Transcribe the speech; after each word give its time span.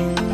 Thank 0.00 0.20
you. 0.20 0.29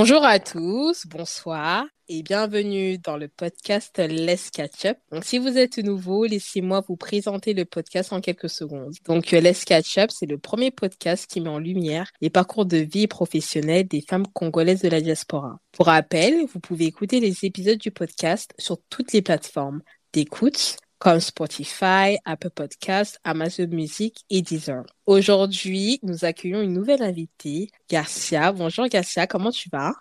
Bonjour 0.00 0.24
à 0.24 0.38
tous, 0.38 1.08
bonsoir 1.08 1.84
et 2.08 2.22
bienvenue 2.22 2.98
dans 2.98 3.16
le 3.16 3.26
podcast 3.26 3.98
Let's 3.98 4.48
Catch 4.50 4.84
Up. 4.84 4.98
Donc, 5.10 5.24
si 5.24 5.38
vous 5.38 5.58
êtes 5.58 5.78
nouveau, 5.78 6.24
laissez-moi 6.24 6.84
vous 6.86 6.94
présenter 6.94 7.52
le 7.52 7.64
podcast 7.64 8.12
en 8.12 8.20
quelques 8.20 8.48
secondes. 8.48 8.94
Donc, 9.06 9.32
Let's 9.32 9.64
Catch 9.64 9.98
Up, 9.98 10.10
c'est 10.12 10.26
le 10.26 10.38
premier 10.38 10.70
podcast 10.70 11.26
qui 11.26 11.40
met 11.40 11.48
en 11.48 11.58
lumière 11.58 12.12
les 12.20 12.30
parcours 12.30 12.64
de 12.64 12.76
vie 12.76 13.08
professionnelle 13.08 13.88
des 13.88 14.04
femmes 14.08 14.28
congolaises 14.28 14.82
de 14.82 14.88
la 14.88 15.00
diaspora. 15.00 15.58
Pour 15.72 15.86
rappel, 15.86 16.46
vous 16.46 16.60
pouvez 16.60 16.84
écouter 16.84 17.18
les 17.18 17.44
épisodes 17.44 17.78
du 17.78 17.90
podcast 17.90 18.54
sur 18.56 18.78
toutes 18.90 19.12
les 19.12 19.20
plateformes 19.20 19.82
d'écoute 20.12 20.76
comme 20.98 21.20
Spotify, 21.20 22.18
Apple 22.24 22.50
Podcasts, 22.50 23.20
Amazon 23.24 23.68
Music 23.68 24.24
et 24.30 24.42
Deezer. 24.42 24.84
Aujourd'hui, 25.06 26.00
nous 26.02 26.24
accueillons 26.24 26.62
une 26.62 26.72
nouvelle 26.72 27.02
invitée, 27.02 27.70
Garcia. 27.88 28.52
Bonjour 28.52 28.86
Garcia, 28.88 29.26
comment 29.26 29.50
tu 29.50 29.68
vas? 29.70 29.94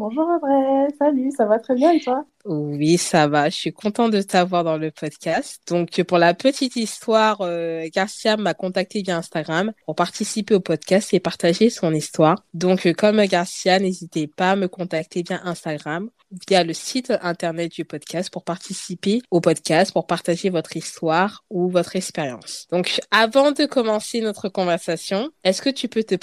Bonjour 0.00 0.26
Audrey, 0.26 0.88
salut, 0.98 1.30
ça 1.30 1.44
va 1.44 1.58
très 1.58 1.74
bien 1.74 1.98
toi? 1.98 2.24
Oui, 2.46 2.96
ça 2.96 3.28
va, 3.28 3.50
je 3.50 3.56
suis 3.56 3.72
contente 3.74 4.12
de 4.12 4.22
t'avoir 4.22 4.64
dans 4.64 4.78
le 4.78 4.90
podcast. 4.90 5.60
Donc 5.68 6.02
pour 6.04 6.16
la 6.16 6.32
petite 6.32 6.74
histoire, 6.76 7.42
euh, 7.42 7.86
Garcia 7.94 8.38
m'a 8.38 8.54
contacté 8.54 9.02
via 9.02 9.18
Instagram 9.18 9.74
pour 9.84 9.94
participer 9.94 10.54
au 10.54 10.60
podcast 10.60 11.12
et 11.12 11.20
partager 11.20 11.68
son 11.68 11.92
histoire. 11.92 12.42
Donc 12.54 12.86
euh, 12.86 12.94
comme 12.94 13.22
Garcia, 13.26 13.78
n'hésitez 13.78 14.26
pas 14.26 14.52
à 14.52 14.56
me 14.56 14.68
contacter 14.68 15.22
via 15.22 15.42
Instagram 15.44 16.08
via 16.48 16.64
le 16.64 16.72
site 16.72 17.12
internet 17.20 17.70
du 17.70 17.84
podcast 17.84 18.32
pour 18.32 18.42
participer 18.42 19.20
au 19.30 19.42
podcast, 19.42 19.92
pour 19.92 20.06
partager 20.06 20.48
votre 20.48 20.78
histoire 20.78 21.44
ou 21.50 21.68
votre 21.68 21.94
expérience. 21.94 22.68
Donc, 22.70 23.00
avant 23.10 23.50
de 23.50 23.66
commencer 23.66 24.22
notre 24.22 24.48
conversation, 24.48 25.28
est-ce 25.44 25.60
que 25.60 25.70
tu 25.70 25.88
peux 25.88 26.04
te 26.04 26.14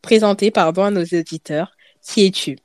présenter 0.00 0.50
pardon, 0.50 0.84
à 0.84 0.90
nos 0.92 1.02
auditeurs? 1.02 1.72
Qui 2.00 2.26
es-tu? 2.26 2.56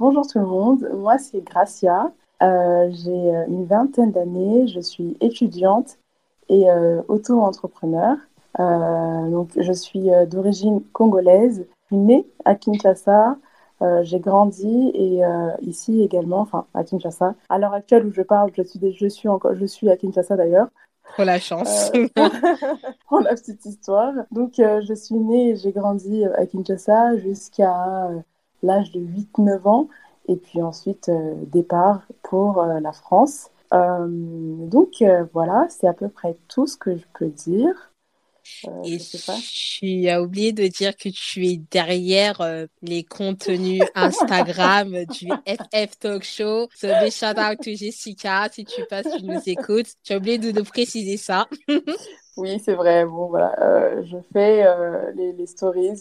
Bonjour 0.00 0.26
tout 0.26 0.38
le 0.38 0.46
monde, 0.46 0.88
moi 0.94 1.18
c'est 1.18 1.42
Gracia, 1.42 2.10
euh, 2.42 2.88
j'ai 2.90 3.10
euh, 3.10 3.44
une 3.48 3.66
vingtaine 3.66 4.12
d'années, 4.12 4.66
je 4.66 4.80
suis 4.80 5.14
étudiante 5.20 5.98
et 6.48 6.70
euh, 6.70 7.02
auto-entrepreneur. 7.08 8.16
donc 8.58 9.50
je 9.58 9.72
suis 9.74 10.08
d'origine 10.26 10.82
congolaise, 10.94 11.66
née 11.90 12.26
à 12.46 12.54
Kinshasa, 12.54 13.36
j'ai 14.00 14.20
grandi 14.20 14.90
et 14.94 15.20
ici 15.60 16.00
également, 16.00 16.40
enfin 16.40 16.64
à 16.72 16.82
Kinshasa. 16.82 17.34
À 17.50 17.58
l'heure 17.58 17.74
actuelle 17.74 18.06
où 18.06 18.10
je 18.10 18.22
parle, 18.22 18.52
je 18.56 18.62
suis, 18.62 18.80
je 18.98 19.06
suis 19.06 19.28
encore, 19.28 19.54
je 19.54 19.66
suis 19.66 19.90
à 19.90 19.98
Kinshasa 19.98 20.34
d'ailleurs. 20.34 20.68
Pour 21.14 21.26
la 21.26 21.38
chance. 21.38 21.92
pour 23.06 23.20
la 23.20 23.34
petite 23.34 23.66
histoire. 23.66 24.14
Donc 24.30 24.54
je 24.56 24.94
suis 24.94 25.16
née 25.16 25.50
et 25.50 25.56
j'ai 25.56 25.72
grandi 25.72 26.24
à 26.24 26.46
Kinshasa 26.46 27.18
jusqu'à 27.18 28.08
l'âge 28.62 28.92
de 28.92 29.00
8-9 29.00 29.68
ans. 29.68 29.88
Et 30.28 30.36
puis 30.36 30.62
ensuite, 30.62 31.08
euh, 31.08 31.34
départ 31.46 32.02
pour 32.22 32.62
euh, 32.62 32.78
la 32.80 32.92
France. 32.92 33.50
Euh, 33.72 34.06
donc 34.08 35.02
voilà, 35.32 35.66
c'est 35.70 35.86
à 35.86 35.92
peu 35.92 36.08
près 36.08 36.36
tout 36.48 36.66
ce 36.66 36.76
que 36.76 36.96
je 36.96 37.04
peux 37.18 37.28
dire. 37.28 37.92
et 38.84 38.98
tu 38.98 40.08
as 40.08 40.20
oublié 40.20 40.52
de 40.52 40.66
dire 40.66 40.96
que 40.96 41.08
tu 41.08 41.46
es 41.46 41.60
derrière 41.70 42.42
les 42.82 43.04
contenus 43.04 43.82
Instagram 43.94 45.04
du 45.04 45.28
FF 45.46 45.98
Talk 46.00 46.24
Show. 46.24 46.68
So, 46.74 46.88
big 47.00 47.12
shout 47.12 47.38
out 47.38 47.58
to 47.62 47.74
Jessica, 47.74 48.48
si 48.52 48.64
tu 48.64 48.84
passes, 48.86 49.06
tu 49.16 49.24
nous 49.24 49.40
écoutes. 49.46 49.94
Tu 50.02 50.12
as 50.12 50.16
oublié 50.16 50.38
de, 50.38 50.50
de 50.50 50.62
préciser 50.62 51.16
ça. 51.16 51.46
oui, 52.36 52.60
c'est 52.64 52.74
vrai. 52.74 53.04
Bon, 53.04 53.28
voilà, 53.28 54.02
je 54.02 54.16
fais 54.32 54.64
les, 55.14 55.32
les, 55.32 55.46
stories 55.46 56.00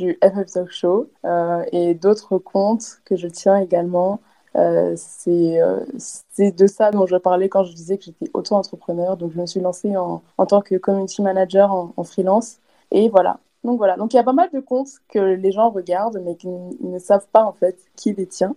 du 0.00 0.18
FF 0.22 0.46
Talk 0.52 0.70
Show 0.70 1.10
euh, 1.24 1.64
et 1.72 1.94
d'autres 1.94 2.38
comptes 2.38 3.00
que 3.04 3.16
je 3.16 3.28
tiens 3.28 3.56
également. 3.58 4.20
Euh, 4.56 4.96
euh, 5.28 5.84
c'est 5.96 6.52
de 6.52 6.66
ça 6.66 6.90
dont 6.90 7.06
je 7.06 7.16
parlais 7.16 7.48
quand 7.48 7.64
je 7.64 7.72
disais 7.72 7.98
que 7.98 8.04
j'étais 8.04 8.30
auto-entrepreneur. 8.34 9.16
Donc, 9.16 9.32
je 9.32 9.40
me 9.40 9.46
suis 9.46 9.60
lancée 9.60 9.96
en, 9.96 10.22
en 10.38 10.46
tant 10.46 10.60
que 10.62 10.76
community 10.76 11.22
manager 11.22 11.72
en, 11.72 11.92
en, 11.96 12.04
freelance. 12.04 12.56
Et 12.90 13.08
voilà. 13.08 13.38
Donc, 13.62 13.78
voilà. 13.78 13.96
Donc, 13.96 14.12
il 14.14 14.16
y 14.16 14.20
a 14.20 14.24
pas 14.24 14.32
mal 14.32 14.50
de 14.52 14.60
comptes 14.60 14.90
que 15.08 15.18
les 15.18 15.52
gens 15.52 15.70
regardent, 15.70 16.20
mais 16.24 16.34
qui 16.36 16.48
ne 16.48 16.98
savent 16.98 17.28
pas, 17.32 17.44
en 17.44 17.52
fait, 17.52 17.78
qui 17.96 18.12
les 18.14 18.26
tient. 18.26 18.56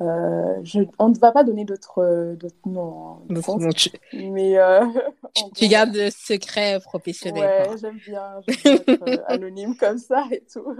Euh, 0.00 0.60
je, 0.62 0.80
on 0.98 1.08
ne 1.08 1.18
va 1.18 1.32
pas 1.32 1.42
donner 1.42 1.64
d'autres 1.64 2.02
euh, 2.02 2.36
noms. 2.64 3.20
Hein, 3.30 3.68
tu... 3.76 3.90
Mais 4.12 4.56
euh, 4.56 4.84
tu, 5.56 5.66
gardes 5.66 5.94
le 5.94 6.10
secret 6.10 6.78
professionnel. 6.80 7.68
Ouais, 7.68 7.76
j'aime 7.80 7.98
bien, 7.98 8.40
être 8.46 9.24
anonyme 9.26 9.76
comme 9.76 9.98
ça 9.98 10.24
et 10.30 10.44
tout. 10.52 10.76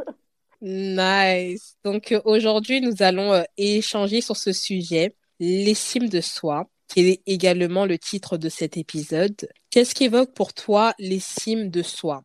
Nice. 0.61 1.77
Donc 1.85 2.15
aujourd'hui, 2.25 2.81
nous 2.81 2.95
allons 3.01 3.43
échanger 3.57 4.21
sur 4.21 4.37
ce 4.37 4.53
sujet, 4.53 5.15
l'estime 5.41 6.09
de 6.09 6.21
soi, 6.21 6.69
qui 6.89 7.09
est 7.09 7.23
également 7.27 7.87
le 7.87 7.99
titre 7.99 8.37
de 8.37 8.49
cet 8.49 8.77
épisode. 8.77 9.49
Qu'est-ce 9.71 9.95
qui 9.95 10.05
évoque 10.05 10.33
pour 10.33 10.55
toi 10.55 10.95
l'estime 10.99 11.71
de 11.71 11.83
soi? 11.83 12.23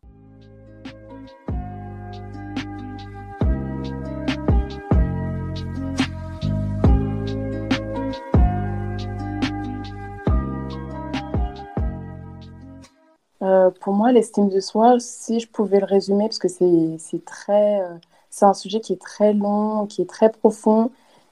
Euh, 13.44 13.70
pour 13.80 13.92
moi, 13.94 14.10
l'estime 14.12 14.48
de 14.48 14.60
soi, 14.60 14.96
si 15.00 15.38
je 15.40 15.48
pouvais 15.48 15.78
le 15.78 15.84
résumer, 15.84 16.24
parce 16.28 16.38
que 16.38 16.48
c'est 16.48 17.24
très, 17.26 17.80
euh, 17.82 17.94
c'est 18.30 18.46
un 18.46 18.54
sujet 18.54 18.80
qui 18.80 18.94
est 18.94 19.00
très 19.00 19.34
long, 19.34 19.86
qui 19.86 20.02
est 20.02 20.08
très 20.08 20.30
profond, 20.30 20.90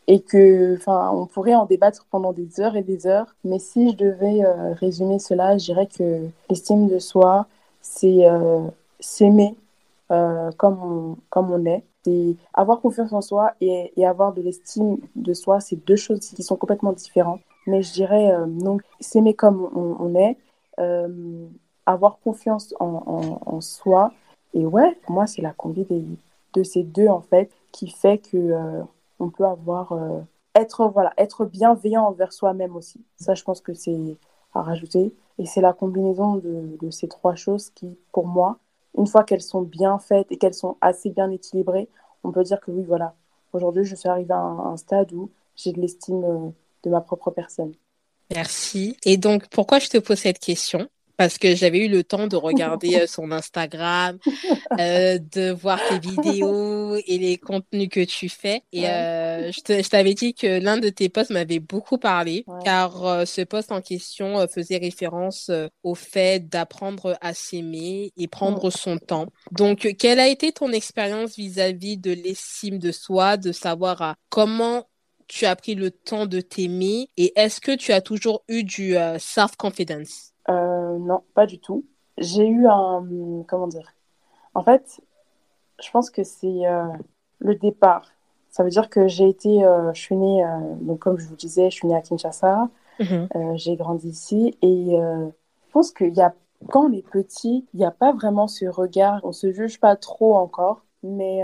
et 0.09 0.21
que, 0.21 0.77
enfin, 0.77 1.11
on 1.12 1.27
pourrait 1.27 1.55
en 1.55 1.65
débattre 1.65 2.06
pendant 2.11 2.33
des 2.33 2.61
heures 2.61 2.77
et 2.77 2.83
des 2.83 3.06
heures. 3.06 3.34
Mais 3.45 3.59
si 3.59 3.93
je 3.93 3.97
devais 3.97 4.45
euh, 4.45 4.75
résumer 4.75 5.19
cela, 5.19 5.56
je 5.59 5.65
dirais 5.67 5.87
que 5.87 6.28
l'estime 6.51 6.89
de 6.89 6.99
soi, 6.99 7.47
c'est 7.81 8.25
s'aimer 9.01 9.56
comme 10.09 10.78
on, 10.83 11.17
comme 11.31 11.51
on 11.53 11.65
est. 11.67 11.84
C'est 12.05 12.37
avoir 12.55 12.81
confiance 12.81 13.12
en 13.12 13.22
soi 13.22 13.55
et, 13.61 13.93
avoir 14.05 14.33
de 14.33 14.43
l'estime 14.43 14.99
de 15.17 15.34
soi, 15.34 15.61
c'est 15.61 15.77
deux 15.87 15.97
choses 15.97 16.21
qui 16.21 16.43
sont 16.43 16.56
complètement 16.56 16.93
différentes. 16.93 17.41
Mais 17.67 17.83
je 17.83 17.93
dirais 17.93 18.33
donc 18.49 18.83
s'aimer 19.01 19.34
comme 19.34 19.69
on 19.75 20.15
est 20.15 20.37
avoir 21.87 22.19
confiance 22.19 22.75
en, 22.81 23.60
soi. 23.60 24.12
Et 24.54 24.66
ouais, 24.66 24.97
pour 25.03 25.15
moi, 25.15 25.26
c'est 25.26 25.43
la 25.43 25.53
combi 25.53 25.87
de 26.54 26.62
ces 26.62 26.82
deux, 26.82 27.09
en 27.09 27.20
fait, 27.20 27.50
qui 27.72 27.88
fait 27.88 28.19
que 28.19 28.37
euh, 28.37 28.82
on 29.19 29.31
peut 29.31 29.47
avoir... 29.47 29.92
Euh, 29.92 30.21
être, 30.54 30.87
voilà, 30.88 31.12
être 31.16 31.44
bienveillant 31.44 32.04
envers 32.04 32.32
soi-même 32.32 32.76
aussi. 32.76 33.00
Ça, 33.16 33.34
je 33.34 33.42
pense 33.42 33.60
que 33.60 33.75
c'est 33.75 34.16
à 34.54 34.62
rajouter. 34.62 35.15
Et 35.38 35.47
c'est 35.47 35.60
la 35.60 35.72
combinaison 35.72 36.37
de, 36.37 36.91
ces 36.91 37.09
trois 37.09 37.34
choses 37.34 37.71
qui, 37.71 37.97
pour 38.12 38.26
moi, 38.26 38.59
une 38.98 39.06
fois 39.06 39.25
qu'elles 39.25 39.42
sont 39.42 39.62
bien 39.62 39.98
faites 39.98 40.31
et 40.31 40.37
qu'elles 40.37 40.54
sont 40.54 40.76
assez 40.81 41.10
bien 41.10 41.31
équilibrées, 41.31 41.88
on 42.25 42.32
peut 42.32 42.42
dire 42.42 42.60
que 42.60 42.71
oui, 42.71 42.84
voilà, 42.87 43.15
aujourd'hui, 43.53 43.84
je 43.84 43.94
suis 43.94 44.09
arrivée 44.09 44.34
à 44.34 44.38
un, 44.38 44.72
un 44.72 44.76
stade 44.76 45.12
où 45.12 45.31
j'ai 45.56 45.72
de 45.72 45.81
l'estime 45.81 46.25
euh, 46.25 46.50
de 46.84 46.91
ma 46.91 47.00
propre 47.00 47.31
personne. 47.31 47.72
Merci. 48.34 48.97
Et 49.04 49.16
donc, 49.16 49.48
pourquoi 49.48 49.78
je 49.78 49.88
te 49.88 49.98
pose 49.98 50.19
cette 50.19 50.38
question? 50.38 50.88
Parce 51.17 51.39
que 51.39 51.55
j'avais 51.55 51.87
eu 51.87 51.89
le 51.89 52.05
temps 52.05 52.27
de 52.27 52.37
regarder 52.37 52.97
euh, 53.03 53.06
son 53.06 53.31
Instagram, 53.33 54.19
euh, 54.78 55.19
de 55.19 55.51
voir 55.51 55.81
tes 55.89 55.98
vidéos 55.98 56.97
et 56.97 57.19
les 57.19 57.39
contenus 57.39 57.89
que 57.91 58.04
tu 58.04 58.28
fais. 58.28 58.63
Et 58.72 58.89
euh, 58.89 59.51
je 59.53 59.89
t'avais 59.89 60.15
dit 60.15 60.34
que 60.34 60.60
l'un 60.60 60.78
de 60.78 60.89
tes 60.89 61.09
posts 61.09 61.31
m'avait 61.31 61.60
beaucoup 61.60 61.98
parlé, 61.98 62.45
car 62.65 63.27
ce 63.27 63.42
post 63.42 63.72
en 63.72 63.81
question 63.81 64.47
faisait 64.48 64.78
référence 64.78 65.51
au 65.83 65.95
fait 65.95 66.48
d'apprendre 66.48 67.16
à 67.21 67.34
s'aimer 67.34 68.13
et 68.16 68.28
prendre 68.28 68.71
son 68.71 68.98
temps. 68.98 69.27
Donc, 69.51 69.95
quelle 69.98 70.21
a 70.21 70.28
été 70.28 70.53
ton 70.53 70.72
expérience 70.72 71.36
vis-à-vis 71.36 71.97
de 71.97 72.13
l'estime 72.13 72.78
de 72.78 72.92
soi, 72.92 73.36
de 73.36 73.53
savoir 73.53 74.16
comment 74.28 74.86
tu 75.28 75.47
as 75.47 75.57
pris 75.57 75.75
le 75.75 75.91
temps 75.91 76.27
de 76.27 76.41
t'aimer 76.41 77.09
et 77.16 77.33
est-ce 77.36 77.60
que 77.60 77.75
tu 77.75 77.92
as 77.92 78.01
toujours 78.01 78.45
eu 78.48 78.65
du 78.65 78.97
self-confidence? 79.19 80.32
Euh, 80.48 80.98
non, 80.98 81.22
pas 81.34 81.47
du 81.47 81.59
tout. 81.59 81.84
J'ai 82.18 82.47
eu 82.47 82.66
un. 82.66 83.04
Comment 83.48 83.68
dire? 83.68 83.94
En 84.54 84.62
fait, 84.62 85.00
je 85.83 85.91
pense 85.91 86.10
que 86.10 86.24
c'est 86.24 86.66
euh, 86.66 86.86
le 87.39 87.54
départ. 87.54 88.10
Ça 88.50 88.62
veut 88.65 88.71
dire 88.71 88.91
que 88.91 89.09
j'ai 89.09 89.28
été. 89.28 89.65
Euh, 89.65 89.92
je 89.94 90.00
suis 90.00 90.16
née, 90.16 90.44
donc 90.80 91.00
comme 91.00 91.18
je 91.18 91.27
vous 91.27 91.36
disais, 91.36 91.71
je 91.71 91.77
suis 91.77 91.89
née 91.89 91.97
à 91.97 92.03
Kinshasa. 92.03 92.68
Mhm. 92.98 93.56
j'ai 93.56 93.74
grandi 93.74 94.10
ici 94.10 94.56
et 94.60 94.91
je 94.92 95.72
pense 95.72 95.91
qu'il 95.92 96.15
y 96.15 96.21
a, 96.21 96.34
quand 96.68 96.84
on 96.84 96.92
est 96.92 97.04
petit, 97.09 97.66
il 97.72 97.78
n'y 97.78 97.86
a 97.86 97.91
pas 97.91 98.12
vraiment 98.12 98.47
ce 98.47 98.66
regard, 98.66 99.21
on 99.24 99.33
se 99.33 99.50
juge 99.50 99.80
pas 99.80 99.97
trop 99.97 100.36
encore, 100.36 100.84
mais 101.03 101.42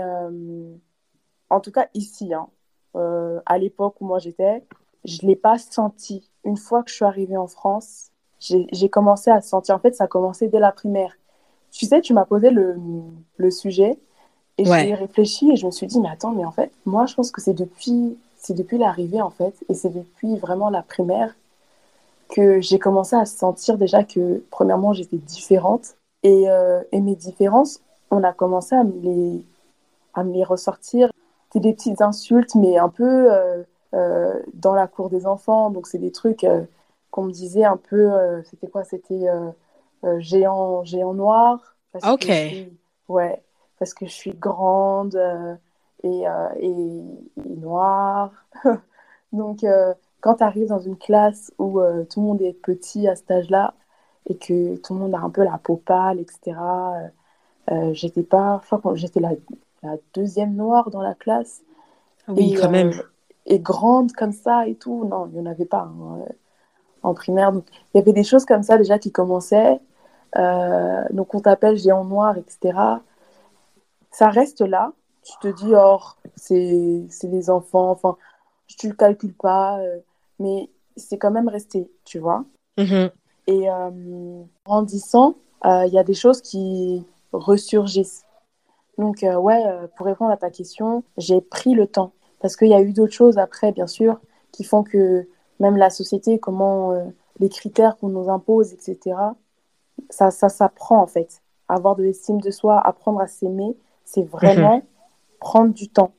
en 1.49 1.59
tout 1.59 1.71
cas 1.71 1.87
ici, 1.95 2.33
hein, 2.33 2.47
à 2.93 3.57
l'époque 3.57 3.99
où 3.99 4.05
moi 4.05 4.19
j'étais, 4.19 4.63
je 5.05 5.25
l'ai 5.25 5.35
pas 5.35 5.57
senti. 5.57 6.29
Une 6.45 6.55
fois 6.55 6.83
que 6.83 6.91
je 6.91 6.95
suis 6.95 7.05
arrivée 7.05 7.35
en 7.35 7.47
France, 7.47 8.08
j'ai 8.39 8.89
commencé 8.89 9.29
à 9.29 9.41
sentir. 9.41 9.75
En 9.75 9.79
fait, 9.79 9.95
ça 9.95 10.05
a 10.05 10.07
commencé 10.07 10.47
dès 10.47 10.59
la 10.59 10.71
primaire. 10.71 11.13
Tu 11.71 11.85
sais, 11.85 12.01
tu 12.01 12.13
m'as 12.13 12.25
posé 12.25 12.49
le, 12.49 12.77
le, 13.37 13.51
sujet 13.51 13.97
et 14.57 14.65
j'ai 14.65 14.95
réfléchi 14.95 15.51
et 15.51 15.55
je 15.55 15.65
me 15.65 15.71
suis 15.71 15.87
dit, 15.87 15.99
mais 15.99 16.09
attends, 16.09 16.31
mais 16.31 16.45
en 16.45 16.51
fait, 16.51 16.71
moi, 16.85 17.05
je 17.05 17.13
pense 17.13 17.31
que 17.31 17.41
c'est 17.41 17.53
depuis, 17.53 18.17
depuis 18.49 18.77
l'arrivée, 18.77 19.21
en 19.21 19.29
fait, 19.29 19.53
et 19.69 19.73
c'est 19.73 19.89
depuis 19.89 20.35
vraiment 20.37 20.69
la 20.69 20.81
primaire 20.81 21.35
que 22.29 22.61
j'ai 22.61 22.79
commencé 22.79 23.15
à 23.15 23.25
sentir 23.25 23.77
déjà 23.77 24.03
que, 24.03 24.43
premièrement, 24.51 24.93
j'étais 24.93 25.17
différente. 25.17 25.95
Et, 26.23 26.49
euh, 26.49 26.81
et, 26.91 27.01
mes 27.01 27.15
différences, 27.15 27.81
on 28.11 28.23
a 28.23 28.33
commencé 28.33 28.75
à 28.75 28.83
me 28.83 28.99
les, 29.01 29.43
à 30.13 30.23
me 30.23 30.33
les 30.33 30.43
ressortir. 30.43 31.09
C'était 31.45 31.69
des 31.69 31.73
petites 31.73 32.01
insultes, 32.01 32.55
mais 32.55 32.77
un 32.77 32.89
peu 32.89 33.31
euh, 33.31 33.63
euh, 33.93 34.33
dans 34.53 34.73
la 34.73 34.87
cour 34.87 35.09
des 35.09 35.25
enfants. 35.25 35.69
Donc, 35.69 35.87
c'est 35.87 35.97
des 35.97 36.11
trucs 36.11 36.45
qu'on 37.11 37.23
me 37.23 37.31
disait 37.31 37.65
un 37.65 37.77
peu. 37.77 38.11
C'était 38.45 38.67
quoi 38.67 38.83
C'était 38.83 39.27
géant, 40.17 40.83
géant 40.83 41.13
noir. 41.13 41.75
Parce 41.91 42.05
ok. 42.05 42.27
Que 42.27 42.69
ouais, 43.11 43.43
parce 43.79 43.93
que 43.93 44.05
je 44.05 44.11
suis 44.11 44.33
grande 44.33 45.19
et, 46.03 46.23
et, 46.23 46.65
et, 46.65 47.55
noire. 47.57 48.31
Donc, 49.31 49.63
quand 50.21 50.35
tu 50.35 50.43
arrives 50.43 50.67
dans 50.67 50.79
une 50.79 50.97
classe 50.97 51.51
où 51.57 51.79
euh, 51.79 52.03
tout 52.03 52.19
le 52.21 52.27
monde 52.27 52.41
est 52.41 52.53
petit 52.53 53.07
à 53.07 53.15
cet 53.15 53.31
âge-là 53.31 53.73
et 54.27 54.35
que 54.35 54.75
tout 54.77 54.93
le 54.93 54.99
monde 54.99 55.15
a 55.15 55.19
un 55.19 55.29
peu 55.29 55.43
la 55.43 55.57
peau 55.57 55.77
pâle, 55.77 56.19
etc., 56.19 56.57
euh, 56.57 57.07
euh, 57.71 57.93
j'étais 57.93 58.23
pas, 58.23 58.61
j'étais 58.95 59.19
la, 59.19 59.31
la, 59.83 59.95
deuxième 60.13 60.55
noire 60.55 60.89
dans 60.89 61.01
la 61.01 61.13
classe. 61.13 61.61
Oui, 62.27 62.55
quand 62.59 62.69
même. 62.69 62.91
Et 63.45 63.59
grande 63.59 64.11
comme 64.11 64.31
ça 64.31 64.67
et 64.67 64.75
tout. 64.75 65.05
Non, 65.05 65.27
il 65.27 65.39
n'y 65.39 65.47
en 65.47 65.49
avait 65.49 65.65
pas 65.65 65.89
hein, 65.89 66.19
en 67.03 67.13
primaire. 67.13 67.51
Donc, 67.51 67.65
il 67.93 67.97
y 67.97 68.01
avait 68.01 68.13
des 68.13 68.23
choses 68.23 68.45
comme 68.45 68.63
ça 68.63 68.77
déjà 68.77 68.99
qui 68.99 69.11
commençaient. 69.11 69.79
donc, 70.35 71.33
on 71.35 71.39
t'appelle 71.39 71.77
géant 71.77 72.05
noir, 72.05 72.37
etc. 72.37 72.77
Ça 74.11 74.29
reste 74.29 74.61
là. 74.61 74.91
Tu 75.23 75.33
te 75.41 75.47
dis, 75.47 75.73
oh, 75.75 75.99
c'est 76.35 77.07
les 77.23 77.49
enfants. 77.49 77.91
Enfin, 77.91 78.17
tu 78.67 78.87
le 78.87 78.95
calcules 78.95 79.33
pas 79.33 79.79
mais 80.39 80.69
c'est 80.95 81.17
quand 81.17 81.31
même 81.31 81.47
resté, 81.47 81.91
tu 82.05 82.19
vois. 82.19 82.45
Mm-hmm. 82.77 83.11
Et 83.47 83.69
en 83.69 83.91
euh, 83.91 84.43
grandissant, 84.65 85.35
euh, 85.65 85.85
il 85.85 85.93
y 85.93 85.99
a 85.99 86.03
des 86.03 86.13
choses 86.13 86.41
qui 86.41 87.05
ressurgissent. 87.31 88.25
Donc, 88.97 89.23
euh, 89.23 89.35
ouais, 89.35 89.63
pour 89.95 90.05
répondre 90.05 90.31
à 90.31 90.37
ta 90.37 90.49
question, 90.49 91.03
j'ai 91.17 91.41
pris 91.41 91.73
le 91.73 91.87
temps. 91.87 92.11
Parce 92.41 92.55
qu'il 92.55 92.69
y 92.69 92.73
a 92.73 92.81
eu 92.81 92.93
d'autres 92.93 93.13
choses 93.13 93.37
après, 93.37 93.71
bien 93.71 93.87
sûr, 93.87 94.19
qui 94.51 94.63
font 94.63 94.83
que 94.83 95.27
même 95.59 95.77
la 95.77 95.89
société, 95.89 96.39
comment 96.39 97.11
les 97.39 97.49
critères 97.49 97.97
qu'on 97.97 98.09
nous 98.09 98.29
impose, 98.29 98.73
etc., 98.73 99.15
ça, 100.09 100.31
ça 100.31 100.49
s'apprend 100.49 101.01
en 101.01 101.07
fait. 101.07 101.41
Avoir 101.67 101.95
de 101.95 102.03
l'estime 102.03 102.41
de 102.41 102.51
soi, 102.51 102.79
apprendre 102.79 103.19
à 103.19 103.27
s'aimer, 103.27 103.75
c'est 104.05 104.23
vraiment 104.23 104.79
mm-hmm. 104.79 105.39
prendre 105.39 105.73
du 105.73 105.89
temps. 105.89 106.13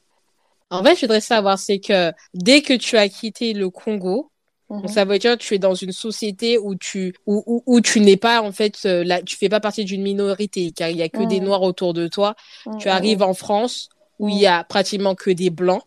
En 0.70 0.84
fait, 0.84 0.94
je 0.94 1.00
voudrais 1.00 1.20
savoir, 1.20 1.58
c'est 1.58 1.80
que 1.80 2.12
dès 2.32 2.62
que 2.62 2.74
tu 2.74 2.96
as 2.96 3.08
quitté 3.08 3.52
le 3.52 3.70
Congo, 3.70 4.30
mhm. 4.70 4.86
ça 4.86 5.04
veut 5.04 5.18
dire 5.18 5.36
que 5.36 5.42
tu 5.42 5.54
es 5.54 5.58
dans 5.58 5.74
une 5.74 5.90
société 5.90 6.58
où 6.58 6.76
tu 6.76 7.12
où, 7.26 7.62
où, 7.66 7.80
tu 7.80 8.00
n'es 8.00 8.16
pas 8.16 8.40
en 8.40 8.52
fait 8.52 8.78
euh, 8.86 9.02
là, 9.02 9.20
tu 9.20 9.36
fais 9.36 9.48
pas 9.48 9.58
partie 9.58 9.84
d'une 9.84 10.02
minorité 10.02 10.70
car 10.70 10.88
il 10.88 10.96
y 10.96 11.02
a 11.02 11.08
que 11.08 11.24
des 11.24 11.40
mhm. 11.40 11.46
noirs 11.46 11.62
autour 11.62 11.92
de 11.92 12.06
toi. 12.06 12.36
Tu 12.78 12.88
mhm. 12.88 12.94
arrives 12.94 13.22
en 13.22 13.34
France 13.34 13.88
où 14.20 14.28
il 14.28 14.38
y 14.38 14.46
a 14.46 14.62
pratiquement 14.62 15.16
que 15.16 15.30
des 15.30 15.50
blancs. 15.50 15.82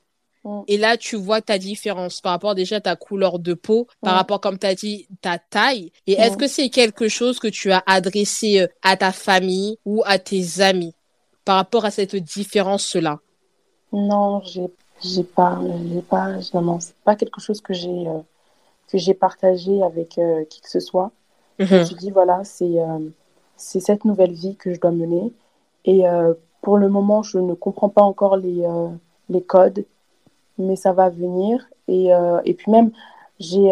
Et 0.68 0.78
là, 0.78 0.98
tu 0.98 1.16
vois 1.16 1.42
ta 1.42 1.57
différence 1.57 2.19
par 2.19 2.34
rapport 2.34 2.54
déjà 2.54 2.78
à 2.78 2.81
ta 2.81 2.95
couleur 2.98 3.40
de 3.40 3.54
peau, 3.54 3.88
par 4.01 4.16
rapport, 4.16 4.42
comme 4.42 4.60
tu 4.60 4.68
as 4.68 4.75
dit, 4.75 5.07
ta 5.22 5.38
taille. 5.38 5.92
Et 6.06 6.13
est-ce 6.13 6.36
que 6.36 6.48
c'est 6.48 6.69
quelque 6.69 7.07
chose 7.07 7.40
que 7.40 7.48
tu 7.48 7.72
as 7.72 7.81
adressé 7.86 8.60
euh, 8.60 8.68
à 8.81 8.98
ta 8.98 9.13
famille 9.13 9.78
ou 9.86 10.04
à 10.06 10.19
tes 10.19 10.60
amis 10.60 10.94
par 11.45 11.56
rapport 11.56 11.86
à 11.86 11.92
cette 11.92 12.16
différence-là? 12.16 13.19
Non, 13.94 14.42
j'ai 14.44 14.69
j'ai 15.04 15.24
pas, 15.24 15.60
j'ai 15.92 16.01
pas, 16.01 16.30
non, 16.54 16.80
c'est 16.80 16.96
pas 17.04 17.16
quelque 17.16 17.42
chose 17.42 17.62
que 17.62 17.74
j'ai 17.74 18.07
euh, 18.07 18.19
que 18.88 18.98
j'ai 18.98 19.13
partagé 19.13 19.81
avec 19.84 20.18
euh, 20.18 20.46
qui 20.46 20.62
que 20.62 20.69
ce 20.69 20.80
soit. 20.80 21.12
Je 21.60 21.74
me 21.74 21.80
mhm. 21.80 21.86
suis 21.86 21.96
dit 21.96 22.12
voilà, 22.12 22.44
c'est 22.44 22.80
euh, 22.80 23.00
c'est 23.57 23.80
cette 23.80 24.06
nouvelle 24.06 24.34
vie 24.34 24.56
que 24.56 24.74
je 24.74 24.80
dois 24.80 24.92
mener. 24.92 25.34
Et 25.86 26.04
pour 26.62 26.78
le 26.78 26.88
moment, 26.88 27.24
je 27.24 27.38
ne 27.39 27.54
comprends 27.54 27.89
pas 27.89 28.04
encore 28.04 28.38
les 28.38 28.66
les 29.30 29.44
codes, 29.44 29.84
mais 30.58 30.76
ça 30.76 30.94
va 30.94 31.10
venir. 31.10 31.66
Et 31.88 32.10
et 32.46 32.54
puis 32.54 32.72
même, 32.72 32.92
j'ai 33.40 33.72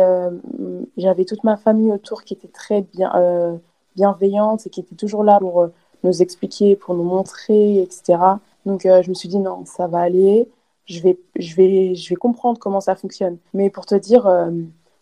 j'avais 0.98 1.26
toute 1.26 1.44
ma 1.44 1.58
famille 1.58 1.92
autour 1.92 2.24
qui 2.24 2.34
était 2.34 2.48
très 2.48 2.82
bien 2.82 3.60
bienveillante 3.96 4.68
et 4.68 4.70
qui 4.70 4.82
était 4.82 4.96
toujours 4.96 5.24
là 5.24 5.40
pour 5.40 5.70
nous 6.04 6.22
expliquer, 6.22 6.76
pour 6.76 6.96
nous 6.96 7.04
montrer, 7.04 7.82
etc. 7.82 8.18
Donc 8.66 8.86
euh, 8.86 9.02
je 9.02 9.10
me 9.10 9.14
suis 9.14 9.30
dit 9.30 9.40
non, 9.40 9.66
ça 9.66 9.88
va 9.88 10.00
aller, 10.00 10.48
je 10.86 11.02
vais, 11.02 11.18
je, 11.38 11.56
vais, 11.56 11.96
je 11.96 12.10
vais 12.10 12.16
comprendre 12.16 12.60
comment 12.60 12.82
ça 12.82 12.96
fonctionne. 12.96 13.38
Mais 13.54 13.70
pour 13.70 13.86
te 13.86 13.96
dire, 13.96 14.28
euh, 14.28 14.52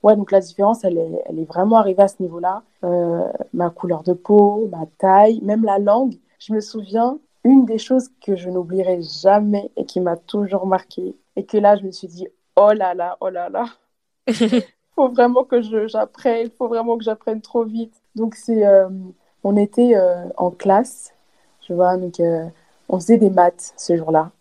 ouais, 0.03 0.15
donc 0.15 0.31
la 0.31 0.39
différence, 0.39 0.83
elle 0.83 0.97
est, 0.97 1.23
elle 1.25 1.39
est 1.39 1.45
vraiment 1.45 1.77
arrivée 1.77 2.03
à 2.03 2.07
ce 2.07 2.21
niveau-là. 2.21 2.63
Euh, 2.83 3.27
ma 3.53 3.69
couleur 3.69 4.03
de 4.03 4.13
peau, 4.13 4.69
ma 4.71 4.85
taille, 4.97 5.41
même 5.41 5.63
la 5.63 5.79
langue. 5.79 6.15
Je 6.39 6.53
me 6.53 6.61
souviens, 6.61 7.17
une 7.43 7.65
des 7.65 7.77
choses 7.77 8.09
que 8.21 8.35
je 8.35 8.49
n'oublierai 8.49 9.01
jamais 9.01 9.71
et 9.77 9.85
qui 9.85 9.99
m'a 9.99 10.17
toujours 10.17 10.65
marqué, 10.67 11.15
et 11.39 11.45
que 11.45 11.57
là, 11.57 11.77
je 11.77 11.83
me 11.83 11.91
suis 11.91 12.07
dit, 12.07 12.27
oh 12.57 12.73
là 12.73 12.93
là, 12.93 13.17
oh 13.21 13.29
là 13.29 13.47
là. 13.47 13.65
Il 14.27 14.61
faut 14.95 15.07
vraiment 15.07 15.45
que 15.45 15.61
j'apprenne, 15.87 16.47
il 16.47 16.51
faut 16.51 16.67
vraiment 16.67 16.97
que 16.97 17.03
j'apprenne 17.05 17.39
trop 17.39 17.63
vite. 17.63 17.93
Donc, 18.15 18.35
c'est, 18.35 18.63
on 19.45 19.55
était 19.55 19.93
en 20.35 20.51
classe, 20.51 21.13
tu 21.61 21.73
vois, 21.73 21.95
donc 21.95 22.19
on 22.89 22.99
faisait 22.99 23.17
des 23.17 23.29
maths 23.29 23.73
ce 23.77 23.95
jour-là. 23.95 24.31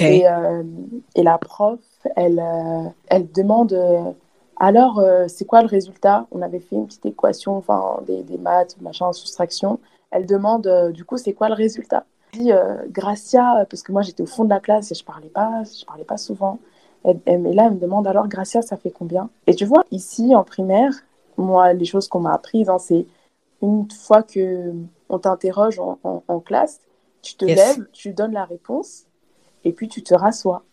Et, 0.00 0.26
euh, 0.26 0.62
et, 1.14 1.22
la 1.22 1.38
prof, 1.38 1.78
elle, 2.16 2.40
euh, 2.40 2.88
elle 3.08 3.30
demande 3.30 3.72
euh, 3.72 4.12
alors, 4.60 5.00
c'est 5.28 5.44
quoi 5.44 5.62
le 5.62 5.68
résultat? 5.68 6.26
On 6.32 6.42
avait 6.42 6.58
fait 6.58 6.74
une 6.74 6.88
petite 6.88 7.06
équation, 7.06 7.56
enfin, 7.56 8.00
des, 8.08 8.24
des 8.24 8.38
maths, 8.38 8.76
machin, 8.80 9.12
soustraction. 9.12 9.78
Elle 10.10 10.26
demande, 10.26 10.90
du 10.92 11.04
coup, 11.04 11.16
c'est 11.16 11.32
quoi 11.32 11.48
le 11.48 11.54
résultat? 11.54 12.04
Je 12.32 12.38
dis, 12.38 12.50
Gracia, 12.90 13.66
parce 13.68 13.82
que 13.82 13.92
moi, 13.92 14.02
j'étais 14.02 14.22
au 14.22 14.26
fond 14.26 14.44
de 14.44 14.50
la 14.50 14.60
classe 14.60 14.90
et 14.92 14.94
je 14.94 15.04
parlais 15.04 15.28
pas, 15.28 15.62
je 15.64 15.84
parlais 15.84 16.04
pas 16.04 16.16
souvent. 16.16 16.58
Et, 17.04 17.14
là, 17.26 17.66
elle 17.66 17.74
me 17.74 17.78
demande, 17.78 18.06
alors, 18.06 18.28
Gracia, 18.28 18.62
ça 18.62 18.76
fait 18.76 18.90
combien? 18.90 19.30
Et 19.46 19.54
tu 19.54 19.64
vois, 19.64 19.84
ici, 19.90 20.34
en 20.34 20.44
primaire, 20.44 20.92
moi, 21.36 21.72
les 21.72 21.84
choses 21.84 22.08
qu'on 22.08 22.20
m'a 22.20 22.34
apprises, 22.34 22.68
hein, 22.68 22.78
c'est 22.78 23.06
une 23.62 23.90
fois 23.90 24.22
que 24.22 24.72
on 25.08 25.18
t'interroge 25.18 25.78
en, 25.78 25.98
en, 26.04 26.40
classe, 26.40 26.80
tu 27.22 27.34
te 27.34 27.44
lèves, 27.44 27.86
tu 27.92 28.12
donnes 28.12 28.32
la 28.32 28.44
réponse 28.44 29.04
et 29.64 29.72
puis 29.72 29.88
tu 29.88 30.02
te 30.02 30.14
rassois. 30.14 30.64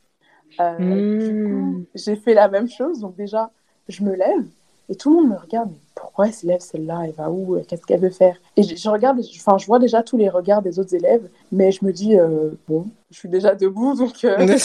Euh, 0.59 0.77
Du 0.77 1.45
coup, 1.45 1.49
hmm. 1.49 1.85
j'ai 1.95 2.15
fait 2.15 2.33
la 2.33 2.47
même 2.47 2.67
chose. 2.67 2.99
Donc 2.99 3.15
déjà, 3.15 3.51
je 3.87 4.03
me 4.03 4.13
lève 4.13 4.45
et 4.89 4.95
tout 4.95 5.09
le 5.09 5.21
monde 5.21 5.31
me 5.31 5.37
regarde. 5.37 5.71
Pourquoi 6.15 6.27
elle 6.27 6.33
se 6.33 6.47
lève 6.47 6.61
celle-là? 6.61 7.01
Elle 7.03 7.11
va 7.11 7.29
où? 7.29 7.59
Qu'est-ce 7.67 7.85
qu'elle 7.85 7.99
veut 7.99 8.09
faire? 8.09 8.37
Et 8.55 8.63
je, 8.63 8.89
regarde, 8.89 9.19
enfin, 9.35 9.57
je 9.57 9.65
vois 9.65 9.79
déjà 9.79 10.01
tous 10.01 10.15
les 10.15 10.29
regards 10.29 10.61
des 10.61 10.79
autres 10.79 10.95
élèves, 10.95 11.27
mais 11.51 11.73
je 11.73 11.83
me 11.83 11.91
dis 11.91 12.17
euh, 12.17 12.51
bon, 12.69 12.85
je 13.11 13.17
suis 13.17 13.27
déjà 13.27 13.53
debout, 13.53 13.95
donc 13.95 14.23
euh, 14.23 14.37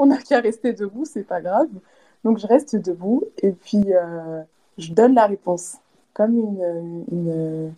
on 0.00 0.06
n'a 0.06 0.16
qu'à 0.18 0.40
rester 0.40 0.72
debout, 0.72 1.04
c'est 1.04 1.22
pas 1.22 1.40
grave. 1.40 1.68
Donc 2.24 2.38
je 2.38 2.46
reste 2.48 2.74
debout 2.74 3.22
et 3.40 3.52
puis 3.52 3.84
euh, 3.86 4.42
je 4.78 4.92
donne 4.92 5.14
la 5.14 5.26
réponse 5.26 5.76
comme 6.12 6.36
une, 6.36 7.04
une 7.12 7.72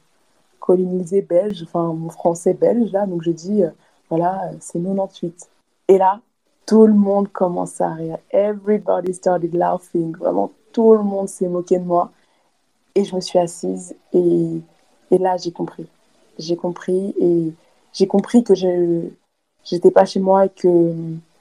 colonisé 0.60 1.20
belge, 1.20 1.64
enfin 1.64 1.92
mon 1.92 2.08
français 2.08 2.54
belge 2.54 2.92
là, 2.92 3.04
donc 3.04 3.22
je 3.24 3.30
dis 3.30 3.62
euh, 3.62 3.68
voilà, 4.08 4.52
c'est 4.58 4.80
98. 4.82 5.50
Et 5.88 5.98
là, 5.98 6.22
tout 6.66 6.86
le 6.86 6.94
monde 6.94 7.30
commence 7.30 7.80
à 7.80 7.90
rire. 7.94 8.18
Everybody 8.30 9.14
started 9.14 9.54
laughing. 9.54 10.16
Vraiment, 10.16 10.50
tout 10.72 10.94
le 10.94 11.02
monde 11.02 11.28
s'est 11.28 11.48
moqué 11.48 11.78
de 11.78 11.84
moi. 11.84 12.10
Et 12.94 13.04
je 13.04 13.14
me 13.14 13.20
suis 13.20 13.38
assise 13.38 13.94
et, 14.12 14.60
et 15.10 15.18
là, 15.18 15.36
j'ai 15.36 15.50
compris. 15.50 15.86
J'ai 16.38 16.56
compris 16.56 17.14
et 17.20 17.52
j'ai 17.92 18.06
compris 18.06 18.44
que 18.44 18.54
je 18.54 19.08
j'étais 19.64 19.90
pas 19.90 20.04
chez 20.04 20.20
moi 20.20 20.46
et 20.46 20.48
que 20.50 20.92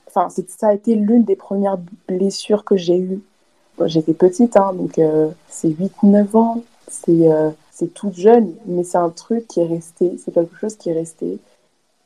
enfin 0.07 0.29
ça 0.29 0.67
a 0.67 0.73
été 0.73 0.95
l'une 0.95 1.23
des 1.23 1.35
premières 1.35 1.77
blessures 2.07 2.63
que 2.63 2.75
j'ai 2.75 2.97
eues. 2.97 3.21
J'étais 3.85 4.13
petite, 4.13 4.55
hein, 4.55 4.73
donc 4.73 4.99
euh, 4.99 5.29
c'est 5.47 5.69
8-9 5.69 6.37
ans. 6.37 6.63
C'est 6.87 7.31
euh, 7.31 7.49
toute 7.95 8.13
jeune, 8.13 8.53
mais 8.65 8.83
c'est 8.83 8.97
un 8.97 9.09
truc 9.09 9.47
qui 9.47 9.59
est 9.59 9.65
resté, 9.65 10.15
c'est 10.23 10.31
quelque 10.31 10.55
chose 10.57 10.75
qui 10.75 10.89
est 10.89 10.93
resté. 10.93 11.39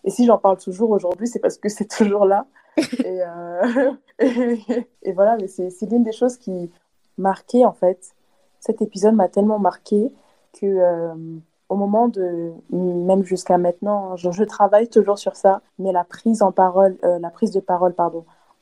Et 0.06 0.10
si 0.10 0.26
j'en 0.26 0.38
parle 0.38 0.58
toujours 0.58 0.92
aujourd'hui, 0.92 1.28
c'est 1.28 1.40
parce 1.40 1.58
que 1.58 1.70
c'est 1.70 1.88
toujours 1.88 2.26
là. 2.26 2.46
Et, 2.78 3.22
euh, 3.24 3.92
et, 5.04 5.12
voilà, 5.14 5.38
mais 5.38 5.48
c'est 5.48 5.90
l'une 5.90 6.04
des 6.04 6.12
choses 6.12 6.38
qui 6.38 6.70
marquait 7.18 7.66
en 7.66 7.74
fait. 7.74 8.14
Cet 8.60 8.82
épisode 8.82 9.16
m'a 9.16 9.28
tellement 9.28 9.60
marqué 9.60 10.12
que 10.60 11.12
au 11.70 11.76
moment 11.76 12.08
de, 12.08 12.52
même 12.72 13.24
jusqu'à 13.24 13.58
maintenant, 13.58 14.16
je, 14.16 14.32
je, 14.32 14.44
travaille 14.44 14.88
toujours 14.88 15.20
sur 15.20 15.36
ça, 15.36 15.62
mais 15.80 15.92
la 15.92 16.04
prise 16.04 16.42
en 16.42 16.52
parole, 16.52 16.98
la 17.04 17.30
prise 17.30 17.52
de 17.52 17.60
parole, 17.60 17.94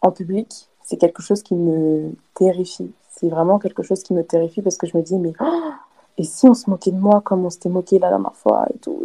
en 0.02 0.12
public, 0.12 0.70
c'est 0.84 0.98
quelque 0.98 1.22
chose 1.22 1.44
qui 1.44 1.56
me 1.56 2.12
terrifie. 2.36 2.92
C'est 3.10 3.30
vraiment 3.30 3.60
quelque 3.60 3.84
chose 3.84 4.04
qui 4.04 4.14
me 4.14 4.24
terrifie 4.24 4.62
parce 4.62 4.78
que 4.78 4.88
je 4.88 4.98
me 4.98 5.02
dis, 5.02 5.18
mais 5.18 5.34
oh, 5.40 5.72
et 6.18 6.24
si 6.24 6.48
on 6.48 6.54
se 6.54 6.70
moquait 6.70 6.92
de 6.92 6.98
moi 6.98 7.22
comme 7.22 7.46
on 7.46 7.50
s'était 7.50 7.70
moqué 7.70 8.00
la 8.00 8.10
dernière 8.10 8.36
fois 8.36 8.68
et 8.74 8.78
tout 8.80 9.04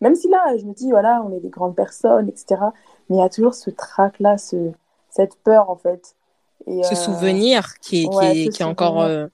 Même 0.00 0.14
si 0.14 0.28
là, 0.28 0.56
je 0.56 0.64
me 0.64 0.72
dis, 0.72 0.90
voilà, 0.90 1.22
on 1.26 1.32
est 1.36 1.40
des 1.40 1.48
grandes 1.48 1.74
personnes, 1.74 2.28
etc. 2.28 2.60
Mais 3.08 3.16
il 3.16 3.18
y 3.20 3.22
a 3.22 3.28
toujours 3.28 3.54
ce 3.54 3.70
trac-là, 3.70 4.38
ce, 4.38 4.70
cette 5.10 5.34
peur, 5.42 5.70
en 5.70 5.76
fait. 5.76 6.14
Et, 6.68 6.82
ce 6.84 6.92
euh, 6.92 6.96
souvenir 6.96 7.78
qui 7.80 8.04
est, 8.04 8.08
qui 8.08 8.24
est, 8.24 8.48
qui 8.48 8.62
est 8.62 8.64
encore, 8.64 9.02
euh, 9.02 9.26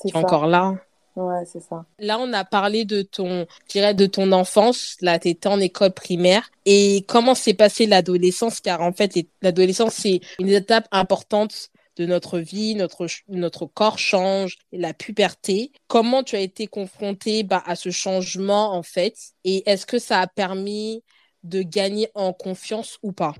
qui 0.00 0.08
est 0.08 0.16
encore 0.16 0.46
là. 0.46 0.76
Ouais, 1.16 1.44
c'est 1.46 1.60
ça. 1.60 1.84
Là, 1.98 2.16
on 2.20 2.32
a 2.32 2.44
parlé 2.44 2.84
de 2.84 3.02
ton, 3.02 3.46
je 3.66 3.72
dirais, 3.72 3.94
de 3.94 4.06
ton 4.06 4.30
enfance. 4.30 4.96
Là, 5.00 5.18
tu 5.18 5.28
étais 5.28 5.48
en 5.48 5.58
école 5.58 5.90
primaire. 5.90 6.48
Et 6.64 7.04
comment 7.08 7.34
s'est 7.34 7.54
passée 7.54 7.86
l'adolescence? 7.86 8.60
Car 8.60 8.82
en 8.82 8.92
fait, 8.92 9.18
l'adolescence, 9.42 9.94
c'est 9.94 10.20
une 10.38 10.50
étape 10.50 10.86
importante 10.92 11.70
de 11.98 12.06
notre 12.06 12.38
vie, 12.38 12.76
notre, 12.76 13.06
notre 13.28 13.66
corps 13.66 13.98
change, 13.98 14.56
la 14.72 14.94
puberté. 14.94 15.72
Comment 15.88 16.22
tu 16.22 16.36
as 16.36 16.40
été 16.40 16.68
confrontée 16.68 17.42
bah, 17.42 17.62
à 17.66 17.74
ce 17.74 17.90
changement, 17.90 18.72
en 18.72 18.84
fait? 18.84 19.14
Et 19.44 19.68
est-ce 19.68 19.84
que 19.84 19.98
ça 19.98 20.20
a 20.20 20.26
permis 20.28 21.02
de 21.42 21.62
gagner 21.62 22.08
en 22.14 22.32
confiance 22.32 22.98
ou 23.02 23.12
pas? 23.12 23.34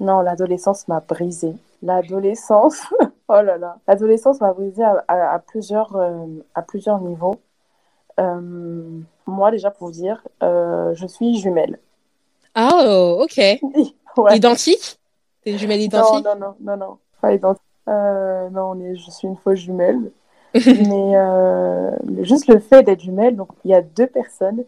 Non, 0.00 0.20
l'adolescence 0.20 0.86
m'a 0.88 1.00
brisée. 1.00 1.54
L'adolescence, 1.82 2.82
oh 3.28 3.42
là 3.42 3.56
là, 3.56 3.78
l'adolescence 3.86 4.40
m'a 4.40 4.52
brisée 4.52 4.84
à, 4.84 5.38
plusieurs, 5.46 5.96
euh, 5.96 6.26
à 6.54 6.62
plusieurs 6.62 7.00
niveaux. 7.00 7.36
Euh, 8.20 9.00
moi, 9.26 9.50
déjà, 9.50 9.70
pour 9.70 9.88
vous 9.88 9.92
dire, 9.92 10.26
euh, 10.42 10.94
je 10.94 11.06
suis 11.06 11.36
jumelle. 11.38 11.78
Oh, 12.56 13.22
ok. 13.22 13.38
Identique? 14.34 14.98
T'es 15.42 15.50
une 15.50 15.58
jumelle 15.58 15.82
identique? 15.82 16.24
Non, 16.24 16.36
non, 16.36 16.54
non, 16.60 16.76
non, 16.76 16.98
pas 17.20 17.32
identique. 17.32 17.62
non, 17.86 18.70
on 18.70 18.80
est, 18.80 18.96
je 18.96 19.10
suis 19.10 19.28
une 19.28 19.36
fausse 19.36 19.58
jumelle. 19.58 20.10
mais 20.54 22.22
juste 22.22 22.46
le 22.46 22.60
fait 22.60 22.84
d'être 22.84 23.00
jumelle, 23.00 23.34
donc 23.34 23.48
il 23.64 23.72
y 23.72 23.74
a 23.74 23.82
deux 23.82 24.06
personnes 24.06 24.64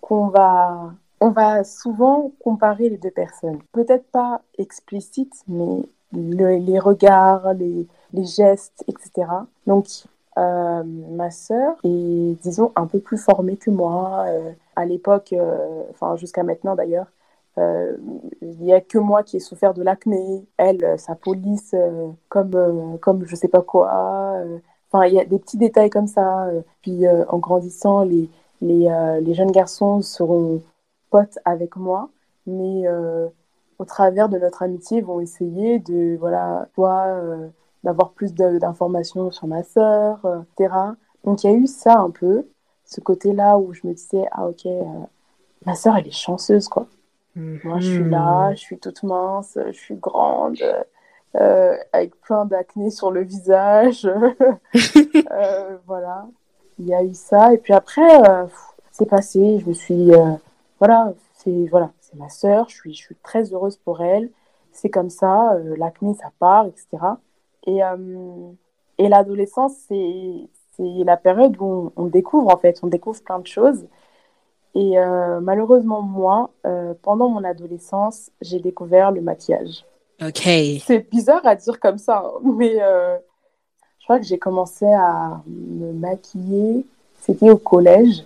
qu'on 0.00 0.26
va 0.26 0.90
on 1.20 1.30
va 1.30 1.64
souvent 1.64 2.32
comparer 2.40 2.88
les 2.88 2.96
deux 2.96 3.10
personnes. 3.10 3.60
Peut-être 3.72 4.06
pas 4.10 4.40
explicite, 4.58 5.34
mais 5.46 5.82
les 6.12 6.78
regards, 6.78 7.54
les, 7.54 7.86
gestes, 8.24 8.84
etc. 8.88 9.28
Donc, 9.66 9.86
euh, 10.38 10.82
ma 10.84 11.30
sœur 11.30 11.76
est, 11.84 12.40
disons, 12.42 12.72
un 12.76 12.86
peu 12.86 13.00
plus 13.00 13.18
formée 13.18 13.56
que 13.56 13.70
moi. 13.70 14.24
Euh, 14.28 14.52
à 14.76 14.84
l'époque, 14.86 15.32
euh, 15.32 15.84
enfin 15.90 16.16
jusqu'à 16.16 16.42
maintenant 16.42 16.74
d'ailleurs, 16.74 17.06
il 17.56 18.56
n'y 18.60 18.72
a 18.72 18.80
que 18.80 18.96
moi 18.96 19.22
qui 19.22 19.36
ai 19.36 19.40
souffert 19.40 19.74
de 19.74 19.82
l'acné. 19.82 20.46
Elle, 20.56 20.98
sa 20.98 21.14
police, 21.14 21.74
comme, 22.30 22.98
comme 23.02 23.26
je 23.26 23.36
sais 23.36 23.48
pas 23.48 23.60
quoi. 23.60 23.92
Enfin, 24.90 25.04
il 25.06 25.14
y 25.14 25.20
a 25.20 25.26
des 25.26 25.38
petits 25.38 25.58
détails 25.58 25.90
comme 25.90 26.06
ça. 26.06 26.48
Puis, 26.80 27.06
en 27.06 27.38
grandissant, 27.38 28.04
les, 28.04 28.30
les, 28.62 28.88
les 29.20 29.34
jeunes 29.34 29.52
garçons 29.52 30.00
seront 30.00 30.62
potes 31.10 31.38
avec 31.44 31.76
moi, 31.76 32.08
mais 32.46 32.86
euh, 32.86 33.28
au 33.80 33.86
travers 33.86 34.28
de 34.28 34.38
notre 34.38 34.62
amitié, 34.62 35.00
vont 35.00 35.20
essayer 35.20 35.78
de, 35.78 36.18
voilà, 36.18 36.68
toi, 36.74 37.06
euh, 37.06 37.48
d'avoir 37.82 38.10
plus 38.10 38.34
d'informations 38.34 39.30
sur 39.30 39.46
ma 39.46 39.62
sœur, 39.62 40.20
euh, 40.26 40.42
etc. 40.58 40.74
Donc 41.24 41.42
il 41.42 41.50
y 41.50 41.54
a 41.54 41.56
eu 41.56 41.66
ça 41.66 41.98
un 41.98 42.10
peu, 42.10 42.46
ce 42.84 43.00
côté-là 43.00 43.56
où 43.56 43.72
je 43.72 43.80
me 43.84 43.94
disais, 43.94 44.26
ah 44.32 44.48
ok, 44.48 44.68
ma 45.64 45.74
sœur, 45.74 45.96
elle 45.96 46.06
est 46.06 46.10
chanceuse, 46.10 46.68
quoi. 46.68 46.88
Moi, 47.36 47.80
je 47.80 47.90
suis 47.90 48.04
là, 48.04 48.50
mhm. 48.50 48.56
je 48.56 48.60
suis 48.60 48.78
toute 48.78 49.02
mince, 49.02 49.56
je 49.66 49.72
suis 49.72 49.94
grande, 49.94 50.58
avec 51.32 52.20
plein 52.20 52.44
d'acné 52.44 52.90
sur 52.90 53.10
le 53.10 53.22
visage. 53.22 54.06
voilà, 55.86 56.26
il 56.78 56.86
y 56.86 56.92
a 56.92 57.02
eu 57.02 57.14
ça. 57.14 57.54
Et 57.54 57.58
puis 57.58 57.72
après, 57.72 58.10
c'est 58.90 59.06
passé, 59.06 59.58
je 59.60 59.66
me 59.66 59.72
suis 59.72 60.10
voilà, 60.78 61.14
c'est 61.32 61.66
voilà, 61.70 61.92
c'est 62.10 62.18
ma 62.18 62.28
sœur, 62.28 62.68
je 62.68 62.74
suis, 62.74 62.94
je 62.94 62.98
suis 62.98 63.16
très 63.22 63.52
heureuse 63.52 63.76
pour 63.76 64.00
elle. 64.02 64.30
C'est 64.72 64.90
comme 64.90 65.10
ça, 65.10 65.54
euh, 65.54 65.74
l'acné, 65.76 66.14
ça 66.14 66.30
part, 66.38 66.66
etc. 66.66 66.86
Et, 67.66 67.82
euh, 67.82 67.96
et 68.98 69.08
l'adolescence, 69.08 69.72
c'est 69.88 70.48
la 70.78 71.16
période 71.16 71.56
où 71.60 71.92
on, 71.96 72.06
découvre, 72.06 72.52
en 72.52 72.56
fait, 72.56 72.80
on 72.82 72.86
découvre 72.86 73.22
plein 73.22 73.38
de 73.38 73.46
choses. 73.46 73.86
Et 74.74 74.98
euh, 74.98 75.40
malheureusement, 75.40 76.00
moi, 76.00 76.50
pendant 77.02 77.28
mon 77.28 77.44
adolescence, 77.44 78.30
j'ai 78.40 78.60
découvert 78.60 79.10
le 79.10 79.20
maquillage. 79.20 79.84
Ok. 80.22 80.48
C'est 80.86 81.10
bizarre 81.10 81.44
à 81.44 81.56
dire 81.56 81.80
comme 81.80 81.98
ça, 81.98 82.22
hein, 82.24 82.40
mais 82.56 82.76
je 82.78 84.04
crois 84.04 84.18
que 84.18 84.24
j'ai 84.24 84.38
commencé 84.38 84.86
à 84.86 85.42
me 85.46 85.92
maquiller, 85.92 86.86
c'était 87.20 87.50
au 87.50 87.58
collège, 87.58 88.24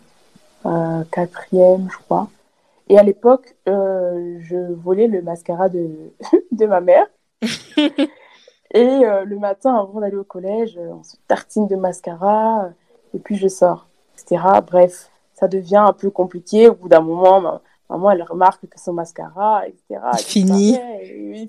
quatrième, 1.10 1.88
je 1.90 1.98
crois. 2.04 2.28
Et 2.88 2.98
à 2.98 3.02
l'époque, 3.02 3.56
euh, 3.68 4.36
je 4.40 4.56
volais 4.74 5.06
le 5.06 5.22
mascara 5.22 5.68
de, 5.68 6.12
de 6.52 6.66
ma 6.66 6.80
mère. 6.80 7.06
et 7.76 7.96
euh, 8.74 9.24
le 9.24 9.38
matin, 9.38 9.76
avant 9.76 10.00
d'aller 10.00 10.16
au 10.16 10.24
collège, 10.24 10.78
on 10.78 11.02
se 11.02 11.16
tartine 11.26 11.66
de 11.66 11.76
mascara, 11.76 12.70
et 13.14 13.18
puis 13.18 13.36
je 13.36 13.48
sors, 13.48 13.88
etc. 14.14 14.42
Bref, 14.66 15.10
ça 15.34 15.48
devient 15.48 15.82
un 15.86 15.92
peu 15.92 16.10
compliqué. 16.10 16.68
Au 16.68 16.74
bout 16.74 16.88
d'un 16.88 17.00
moment, 17.00 17.40
ma, 17.40 17.60
maman, 17.88 18.10
elle 18.10 18.22
remarque 18.22 18.66
que 18.68 18.78
son 18.78 18.92
mascara, 18.92 19.66
etc. 19.66 20.00
Fini. 20.18 20.78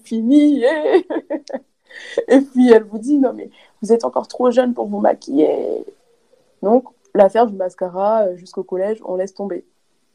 Finit. 0.03 0.63
Et... 0.63 1.07
et 2.27 2.41
puis, 2.41 2.71
elle 2.71 2.83
vous 2.83 2.97
dit, 2.97 3.17
non, 3.17 3.33
mais 3.33 3.49
vous 3.81 3.91
êtes 3.91 4.05
encore 4.05 4.27
trop 4.27 4.51
jeune 4.51 4.73
pour 4.73 4.87
vous 4.87 4.99
maquiller. 4.99 5.85
Donc, 6.61 6.85
l'affaire 7.13 7.47
du 7.47 7.55
mascara 7.55 8.23
euh, 8.23 8.37
jusqu'au 8.37 8.63
collège, 8.63 9.01
on 9.05 9.15
laisse 9.15 9.33
tomber. 9.33 9.65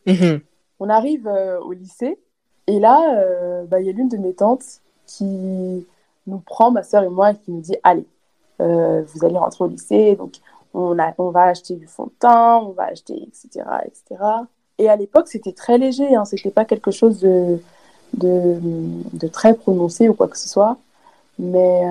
Mm 0.07 0.39
on 0.81 0.89
arrive 0.89 1.29
euh, 1.29 1.61
au 1.61 1.73
lycée 1.73 2.19
et 2.67 2.81
là, 2.81 3.19
euh, 3.19 3.65
bah, 3.67 3.81
il 3.81 3.87
y 3.87 3.91
a 3.91 3.93
l'une 3.93 4.09
de 4.09 4.17
mes 4.17 4.35
tantes 4.35 4.81
qui 5.07 5.87
nous 6.27 6.39
prend, 6.39 6.71
ma 6.71 6.83
soeur 6.83 7.03
et 7.03 7.09
moi, 7.09 7.33
et 7.33 7.37
qui 7.37 7.53
nous 7.53 7.61
dit 7.61 7.77
Allez, 7.83 8.07
euh, 8.61 9.03
vous 9.03 9.25
allez 9.25 9.37
rentrer 9.37 9.65
au 9.65 9.69
lycée, 9.69 10.17
donc 10.17 10.35
on, 10.75 10.99
a, 10.99 11.13
on 11.19 11.31
va 11.31 11.45
acheter 11.45 11.77
du 11.77 11.87
fond 11.87 12.07
de 12.07 12.13
teint, 12.19 12.59
on 12.59 12.71
va 12.71 12.85
acheter, 12.85 13.15
etc. 13.15 13.65
etc. 13.85 14.23
Et 14.79 14.89
à 14.89 14.97
l'époque, 14.97 15.29
c'était 15.29 15.53
très 15.53 15.79
léger, 15.79 16.15
hein, 16.15 16.25
c'était 16.25 16.51
pas 16.51 16.65
quelque 16.65 16.91
chose 16.91 17.21
de, 17.21 17.59
de, 18.15 19.29
très 19.29 19.55
prononcé 19.55 20.09
ou 20.09 20.15
quoi 20.15 20.29
que 20.29 20.39
ce 20.39 20.49
soit. 20.49 20.79
Mais 21.39 21.83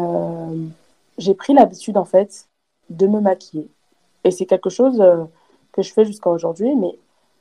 j'ai 1.17 1.33
pris 1.33 1.53
l'habitude, 1.53 1.97
en 1.97 2.05
fait, 2.05 2.47
de 2.89 3.07
me 3.07 3.19
maquiller. 3.19 3.69
Et 4.23 4.31
c'est 4.31 4.45
quelque 4.45 4.69
chose 4.69 5.03
que 5.73 5.81
je 5.81 5.93
fais 5.93 6.05
jusqu'à 6.05 6.29
aujourd'hui, 6.29 6.75
mais 6.75 6.97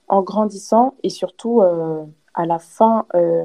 en 0.09 0.23
grandissant 0.23 0.95
et 1.03 1.11
surtout 1.11 1.61
euh, 1.61 2.05
à 2.35 2.47
la 2.47 2.59
fin, 2.59 3.07
euh, 3.15 3.45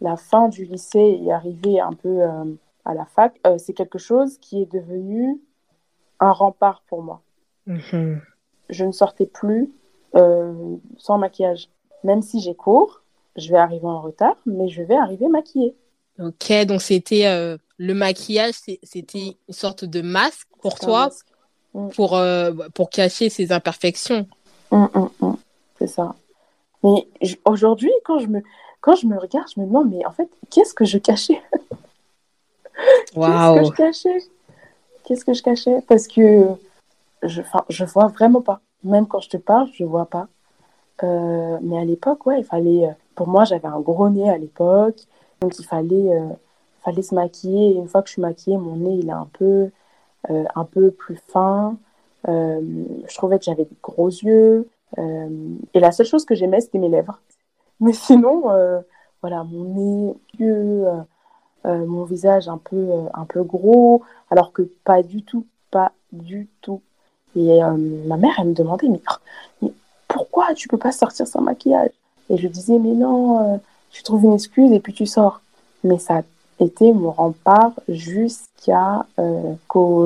la 0.00 0.16
fin 0.16 0.48
du 0.48 0.64
lycée 0.64 1.20
et 1.22 1.32
arriver 1.32 1.80
un 1.80 1.92
peu 1.92 2.22
euh, 2.22 2.44
à 2.84 2.94
la 2.94 3.04
fac, 3.04 3.40
c'est 3.58 3.72
quelque 3.72 3.98
chose 3.98 4.38
qui 4.38 4.62
est 4.62 4.72
devenu 4.72 5.40
un 6.20 6.30
rempart 6.30 6.82
pour 6.86 7.02
moi. 7.02 7.20
Mm-hmm. 7.66 8.20
Je 8.70 8.84
ne 8.84 8.92
sortais 8.92 9.26
plus 9.26 9.72
sans 10.14 11.18
maquillage. 11.18 11.68
Même 12.04 12.22
si 12.22 12.40
j'ai 12.40 12.54
cours, 12.54 13.02
je 13.36 13.50
vais 13.50 13.58
arriver 13.58 13.86
en 13.86 14.00
retard, 14.00 14.36
mais 14.46 14.68
je 14.68 14.82
vais 14.82 14.96
arriver 14.96 15.28
maquillée. 15.28 15.74
Ok, 16.18 16.52
donc 16.64 16.80
c'était 16.80 17.24
le 17.76 17.94
maquillage, 17.94 18.54
c'était 18.82 19.34
une 19.48 19.54
sorte 19.54 19.84
de 19.84 20.00
masque 20.00 20.48
pour 20.62 20.78
toi, 20.78 21.10
mm. 21.74 21.88
pour, 21.88 22.18
pour 22.72 22.88
cacher 22.88 23.28
ses 23.28 23.52
imperfections. 23.52 24.26
Mm, 24.70 24.86
mm, 24.94 25.36
c'est 25.78 25.86
ça. 25.86 26.14
Mais 26.82 27.08
aujourd'hui, 27.44 27.92
quand 28.04 28.18
je 28.18 28.26
me 28.26 28.42
quand 28.80 28.94
je 28.94 29.06
me 29.06 29.18
regarde, 29.18 29.48
je 29.54 29.60
me 29.60 29.66
demande, 29.66 29.90
mais 29.90 30.06
en 30.06 30.12
fait, 30.12 30.28
qu'est-ce 30.50 30.74
que 30.74 30.84
je 30.84 30.98
cachais? 30.98 31.42
Qu'est-ce 33.14 33.58
que 33.58 33.64
je 33.64 33.72
cachais? 33.72 34.18
Qu'est-ce 35.04 35.24
que 35.24 35.32
je 35.32 35.42
cachais? 35.42 35.82
Parce 35.88 36.06
que 36.06 36.46
je, 37.22 37.42
je 37.68 37.84
vois 37.84 38.08
vraiment 38.08 38.42
pas. 38.42 38.60
Même 38.84 39.06
quand 39.06 39.20
je 39.20 39.30
te 39.30 39.36
parle, 39.38 39.68
je 39.72 39.84
vois 39.84 40.06
pas. 40.06 40.28
Euh, 41.02 41.58
mais 41.62 41.78
à 41.78 41.84
l'époque, 41.84 42.26
ouais, 42.26 42.40
il 42.40 42.44
fallait. 42.44 42.86
Euh, 42.86 42.92
pour 43.14 43.28
moi, 43.28 43.44
j'avais 43.44 43.68
un 43.68 43.80
gros 43.80 44.08
nez 44.08 44.28
à 44.28 44.38
l'époque, 44.38 44.98
donc 45.40 45.58
il 45.58 45.64
fallait, 45.64 46.10
euh, 46.16 46.28
fallait 46.84 47.02
se 47.02 47.14
maquiller. 47.14 47.70
Et 47.70 47.76
une 47.76 47.88
fois 47.88 48.02
que 48.02 48.08
je 48.08 48.12
suis 48.14 48.22
maquillée, 48.22 48.58
mon 48.58 48.76
nez 48.76 48.94
il 48.94 49.08
est 49.08 49.12
un 49.12 49.28
peu, 49.32 49.70
un 50.28 50.64
peu 50.64 50.90
plus 50.90 51.16
fin. 51.28 51.76
je 52.26 53.14
trouvais 53.16 53.38
que 53.38 53.44
j'avais 53.44 53.64
des 53.64 53.76
gros 53.82 54.08
yeux. 54.08 54.68
Et 54.98 55.80
la 55.80 55.92
seule 55.92 56.06
chose 56.06 56.24
que 56.24 56.34
j'aimais, 56.34 56.60
c'était 56.60 56.78
mes 56.78 56.88
lèvres. 56.88 57.18
Mais 57.80 57.92
sinon, 58.06 58.44
voilà, 59.20 59.44
mon 59.44 59.64
nez, 59.74 60.14
yeux, 60.38 60.84
mon 61.64 62.04
visage 62.04 62.48
un 62.48 62.58
peu, 62.58 62.90
un 63.12 63.24
peu 63.24 63.42
gros, 63.42 64.02
alors 64.30 64.52
que 64.52 64.62
pas 64.84 65.02
du 65.02 65.22
tout, 65.22 65.46
pas 65.70 65.92
du 66.12 66.48
tout. 66.60 66.80
Et 67.34 67.60
ma 68.06 68.16
mère, 68.16 68.34
elle 68.38 68.48
me 68.48 68.54
demandait, 68.54 68.88
mais, 68.88 69.00
mais 69.60 69.72
pourquoi 70.08 70.54
tu 70.54 70.68
peux 70.68 70.78
pas 70.78 70.92
sortir 70.92 71.26
sans 71.26 71.42
maquillage? 71.42 71.90
Et 72.30 72.38
je 72.38 72.48
disais, 72.48 72.78
mais 72.78 72.92
non, 72.92 73.60
tu 73.90 74.02
trouves 74.02 74.24
une 74.24 74.34
excuse 74.34 74.72
et 74.72 74.80
puis 74.80 74.92
tu 74.92 75.06
sors. 75.06 75.40
Mais 75.84 75.98
ça 75.98 76.18
a 76.18 76.22
été 76.60 76.92
mon 76.92 77.10
rempart 77.10 77.72
jusqu'à 77.88 79.06
euh, 79.18 79.54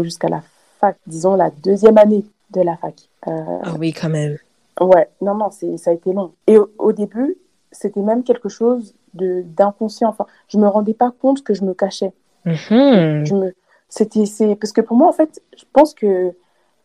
jusqu'à 0.03 0.29
la 0.29 0.43
fac, 0.79 0.97
disons 1.07 1.35
la 1.35 1.51
deuxième 1.51 1.99
année 1.99 2.25
de 2.51 2.61
la 2.61 2.77
fac. 2.77 2.95
Euh, 3.29 3.59
ah 3.63 3.75
oui, 3.79 3.93
quand 3.93 4.09
même. 4.09 4.39
Ouais, 4.81 5.09
non, 5.21 5.35
non, 5.35 5.51
ça 5.51 5.91
a 5.91 5.93
été 5.93 6.13
long. 6.13 6.33
Et 6.47 6.57
au, 6.57 6.93
début, 6.93 7.37
c'était 7.71 8.01
même 8.01 8.25
quelque 8.25 8.49
chose 8.49 8.95
d'inconscient. 9.15 10.09
Enfin, 10.09 10.27
je 10.49 10.59
me 10.59 10.67
rendais 10.67 10.95
pas 10.95 11.11
compte 11.11 11.43
que 11.43 11.55
je 11.55 11.65
me 11.65 11.75
cachais. 11.75 12.13
Mm-hmm. 12.47 13.25
Je 13.27 13.35
me, 13.35 13.55
c'était, 13.89 14.25
c'est 14.27 14.57
parce 14.57 14.73
que 14.73 14.81
pour 14.81 14.97
moi, 14.97 15.09
en 15.09 15.13
fait, 15.13 15.43
je 15.57 15.65
pense 15.73 15.95
que 15.95 16.33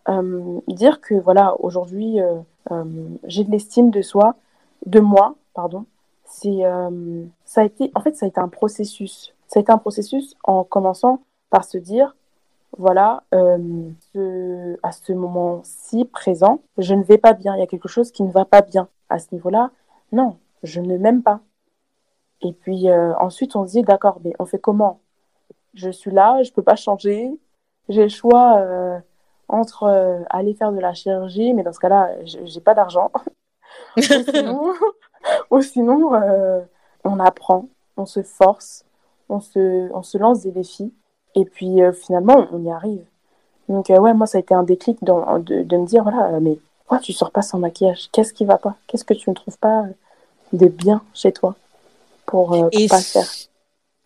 euh, 0.10 0.60
dire 0.68 1.00
que 1.00 1.16
voilà, 1.16 1.56
aujourd'hui, 1.60 2.18
j'ai 3.24 3.44
de 3.44 3.52
l'estime 3.52 3.92
de 3.92 4.02
soi, 4.02 4.36
de 4.86 5.00
moi, 5.00 5.36
pardon, 5.54 5.86
c'est, 6.25 6.66
euh, 6.66 7.25
ça 7.46 7.62
a 7.62 7.64
été, 7.64 7.92
en 7.96 8.02
fait, 8.02 8.16
ça 8.16 8.25
a 8.25 8.30
été 8.30 8.40
un 8.40 8.48
processus. 8.48 9.34
Ça 9.48 9.60
a 9.60 9.62
été 9.62 9.72
un 9.72 9.78
processus 9.78 10.36
en 10.44 10.64
commençant 10.64 11.22
par 11.50 11.64
se 11.64 11.78
dire, 11.78 12.16
voilà, 12.77 13.24
euh, 13.34 14.75
à 14.84 14.91
ce 14.91 15.13
moment-ci 15.13 16.05
présent, 16.05 16.62
je 16.77 16.94
ne 16.94 17.03
vais 17.03 17.17
pas 17.17 17.34
bien. 17.34 17.55
Il 17.55 17.60
y 17.60 17.63
a 17.63 17.67
quelque 17.67 17.88
chose 17.88 18.12
qui 18.12 18.24
ne 18.24 18.32
va 18.32 18.46
pas 18.46 18.62
bien 18.62 18.89
à 19.10 19.20
ce 19.20 19.27
niveau-là. 19.32 19.72
Non, 20.12 20.38
je 20.63 20.82
ne 20.82 20.98
m'aime 20.98 21.24
pas. 21.24 21.39
Et 22.41 22.53
puis 22.53 22.89
euh, 22.89 23.13
ensuite, 23.20 23.55
on 23.55 23.65
se 23.65 23.72
dit, 23.74 23.84
d'accord, 23.84 24.20
mais 24.24 24.34
on 24.39 24.46
fait 24.46 24.60
comment? 24.60 25.00
Je 25.74 25.89
suis 25.89 26.12
là, 26.12 26.44
je 26.44 26.51
ne 26.51 26.55
peux 26.55 26.63
pas 26.63 26.75
changer. 26.75 27.32
J'ai 27.89 28.03
le 28.03 28.10
choix 28.10 28.62
entre 29.48 30.25
aller 30.29 30.53
faire 30.55 30.72
de 30.72 30.79
la 30.79 30.94
chirurgie, 30.94 31.53
mais 31.53 31.63
dans 31.63 31.74
ce 31.74 31.79
cas-là, 31.79 32.12
j'ai 32.24 32.62
pas 32.62 32.74
d'argent. 32.74 33.12
Ou 35.51 35.62
sinon, 35.62 36.13
euh, 36.13 36.62
on 37.03 37.20
apprend, 37.20 37.67
on 37.98 38.05
se 38.05 38.24
force, 38.24 38.86
on 39.29 39.39
se, 39.39 39.91
on 39.94 40.03
se 40.03 40.17
lance 40.17 40.41
des 40.41 40.51
défis. 40.51 40.94
Et 41.36 41.46
puis 41.46 41.82
euh, 41.82 41.92
finalement, 41.92 42.48
on 42.51 42.63
y 42.63 42.72
arrive. 42.72 43.04
Donc 43.70 43.89
euh, 43.89 43.98
ouais, 43.98 44.13
moi, 44.13 44.27
ça 44.27 44.38
a 44.38 44.42
été 44.42 44.54
un 44.54 44.63
déclic 44.63 45.04
de, 45.04 45.63
de, 45.63 45.77
me 45.77 45.86
dire, 45.86 46.04
voilà, 46.04 46.39
mais 46.39 46.58
pourquoi 46.80 47.00
tu 47.00 47.13
sors 47.13 47.32
pas 47.32 47.42
sans 47.42 47.60
maquillage? 47.60 48.10
Qu'est-ce 48.12 48.34
qui 48.34 48.46
va 48.46 48.58
pas? 48.58 48.75
Qu'est-ce 48.88 49.06
que 49.06 49.13
tu 49.13 49.30
ne 49.30 49.36
trouves 49.36 49.58
pas 49.58 49.86
de 50.54 50.68
bien 50.68 51.01
chez 51.13 51.32
toi 51.32 51.56
pour, 52.25 52.50
pour 52.50 52.70
et 52.72 52.88
pas 52.88 53.01
faire? 53.01 53.27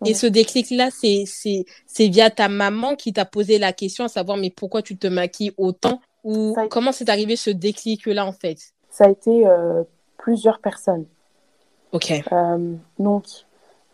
et 0.06 0.14
ce 0.14 0.28
déclic-là, 0.28 0.90
c'est 0.92 2.08
via 2.08 2.30
ta 2.30 2.48
maman 2.48 2.96
qui 2.96 3.12
t'a 3.12 3.26
posé 3.26 3.60
la 3.60 3.74
question 3.74 4.06
à 4.06 4.08
savoir, 4.08 4.38
mais 4.38 4.50
pourquoi 4.50 4.82
tu 4.82 4.98
te 4.98 5.08
maquilles 5.08 5.54
autant? 5.58 6.00
Ou 6.24 6.56
comment 6.70 6.92
c'est 6.92 7.10
arrivé 7.10 7.36
ce 7.36 7.50
déclic-là, 7.50 8.26
en 8.26 8.32
fait? 8.32 8.58
Ça 8.90 9.06
a 9.06 9.10
été 9.10 9.46
plusieurs 10.18 10.60
personnes. 10.60 11.06
Ok. 11.92 12.12
Euh, 12.32 12.76
donc, 13.00 13.26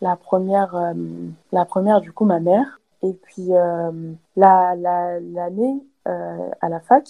la 0.01 0.15
première, 0.15 0.75
euh, 0.75 0.93
la 1.51 1.65
première, 1.65 2.01
du 2.01 2.11
coup, 2.11 2.25
ma 2.25 2.39
mère. 2.39 2.79
Et 3.05 3.13
puis, 3.13 3.47
euh, 3.51 3.91
l'année 4.35 5.83
la, 6.05 6.37
à 6.61 6.69
la 6.69 6.79
fac, 6.79 7.07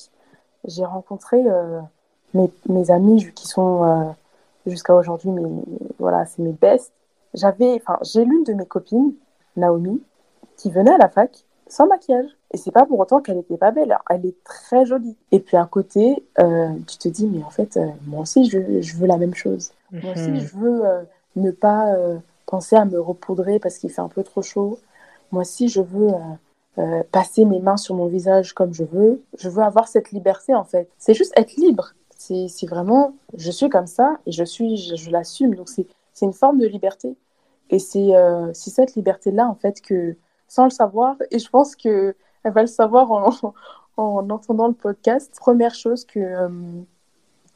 j'ai 0.66 0.86
rencontré 0.86 1.44
mes, 2.34 2.52
mes, 2.70 2.92
amis 2.92 3.32
qui 3.34 3.48
sont 3.48 4.14
jusqu'à 4.66 4.96
aujourd'hui, 4.96 5.30
mais 5.30 5.44
voilà, 6.00 6.25
c'est 6.25 6.42
mes 6.42 6.54
bestes. 6.54 6.94
J'avais, 7.34 7.75
enfin, 7.75 7.98
j'ai 8.02 8.25
l'une 8.25 8.44
de 8.44 8.54
mes 8.54 8.66
copines, 8.66 9.14
Naomi, 9.58 10.02
qui 10.58 10.72
venait 10.72 10.94
à 10.94 10.98
la 10.98 11.10
fac 11.10 11.46
sans 11.68 11.88
maquillage. 11.88 12.29
Et 12.53 12.58
c'est 12.58 12.72
pas 12.72 12.86
pour 12.86 13.00
autant 13.00 13.22
qu'elle 13.22 13.38
n'était 13.38 13.58
pas 13.58 13.72
belle, 13.72 13.98
elle 14.10 14.25
est 14.25 14.44
très 14.44 14.86
jolie. 14.86 15.16
Et 15.31 15.40
puis 15.40 15.58
à 15.58 15.66
côté, 15.66 16.24
euh, 16.40 16.70
tu 16.88 16.98
te 16.98 17.08
dis, 17.10 17.27
mais 17.27 17.44
en 17.44 17.50
fait, 17.50 17.77
euh, 17.77 17.88
moi 18.08 18.22
aussi, 18.22 18.50
je, 18.50 18.81
je, 18.81 18.96
veux 18.96 19.08
la 19.08 19.18
même 19.18 19.34
chose. 19.34 19.72
Moi 19.92 20.14
aussi, 20.14 20.29
mhm. 20.29 20.40
je 20.40 20.55
veux 20.55 20.86
euh, 20.86 21.03
ne 21.36 21.51
pas 21.51 21.94
penser 22.46 22.75
à 22.75 22.86
me 22.86 23.00
repoudrer 23.00 23.60
parce 23.60 23.77
qu'il 23.77 23.90
fait 23.90 24.01
un 24.01 24.08
peu 24.08 24.24
trop 24.24 24.42
chaud. 24.42 24.79
Moi 25.31 25.42
aussi, 25.42 25.68
je 25.68 25.81
veux 25.81 26.11
passer 27.11 27.46
mes 27.46 27.59
mains 27.59 27.77
sur 27.77 27.96
mon 27.96 28.07
visage 28.07 28.53
comme 28.53 28.74
je 28.74 28.83
veux. 28.83 29.24
Je 29.38 29.50
veux 29.50 29.64
avoir 29.64 29.88
cette 29.88 30.11
liberté, 30.11 30.53
en 30.53 30.64
fait. 30.64 30.90
C'est 30.98 31.14
juste 31.14 31.33
être 31.38 31.55
libre. 31.55 31.94
C'est 32.18 32.68
vraiment, 32.68 33.16
je 33.38 33.51
suis 33.51 33.70
comme 33.70 33.88
ça 33.88 34.18
et 34.25 34.31
je 34.31 34.44
suis, 34.44 34.77
je, 34.77 35.09
l'assume. 35.09 35.55
Donc 35.55 35.70
c'est 35.70 35.88
une 36.22 36.33
forme 36.33 36.59
de 36.59 36.68
liberté. 36.68 37.16
Et 37.70 37.79
c'est 37.79 38.11
cette 38.53 38.96
liberté-là, 38.96 39.48
en 39.48 39.55
fait, 39.55 39.81
que 39.81 40.16
sans 40.48 40.66
le 40.66 40.70
savoir, 40.70 41.16
et 41.31 41.40
je 41.40 41.50
pense 41.50 41.75
que 41.75 42.16
elle 42.44 42.53
va 42.53 42.61
le 42.61 42.68
savoir 42.68 43.11
en, 43.11 43.53
en 43.98 44.29
entendant 44.29 44.68
le 44.68 44.74
podcast. 44.74 45.35
Première 45.40 45.75
chose 45.75 46.05
que. 46.05 46.20
Euh, 46.20 46.50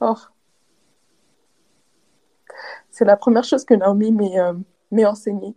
oh. 0.01 0.15
C'est 2.91 3.05
la 3.05 3.15
première 3.15 3.43
chose 3.43 3.63
que 3.63 3.73
Naomi 3.73 4.11
m'est 4.11 4.39
euh, 4.39 5.07
enseignée. 5.07 5.55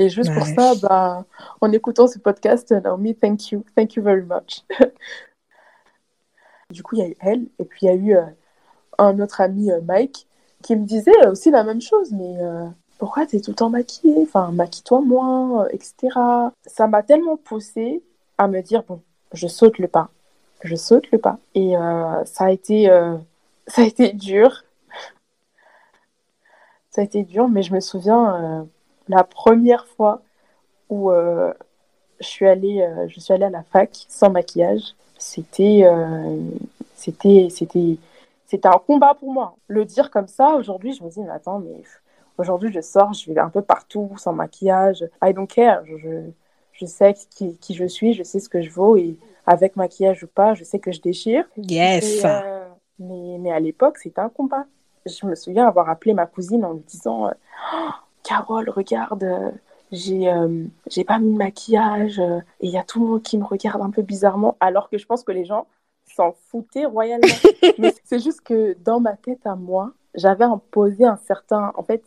Et 0.00 0.08
juste 0.08 0.32
pour 0.32 0.46
ça, 0.46 0.74
bah, 0.82 1.24
en 1.60 1.72
écoutant 1.72 2.06
ce 2.06 2.18
podcast, 2.18 2.70
Naomi, 2.70 3.14
thank 3.14 3.50
you. 3.50 3.64
Thank 3.76 3.94
you 3.94 4.02
very 4.02 4.22
much. 4.22 4.64
du 6.70 6.82
coup, 6.82 6.96
il 6.96 6.98
y 6.98 7.02
a 7.02 7.08
eu 7.08 7.16
elle, 7.20 7.46
et 7.58 7.64
puis 7.64 7.80
il 7.82 7.86
y 7.86 7.90
a 7.90 7.94
eu 7.94 8.16
euh, 8.16 8.24
un 8.98 9.18
autre 9.20 9.40
ami, 9.40 9.70
Mike, 9.84 10.26
qui 10.62 10.76
me 10.76 10.86
disait 10.86 11.26
aussi 11.26 11.50
la 11.50 11.64
même 11.64 11.80
chose, 11.80 12.12
mais 12.12 12.38
pourquoi 13.00 13.24
tu 13.24 13.36
es 13.36 13.40
tout 13.40 13.52
le 13.52 13.56
temps 13.56 13.70
maquillée? 13.70 14.22
Enfin, 14.22 14.52
maquille-toi 14.52 15.00
moins, 15.00 15.64
euh, 15.64 15.68
etc. 15.70 15.94
Ça 16.66 16.86
m'a 16.86 17.02
tellement 17.02 17.38
poussée 17.38 18.02
à 18.36 18.46
me 18.46 18.60
dire, 18.60 18.82
bon, 18.86 19.00
je 19.32 19.46
saute 19.46 19.78
le 19.78 19.88
pas. 19.88 20.10
Je 20.62 20.76
saute 20.76 21.10
le 21.10 21.16
pas. 21.16 21.38
Et 21.54 21.78
euh, 21.78 22.24
ça, 22.26 22.44
a 22.44 22.50
été, 22.50 22.90
euh, 22.90 23.16
ça 23.66 23.82
a 23.82 23.84
été 23.86 24.12
dur. 24.12 24.64
ça 26.90 27.00
a 27.00 27.04
été 27.04 27.24
dur, 27.24 27.48
mais 27.48 27.62
je 27.62 27.72
me 27.72 27.80
souviens 27.80 28.68
la 29.10 29.24
première 29.24 29.86
fois 29.86 30.22
où 30.88 31.10
je, 31.10 31.52
suis 32.20 32.46
allée, 32.46 32.88
je 33.08 33.20
suis 33.20 33.32
allée 33.32 33.44
à 33.44 33.50
la 33.50 33.62
fac 33.62 33.90
sans 34.08 34.30
maquillage. 34.30 34.94
C'était, 35.18 35.84
c'était, 36.94 37.48
c'était, 37.50 37.96
c'était 38.46 38.68
un 38.68 38.80
combat 38.86 39.14
pour 39.14 39.32
moi. 39.32 39.56
Le 39.68 39.84
dire 39.84 40.10
comme 40.10 40.28
ça, 40.28 40.54
aujourd'hui, 40.54 40.92
je 40.92 41.04
me 41.04 41.10
dis, 41.10 41.20
mais 41.20 41.30
attends, 41.30 41.60
mais 41.60 41.82
Aujourd'hui, 42.40 42.72
je 42.72 42.80
sors, 42.80 43.12
je 43.12 43.30
vais 43.30 43.38
un 43.38 43.50
peu 43.50 43.60
partout 43.60 44.12
sans 44.16 44.32
maquillage. 44.32 45.04
I 45.22 45.34
don't 45.34 45.46
care. 45.46 45.84
Je, 45.84 46.22
je 46.72 46.86
sais 46.86 47.14
qui, 47.36 47.58
qui, 47.58 47.74
je 47.74 47.84
suis, 47.84 48.14
je 48.14 48.22
sais 48.22 48.40
ce 48.40 48.48
que 48.48 48.62
je 48.62 48.70
vaux 48.70 48.96
et 48.96 49.18
avec 49.46 49.76
maquillage 49.76 50.24
ou 50.24 50.26
pas, 50.26 50.54
je 50.54 50.64
sais 50.64 50.78
que 50.78 50.90
je 50.90 51.02
déchire. 51.02 51.44
Yes. 51.58 52.22
Euh, 52.24 52.66
mais, 52.98 53.36
mais, 53.38 53.52
à 53.52 53.60
l'époque, 53.60 53.98
c'était 53.98 54.22
un 54.22 54.30
combat. 54.30 54.64
Je 55.04 55.26
me 55.26 55.34
souviens 55.34 55.66
avoir 55.66 55.90
appelé 55.90 56.14
ma 56.14 56.24
cousine 56.24 56.64
en 56.64 56.72
lui 56.72 56.82
disant 56.86 57.28
oh, 57.28 57.76
Carole, 58.22 58.70
regarde, 58.70 59.24
euh, 59.24 59.50
j'ai 59.92 60.30
euh, 60.30 60.64
j'ai 60.88 61.04
pas 61.04 61.18
mis 61.18 61.32
de 61.32 61.38
maquillage 61.38 62.18
et 62.18 62.66
il 62.66 62.70
y 62.70 62.78
a 62.78 62.84
tout 62.84 63.00
le 63.00 63.06
monde 63.06 63.22
qui 63.22 63.38
me 63.38 63.44
regarde 63.44 63.82
un 63.82 63.90
peu 63.90 64.02
bizarrement, 64.02 64.56
alors 64.60 64.88
que 64.88 64.98
je 64.98 65.06
pense 65.06 65.24
que 65.24 65.32
les 65.32 65.44
gens 65.44 65.66
s'en 66.16 66.34
foutaient 66.48 66.86
royalement. 66.86 67.26
mais 67.78 67.94
c'est 68.04 68.22
juste 68.22 68.42
que 68.42 68.76
dans 68.84 69.00
ma 69.00 69.14
tête 69.14 69.46
à 69.46 69.56
moi, 69.56 69.92
j'avais 70.14 70.44
imposé 70.44 71.04
un 71.04 71.16
certain. 71.16 71.72
En 71.76 71.82
fait, 71.82 72.02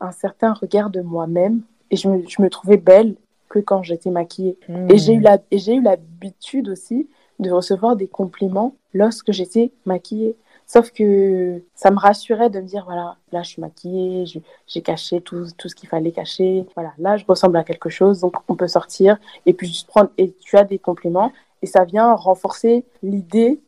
un 0.00 0.12
certain 0.12 0.54
regard 0.54 0.90
de 0.90 1.02
moi-même 1.02 1.62
et 1.90 1.96
je 1.96 2.08
me, 2.08 2.26
je 2.26 2.40
me, 2.40 2.48
trouvais 2.48 2.78
belle 2.78 3.16
que 3.48 3.58
quand 3.58 3.82
j'étais 3.82 4.10
maquillée. 4.10 4.58
Et 4.88 4.96
j'ai 4.96 5.14
eu 5.14 5.20
hmm. 5.20 5.84
l'habitude 5.84 6.68
aussi 6.68 7.08
de 7.38 7.50
recevoir 7.50 7.96
des 7.96 8.06
compliments 8.06 8.76
lorsque 8.94 9.32
j'étais 9.32 9.72
maquillée. 9.84 10.36
Sauf 10.72 10.92
que 10.92 11.60
ça 11.74 11.90
me 11.90 11.98
rassurait 11.98 12.48
de 12.48 12.60
me 12.60 12.64
dire, 12.64 12.84
voilà, 12.84 13.16
là 13.32 13.42
je 13.42 13.48
suis 13.48 13.60
maquillée, 13.60 14.24
j'ai 14.68 14.82
caché 14.82 15.20
tout, 15.20 15.46
tout 15.58 15.68
ce 15.68 15.74
qu'il 15.74 15.88
fallait 15.88 16.12
cacher. 16.12 16.64
Voilà, 16.76 16.92
là 16.98 17.16
je 17.16 17.24
ressemble 17.26 17.56
à 17.56 17.64
quelque 17.64 17.90
chose, 17.90 18.20
donc 18.20 18.36
on 18.46 18.54
peut 18.54 18.68
sortir 18.68 19.18
et 19.46 19.52
puis 19.52 19.66
juste 19.66 19.88
prendre, 19.88 20.10
et 20.16 20.32
tu 20.38 20.56
as 20.56 20.62
des 20.62 20.78
compliments 20.78 21.32
et 21.60 21.66
ça 21.66 21.82
vient 21.84 22.14
renforcer 22.14 22.84
l'idée, 23.02 23.58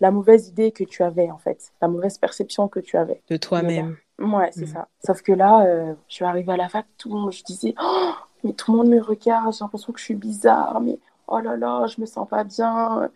la 0.00 0.10
mauvaise 0.10 0.48
idée 0.48 0.70
que 0.70 0.84
tu 0.84 1.02
avais 1.02 1.30
en 1.30 1.38
fait, 1.38 1.72
la 1.80 1.88
mauvaise 1.88 2.18
perception 2.18 2.68
que 2.68 2.80
tu 2.80 2.98
avais. 2.98 3.22
De 3.30 3.38
toi-même. 3.38 3.96
Ouais, 4.18 4.50
c'est 4.52 4.66
mm. 4.66 4.74
ça. 4.74 4.88
Sauf 5.02 5.22
que 5.22 5.32
là, 5.32 5.64
euh, 5.64 5.94
je 6.08 6.16
suis 6.16 6.26
arrivée 6.26 6.52
à 6.52 6.58
la 6.58 6.68
fac, 6.68 6.84
tout 6.98 7.08
le 7.08 7.20
monde, 7.20 7.32
je 7.32 7.42
disais, 7.42 7.74
oh, 7.82 8.12
mais 8.42 8.52
tout 8.52 8.70
le 8.70 8.76
monde 8.76 8.88
me 8.88 9.00
regarde, 9.00 9.54
j'ai 9.54 9.60
l'impression 9.64 9.94
que 9.94 9.98
je 9.98 10.04
suis 10.04 10.14
bizarre, 10.14 10.78
mais 10.82 10.98
oh 11.26 11.38
là 11.38 11.56
là, 11.56 11.86
je 11.86 12.02
me 12.02 12.04
sens 12.04 12.28
pas 12.28 12.44
bien. 12.44 13.08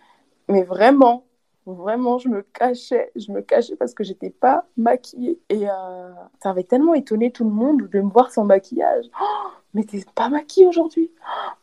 Mais 0.48 0.62
vraiment, 0.62 1.24
vraiment, 1.74 2.18
je 2.18 2.28
me 2.28 2.42
cachais, 2.42 3.10
je 3.16 3.32
me 3.32 3.40
cachais 3.42 3.76
parce 3.76 3.94
que 3.94 4.04
j'étais 4.04 4.30
pas 4.30 4.66
maquillée. 4.76 5.38
Et 5.48 5.68
euh, 5.68 6.10
ça 6.42 6.50
avait 6.50 6.64
tellement 6.64 6.94
étonné 6.94 7.30
tout 7.30 7.44
le 7.44 7.50
monde 7.50 7.88
de 7.88 8.00
me 8.00 8.10
voir 8.10 8.30
sans 8.30 8.44
maquillage. 8.44 9.06
Oh, 9.20 9.48
mais 9.74 9.84
t'es 9.84 10.04
pas 10.14 10.28
maquillée 10.28 10.66
aujourd'hui. 10.66 11.10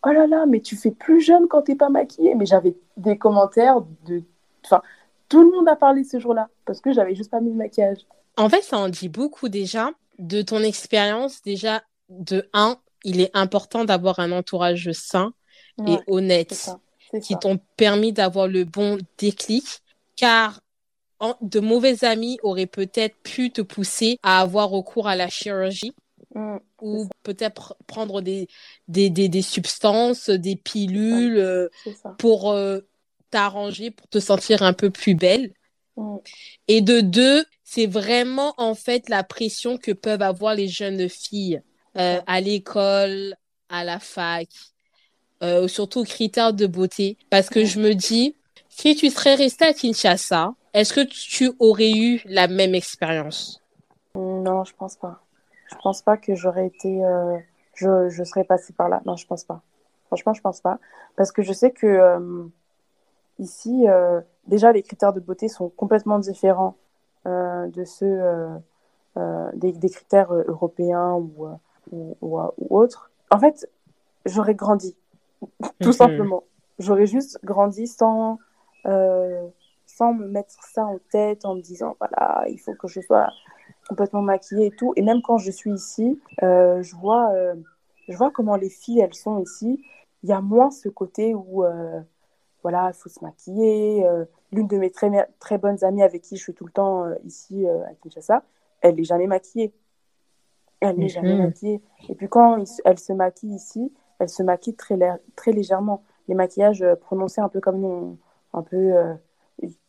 Oh 0.05 0.09
là 0.09 0.27
là, 0.27 0.45
mais 0.45 0.59
tu 0.59 0.75
fais 0.75 0.91
plus 0.91 1.21
jeune 1.21 1.47
quand 1.47 1.63
t'es 1.63 1.75
pas 1.75 1.89
maquillée. 1.89 2.35
Mais 2.35 2.45
j'avais 2.45 2.75
des 2.97 3.17
commentaires 3.17 3.81
de, 4.05 4.23
enfin, 4.65 4.81
tout 5.29 5.41
le 5.41 5.51
monde 5.51 5.67
a 5.67 5.75
parlé 5.75 6.03
ce 6.03 6.19
jour-là 6.19 6.49
parce 6.65 6.81
que 6.81 6.93
j'avais 6.93 7.15
juste 7.15 7.31
pas 7.31 7.41
mis 7.41 7.49
le 7.49 7.57
maquillage. 7.57 8.05
En 8.37 8.49
fait, 8.49 8.61
ça 8.61 8.77
en 8.77 8.89
dit 8.89 9.09
beaucoup 9.09 9.49
déjà 9.49 9.91
de 10.19 10.41
ton 10.41 10.59
expérience. 10.59 11.41
Déjà, 11.41 11.83
de 12.09 12.47
un, 12.53 12.77
il 13.03 13.21
est 13.21 13.31
important 13.33 13.85
d'avoir 13.85 14.19
un 14.19 14.31
entourage 14.31 14.91
sain 14.91 15.33
et 15.87 15.97
honnête 16.07 16.69
qui 17.21 17.37
t'ont 17.37 17.59
permis 17.77 18.13
d'avoir 18.13 18.47
le 18.47 18.63
bon 18.63 18.97
déclic, 19.17 19.81
car 20.15 20.61
de 21.41 21.59
mauvais 21.59 22.03
amis 22.03 22.37
auraient 22.43 22.65
peut-être 22.65 23.15
pu 23.23 23.51
te 23.51 23.61
pousser 23.61 24.19
à 24.23 24.41
avoir 24.41 24.69
recours 24.69 25.07
à 25.07 25.15
la 25.15 25.29
chirurgie 25.29 25.93
mm, 26.33 26.57
ou 26.81 27.07
peut-être 27.23 27.75
prendre 27.87 28.21
des, 28.21 28.47
des, 28.87 29.09
des, 29.09 29.41
substances, 29.41 30.29
des 30.29 30.55
pilules 30.55 31.37
euh, 31.37 31.69
pour 32.17 32.51
euh, 32.51 32.81
t'arranger, 33.31 33.91
pour 33.91 34.07
te 34.07 34.19
sentir 34.19 34.61
un 34.61 34.73
peu 34.73 34.89
plus 34.89 35.15
belle. 35.15 35.53
Mm. 35.95 36.17
Et 36.67 36.81
de 36.81 37.01
deux, 37.01 37.45
c'est 37.63 37.87
vraiment 37.87 38.53
en 38.57 38.75
fait 38.75 39.09
la 39.09 39.23
pression 39.23 39.77
que 39.77 39.91
peuvent 39.91 40.21
avoir 40.21 40.53
les 40.53 40.67
jeunes 40.67 41.09
filles 41.09 41.61
euh, 41.97 42.19
à 42.27 42.41
l'école, 42.41 43.35
à 43.69 43.83
la 43.83 43.99
fac, 43.99 44.49
surtout 45.67 46.03
critères 46.03 46.53
de 46.53 46.65
beauté. 46.65 47.17
Parce 47.29 47.49
que 47.49 47.65
je 47.65 47.79
me 47.79 47.93
dis, 47.93 48.35
si 48.77 48.93
tu 48.93 49.09
serais 49.09 49.35
resté 49.35 49.65
à 49.65 49.73
Kinshasa, 49.73 50.53
est-ce 50.73 50.93
que 50.93 51.01
tu 51.01 51.53
aurais 51.59 51.91
eu 51.91 52.21
la 52.25 52.47
même 52.47 52.75
expérience? 52.75 53.63
Non, 54.15 54.65
je 54.65 54.73
pense 54.75 54.97
pas. 54.97 55.21
Je 55.69 55.75
pense 55.81 56.01
pas 56.01 56.17
que 56.17 56.35
j'aurais 56.35 56.67
été. 56.67 57.03
Euh, 57.05 57.37
je, 57.73 58.09
je 58.09 58.23
serais 58.25 58.43
passée 58.43 58.73
par 58.73 58.89
là. 58.89 59.01
Non, 59.05 59.15
je 59.15 59.25
pense 59.25 59.45
pas. 59.45 59.61
Franchement, 60.07 60.33
je 60.33 60.41
pense 60.41 60.59
pas. 60.59 60.79
Parce 61.15 61.31
que 61.31 61.41
je 61.41 61.53
sais 61.53 61.71
que 61.71 61.87
euh, 61.87 62.43
ici, 63.39 63.85
déjà, 64.45 64.73
les 64.73 64.83
critères 64.83 65.13
de 65.13 65.21
beauté 65.21 65.47
sont 65.47 65.69
complètement 65.69 66.19
différents 66.19 66.75
de 67.25 67.83
ceux 67.85 68.21
des, 69.53 69.71
des, 69.71 69.89
critères 69.89 70.33
européens 70.33 71.13
ou, 71.13 71.47
ou, 71.91 72.17
ou, 72.21 72.39
ou 72.57 72.77
autres. 72.77 73.09
En 73.31 73.39
fait, 73.39 73.67
j'aurais 74.25 74.53
grandi 74.53 74.95
tout 75.81 75.87
mhm. 75.87 75.93
simplement. 75.93 76.43
J'aurais 76.77 77.05
juste 77.05 77.39
grandi 77.43 77.87
sans, 77.87 78.33
euh, 78.33 78.35
sans 78.85 80.13
me 80.13 80.27
mettre 80.27 80.55
ça 80.73 80.85
en 80.85 80.99
tête, 81.11 81.45
en 81.45 81.55
me 81.55 81.61
disant, 81.61 81.95
voilà, 81.99 82.45
il 82.49 82.59
faut 82.59 82.73
que 82.73 82.87
je 82.87 83.01
sois 83.01 83.29
complètement 83.87 84.21
maquillée 84.21 84.67
et 84.67 84.71
tout. 84.71 84.93
Et 84.95 85.01
même 85.01 85.21
quand 85.21 85.37
je 85.37 85.51
suis 85.51 85.71
ici, 85.71 86.19
euh, 86.43 86.81
je, 86.81 86.95
vois, 86.95 87.31
euh, 87.33 87.55
je 88.07 88.17
vois 88.17 88.31
comment 88.31 88.55
les 88.55 88.69
filles, 88.69 88.99
elles 89.01 89.13
sont 89.13 89.41
ici. 89.41 89.83
Il 90.23 90.29
y 90.29 90.33
a 90.33 90.41
moins 90.41 90.71
ce 90.71 90.89
côté 90.89 91.35
où, 91.35 91.63
voilà, 92.63 92.91
il 92.91 92.97
faut 92.97 93.09
se 93.09 93.23
maquiller. 93.23 94.03
L'une 94.51 94.67
de 94.67 94.77
mes 94.77 94.89
très, 94.89 95.11
très 95.39 95.59
bonnes 95.59 95.83
amies 95.83 96.01
avec 96.01 96.23
qui 96.23 96.35
je 96.35 96.41
suis 96.41 96.53
tout 96.53 96.65
le 96.65 96.71
temps 96.71 97.05
ici 97.25 97.67
à 97.67 97.93
Kinshasa, 98.01 98.43
elle 98.81 98.95
n'est 98.95 99.03
jamais 99.03 99.27
maquillée. 99.27 99.73
Elle 100.79 100.97
n'est 100.97 101.09
jamais 101.09 101.33
mhm. 101.33 101.45
maquillée. 101.45 101.81
Et 102.09 102.15
puis 102.15 102.27
quand 102.27 102.63
elle 102.85 102.99
se 102.99 103.13
maquille 103.13 103.55
ici, 103.55 103.91
elle 104.19 104.29
se 104.29 104.43
maquille 104.43 104.75
très, 104.75 104.97
très 105.35 105.51
légèrement. 105.51 106.03
Les 106.27 106.35
maquillages 106.35 106.81
euh, 106.81 106.95
prononcés 106.95 107.41
un 107.41 107.49
peu 107.49 107.59
comme 107.59 107.79
nous, 107.79 108.17
un 108.55 108.61
peu 108.61 108.75
euh, 108.75 109.13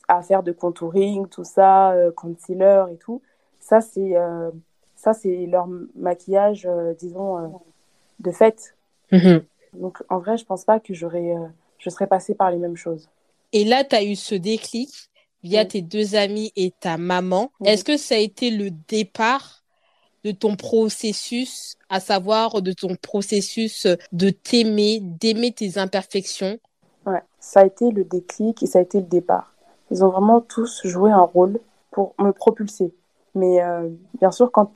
à 0.08 0.22
faire 0.22 0.42
de 0.42 0.52
contouring, 0.52 1.28
tout 1.28 1.44
ça, 1.44 1.92
euh, 1.92 2.12
concealer 2.12 2.84
et 2.92 2.96
tout. 2.96 3.22
Ça, 3.60 3.80
c'est 3.80 4.14
ça 4.94 5.12
c'est 5.12 5.46
leur 5.46 5.66
maquillage, 5.96 6.68
disons, 6.98 7.60
de 8.20 8.30
fête. 8.30 8.76
Mhm. 9.10 9.42
Donc, 9.74 10.02
en 10.08 10.18
vrai, 10.18 10.36
je 10.36 10.44
pense 10.44 10.64
pas 10.64 10.78
que 10.78 10.94
j'aurais, 10.94 11.34
je 11.78 11.90
serais 11.90 12.06
passée 12.06 12.34
par 12.34 12.52
les 12.52 12.58
mêmes 12.58 12.76
choses. 12.76 13.08
Et 13.52 13.64
là, 13.64 13.82
tu 13.82 13.96
as 13.96 14.04
eu 14.04 14.14
ce 14.14 14.36
déclic 14.36 14.90
via 15.42 15.64
tes 15.64 15.82
deux 15.82 16.14
amis 16.14 16.52
et 16.54 16.72
ta 16.78 16.96
maman. 16.96 17.50
Est-ce 17.64 17.84
que 17.84 17.96
ça 17.96 18.14
a 18.14 18.18
été 18.18 18.50
le 18.50 18.70
départ 18.70 19.64
de 20.24 20.32
ton 20.32 20.56
processus, 20.56 21.76
à 21.88 22.00
savoir 22.00 22.60
de 22.62 22.72
ton 22.72 22.96
processus 22.96 23.86
de 24.12 24.30
t'aimer, 24.30 25.00
d'aimer 25.00 25.52
tes 25.52 25.78
imperfections 25.78 26.58
ça 27.46 27.60
a 27.60 27.64
été 27.64 27.92
le 27.92 28.02
déclic 28.02 28.60
et 28.64 28.66
ça 28.66 28.80
a 28.80 28.82
été 28.82 28.98
le 28.98 29.06
départ. 29.06 29.54
Ils 29.92 30.04
ont 30.04 30.08
vraiment 30.08 30.40
tous 30.40 30.84
joué 30.84 31.12
un 31.12 31.22
rôle 31.22 31.60
pour 31.92 32.12
me 32.18 32.32
propulser. 32.32 32.92
Mais 33.36 33.62
euh, 33.62 33.88
bien 34.18 34.32
sûr, 34.32 34.50
quand 34.50 34.72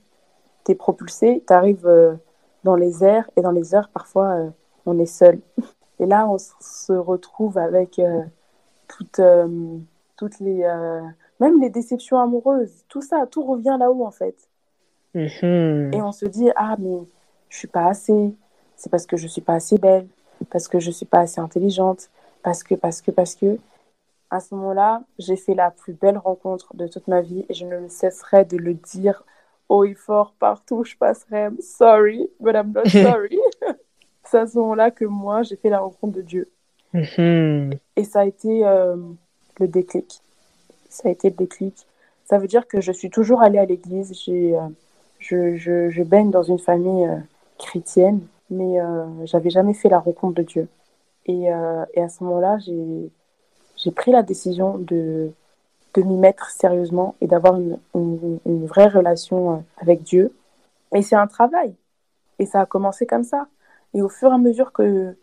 tu 0.65 0.71
es 0.71 0.75
propulsé, 0.77 1.43
tu 1.45 1.53
arrives 1.53 1.89
euh, 1.89 2.15
dans 2.63 2.77
les 2.77 3.03
airs 3.03 3.29
et 3.37 3.43
dans 3.43 3.51
les 3.51 3.75
airs, 3.75 3.89
parfois, 3.89 4.29
euh, 4.29 4.51
on 4.87 5.01
est 5.01 5.07
seul. 5.07 5.41
Et 5.99 6.07
là, 6.07 6.29
on 6.29 6.39
se 6.39 6.93
retrouve 6.93 7.59
avec 7.59 8.01
toutes, 8.89 9.21
toutes 10.17 10.41
les. 10.41 10.65
même 11.41 11.61
les 11.61 11.69
déceptions 11.69 12.19
amoureuses, 12.19 12.85
tout 12.89 13.03
ça, 13.03 13.27
tout 13.31 13.43
revient 13.43 13.77
là-haut 13.79 14.07
en 14.07 14.11
fait. 14.11 14.37
Mhm. 15.15 15.91
Et 15.93 16.01
on 16.01 16.13
se 16.13 16.25
dit, 16.25 16.49
ah, 16.57 16.77
mais 16.79 17.01
je 17.51 17.59
suis 17.59 17.69
pas 17.69 17.89
assez. 17.89 18.35
C'est 18.77 18.89
parce 18.89 19.05
que 19.05 19.19
je 19.19 19.27
suis 19.27 19.43
pas 19.43 19.55
assez 19.55 19.77
belle, 19.77 20.07
parce 20.49 20.69
que 20.69 20.79
je 20.79 20.91
suis 20.91 21.05
pas 21.05 21.19
assez 21.19 21.39
intelligente, 21.39 22.09
parce 22.43 22.63
que, 22.63 22.75
parce 22.75 23.01
que, 23.01 23.11
parce 23.11 23.35
que. 23.35 23.59
À 24.33 24.39
ce 24.39 24.55
moment-là, 24.55 25.03
j'ai 25.19 25.35
fait 25.35 25.55
la 25.55 25.73
plus 25.73 25.93
belle 25.93 26.17
rencontre 26.17 26.77
de 26.77 26.87
toute 26.87 27.09
ma 27.09 27.21
vie 27.21 27.45
et 27.49 27.55
je 27.55 27.67
ne 27.67 27.89
cesserai 27.89 28.45
de 28.45 28.57
le 28.57 28.75
dire 28.75 29.25
haut 29.69 29.85
et 29.85 29.95
fort 29.95 30.35
partout 30.39 30.77
où 30.77 30.85
je 30.85 30.95
passerai. 30.97 31.47
I'm 31.47 31.61
sorry, 31.61 32.29
but 32.39 32.55
I'm 32.55 32.73
not 32.73 32.85
sorry. 32.89 33.41
C'est 34.25 34.39
à 34.39 34.47
ce 34.47 34.59
moment-là 34.59 34.93
que 34.93 35.05
moi, 35.05 35.43
j'ai 35.43 35.57
fait 35.57 35.71
la 35.71 35.81
rencontre 35.81 36.13
de 36.13 36.23
Dieu. 36.23 36.49
Mhm. 36.93 37.73
Et 37.97 38.05
ça 38.05 38.21
a 38.21 38.25
été 38.25 38.65
euh, 38.65 38.97
le 39.59 39.69
déclic. 39.69 40.21
Ça 40.89 41.09
a 41.09 41.13
été 41.13 41.31
le 41.31 41.37
déclic. 41.37 41.87
Ça 42.25 42.39
veut 42.39 42.47
dire 42.47 42.69
que 42.69 42.81
je 42.81 42.93
suis 42.93 43.11
toujours 43.11 43.43
allée 43.43 43.59
à 43.59 43.65
l'église. 43.65 44.13
J'ai. 44.25 44.57
Euh, 44.57 44.69
je, 45.19 45.57
je, 45.57 45.91
je, 45.91 46.03
baigne 46.03 46.31
dans 46.31 46.43
une 46.43 46.59
famille 46.59 47.05
euh, 47.05 47.17
chrétienne, 47.59 48.21
mais 48.49 48.79
j'avais 49.25 49.51
jamais 49.51 49.75
fait 49.75 49.91
la 49.91 49.99
rencontre 49.99 50.35
de 50.35 50.43
Dieu. 50.43 50.69
Et, 51.31 51.53
euh, 51.53 51.85
et 51.95 52.03
à 52.03 52.09
ce 52.09 52.25
moment-là, 52.25 52.59
j'ai 52.59 53.91
pris 53.93 54.11
la 54.11 54.25
décision 54.25 54.79
de, 54.79 55.31
de 55.95 56.03
m'y 56.03 56.17
mettre 56.17 56.51
sérieusement 56.51 57.15
et 57.21 57.29
d'avoir 57.29 57.55
une, 57.55 57.79
une, 57.95 58.67
vraie 58.67 58.89
relation 58.89 59.53
euh, 59.53 59.57
avec 59.81 60.03
Dieu. 60.03 60.35
Et 60.93 61.03
c'est 61.03 61.15
un 61.15 61.29
travail. 61.29 61.73
Et 62.41 62.47
ça 62.47 62.63
a 62.63 62.67
commencé 62.67 63.07
comme 63.07 63.23
ça. 63.23 63.47
Et 63.95 64.03
au 64.03 64.09
fur 64.09 64.31
et 64.33 64.35
à 64.35 64.39
mesure 64.39 64.73
que, 64.73 65.17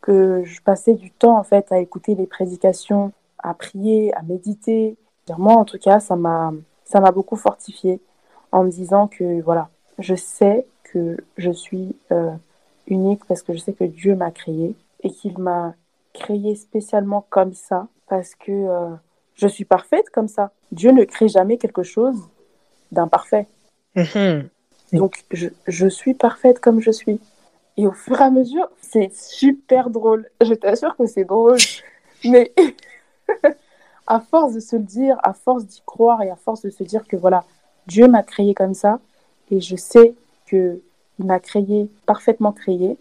que 0.00 0.42
je 0.42 0.60
passais 0.62 0.94
du 0.94 1.12
temps 1.12 1.38
en 1.38 1.44
fait 1.44 1.70
à 1.70 1.78
écouter 1.78 2.16
les 2.16 2.26
prédications, 2.26 3.12
à 3.38 3.54
prier, 3.54 4.12
à 4.14 4.22
méditer, 4.22 4.96
moi 5.38 5.54
en 5.54 5.64
tout 5.64 5.78
cas, 5.78 6.00
ça 6.00 6.16
m'a 6.16 6.52
ça 6.84 7.00
m'a 7.00 7.12
beaucoup 7.12 7.36
fortifié 7.36 8.00
en 8.50 8.64
me 8.64 8.70
disant 8.70 9.06
que 9.06 9.40
voilà, 9.42 9.70
je 9.98 10.16
sais 10.16 10.66
que 10.82 11.16
je 11.36 11.52
suis 11.52 11.94
euh, 12.10 12.32
unique 12.88 13.24
parce 13.26 13.42
que 13.42 13.52
je 13.52 13.58
sais 13.58 13.72
que 13.72 13.84
Dieu 13.84 14.16
m'a 14.16 14.32
créé 14.32 14.74
et 15.02 15.10
qu'il 15.10 15.38
m'a 15.38 15.74
créé 16.12 16.54
spécialement 16.54 17.26
comme 17.30 17.54
ça 17.54 17.88
parce 18.08 18.34
que 18.34 18.52
euh, 18.52 18.94
je 19.34 19.46
suis 19.48 19.64
parfaite 19.64 20.10
comme 20.10 20.28
ça. 20.28 20.52
Dieu 20.70 20.92
ne 20.92 21.04
crée 21.04 21.28
jamais 21.28 21.56
quelque 21.56 21.82
chose 21.82 22.16
d'imparfait. 22.90 23.46
Mm-hmm. 23.96 24.48
Donc 24.92 25.24
je, 25.30 25.48
je, 25.66 25.86
suis 25.86 26.14
parfaite 26.14 26.60
comme 26.60 26.80
je 26.80 26.90
suis. 26.90 27.20
Et 27.76 27.86
au 27.86 27.92
fur 27.92 28.20
et 28.20 28.24
à 28.24 28.30
mesure, 28.30 28.68
c'est 28.80 29.14
super 29.14 29.88
drôle. 29.88 30.28
Je 30.42 30.52
t'assure 30.54 30.94
que 30.96 31.06
c'est 31.06 31.24
drôle. 31.24 31.58
Mais 32.24 32.52
à 34.06 34.20
force 34.20 34.54
de 34.54 34.60
se 34.60 34.76
le 34.76 34.82
dire, 34.82 35.18
à 35.22 35.32
force 35.32 35.64
d'y 35.64 35.82
croire 35.86 36.22
et 36.22 36.30
à 36.30 36.36
force 36.36 36.62
de 36.62 36.70
se 36.70 36.82
dire 36.82 37.06
que 37.06 37.16
voilà, 37.16 37.44
Dieu 37.86 38.06
m'a 38.08 38.22
créé 38.22 38.54
comme 38.54 38.74
ça 38.74 39.00
et 39.50 39.60
je 39.60 39.76
sais 39.76 40.14
qu'il 40.48 40.80
m'a 41.18 41.40
créé, 41.40 41.88
parfaitement 42.06 42.52
créé. 42.52 42.96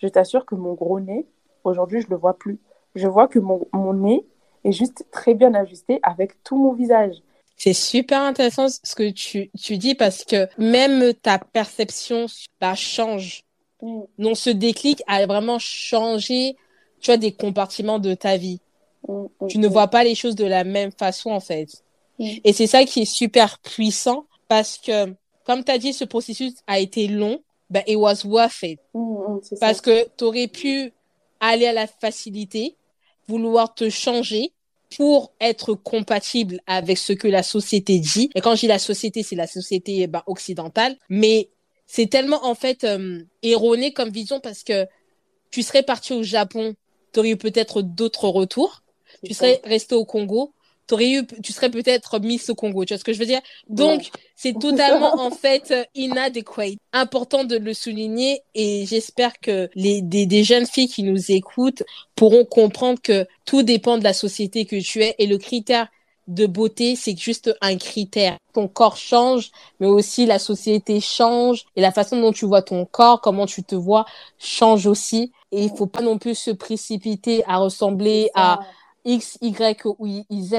Je 0.00 0.08
t'assure 0.08 0.46
que 0.46 0.54
mon 0.54 0.74
gros 0.74 1.00
nez, 1.00 1.26
aujourd'hui, 1.64 2.00
je 2.00 2.06
ne 2.06 2.12
le 2.12 2.16
vois 2.16 2.38
plus. 2.38 2.58
Je 2.94 3.06
vois 3.06 3.28
que 3.28 3.38
mon, 3.38 3.66
mon 3.72 3.92
nez 3.94 4.24
est 4.64 4.72
juste 4.72 5.06
très 5.10 5.34
bien 5.34 5.54
ajusté 5.54 6.00
avec 6.02 6.42
tout 6.42 6.56
mon 6.56 6.72
visage. 6.72 7.16
C'est 7.56 7.74
super 7.74 8.22
intéressant 8.22 8.68
ce 8.68 8.94
que 8.94 9.10
tu, 9.10 9.50
tu, 9.60 9.76
dis 9.76 9.94
parce 9.94 10.24
que 10.24 10.48
même 10.56 11.12
ta 11.12 11.38
perception 11.38 12.26
bah, 12.60 12.74
change. 12.74 13.44
Mm. 13.82 14.00
Donc 14.18 14.36
ce 14.36 14.50
déclic 14.50 15.02
a 15.06 15.26
vraiment 15.26 15.58
changé 15.58 16.56
tu 17.00 17.10
vois, 17.10 17.16
des 17.16 17.32
compartiments 17.32 17.98
de 17.98 18.14
ta 18.14 18.36
vie. 18.36 18.60
Mm, 19.08 19.24
mm, 19.40 19.46
tu 19.48 19.58
ne 19.58 19.68
vois 19.68 19.88
pas 19.88 20.04
les 20.04 20.14
choses 20.14 20.36
de 20.36 20.46
la 20.46 20.64
même 20.64 20.92
façon 20.92 21.30
en 21.30 21.40
fait. 21.40 21.82
Mm. 22.18 22.28
Et 22.44 22.52
c'est 22.52 22.66
ça 22.66 22.84
qui 22.84 23.00
est 23.00 23.12
super 23.12 23.58
puissant 23.58 24.26
parce 24.48 24.78
que, 24.78 25.14
comme 25.44 25.62
tu 25.62 25.70
as 25.70 25.78
dit, 25.78 25.92
ce 25.92 26.04
processus 26.04 26.54
a 26.66 26.78
été 26.78 27.08
long, 27.08 27.42
ben, 27.70 27.82
it 27.86 27.96
was 27.96 28.24
worth 28.24 28.62
it. 28.62 28.80
Mm, 28.94 29.00
mm, 29.00 29.40
parce 29.60 29.80
que 29.80 30.06
tu 30.16 30.24
aurais 30.24 30.48
pu 30.48 30.92
aller 31.40 31.66
à 31.66 31.72
la 31.72 31.86
facilité, 31.86 32.76
vouloir 33.28 33.74
te 33.74 33.88
changer 33.88 34.52
pour 34.96 35.32
être 35.40 35.74
compatible 35.74 36.60
avec 36.66 36.98
ce 36.98 37.12
que 37.12 37.28
la 37.28 37.42
société 37.42 37.98
dit. 38.00 38.30
Et 38.34 38.40
quand 38.40 38.54
je 38.56 38.60
dis 38.60 38.66
la 38.66 38.80
société, 38.80 39.22
c'est 39.22 39.36
la 39.36 39.46
société 39.46 40.06
ben, 40.06 40.22
occidentale. 40.26 40.96
Mais 41.08 41.48
c'est 41.86 42.08
tellement, 42.08 42.44
en 42.44 42.54
fait, 42.54 42.84
euh, 42.84 43.22
erroné 43.42 43.92
comme 43.92 44.10
vision 44.10 44.40
parce 44.40 44.64
que 44.64 44.86
tu 45.50 45.62
serais 45.62 45.82
parti 45.82 46.12
au 46.12 46.22
Japon, 46.22 46.74
tu 47.12 47.20
aurais 47.20 47.36
peut-être 47.36 47.82
d'autres 47.82 48.28
retours. 48.28 48.82
Tu 49.24 49.34
serais 49.34 49.60
resté 49.64 49.94
au 49.94 50.04
Congo, 50.04 50.52
eu, 50.98 51.26
tu 51.42 51.52
serais 51.52 51.70
peut-être 51.70 52.18
Miss 52.20 52.50
au 52.50 52.54
Congo. 52.54 52.84
Tu 52.84 52.94
vois 52.94 52.98
ce 52.98 53.04
que 53.04 53.12
je 53.12 53.18
veux 53.18 53.26
dire? 53.26 53.40
Donc, 53.68 54.10
c'est 54.36 54.58
totalement 54.58 55.14
en 55.20 55.30
fait 55.30 55.74
inadequate. 55.94 56.78
Important 56.92 57.44
de 57.44 57.56
le 57.56 57.74
souligner 57.74 58.42
et 58.54 58.86
j'espère 58.86 59.38
que 59.40 59.68
les 59.74 60.02
des, 60.02 60.26
des 60.26 60.44
jeunes 60.44 60.66
filles 60.66 60.88
qui 60.88 61.02
nous 61.02 61.30
écoutent 61.30 61.82
pourront 62.14 62.44
comprendre 62.44 63.00
que 63.02 63.26
tout 63.44 63.62
dépend 63.62 63.98
de 63.98 64.04
la 64.04 64.12
société 64.12 64.64
que 64.64 64.80
tu 64.80 65.02
es 65.02 65.14
et 65.18 65.26
le 65.26 65.38
critère 65.38 65.88
de 66.30 66.46
beauté, 66.46 66.94
c'est 66.96 67.18
juste 67.18 67.54
un 67.60 67.76
critère. 67.76 68.38
Ton 68.54 68.68
corps 68.68 68.96
change, 68.96 69.50
mais 69.80 69.86
aussi 69.88 70.26
la 70.26 70.38
société 70.38 71.00
change 71.00 71.64
et 71.76 71.80
la 71.80 71.90
façon 71.90 72.20
dont 72.20 72.32
tu 72.32 72.46
vois 72.46 72.62
ton 72.62 72.86
corps, 72.86 73.20
comment 73.20 73.46
tu 73.46 73.64
te 73.64 73.74
vois, 73.74 74.06
change 74.38 74.86
aussi. 74.86 75.32
Et 75.50 75.64
il 75.64 75.70
faut 75.76 75.86
pas 75.86 76.02
non 76.02 76.18
plus 76.18 76.36
se 76.36 76.52
précipiter 76.52 77.42
à 77.46 77.58
ressembler 77.58 78.30
à 78.34 78.60
X, 79.04 79.38
Y 79.40 79.84
ou 79.98 80.22
Z, 80.30 80.54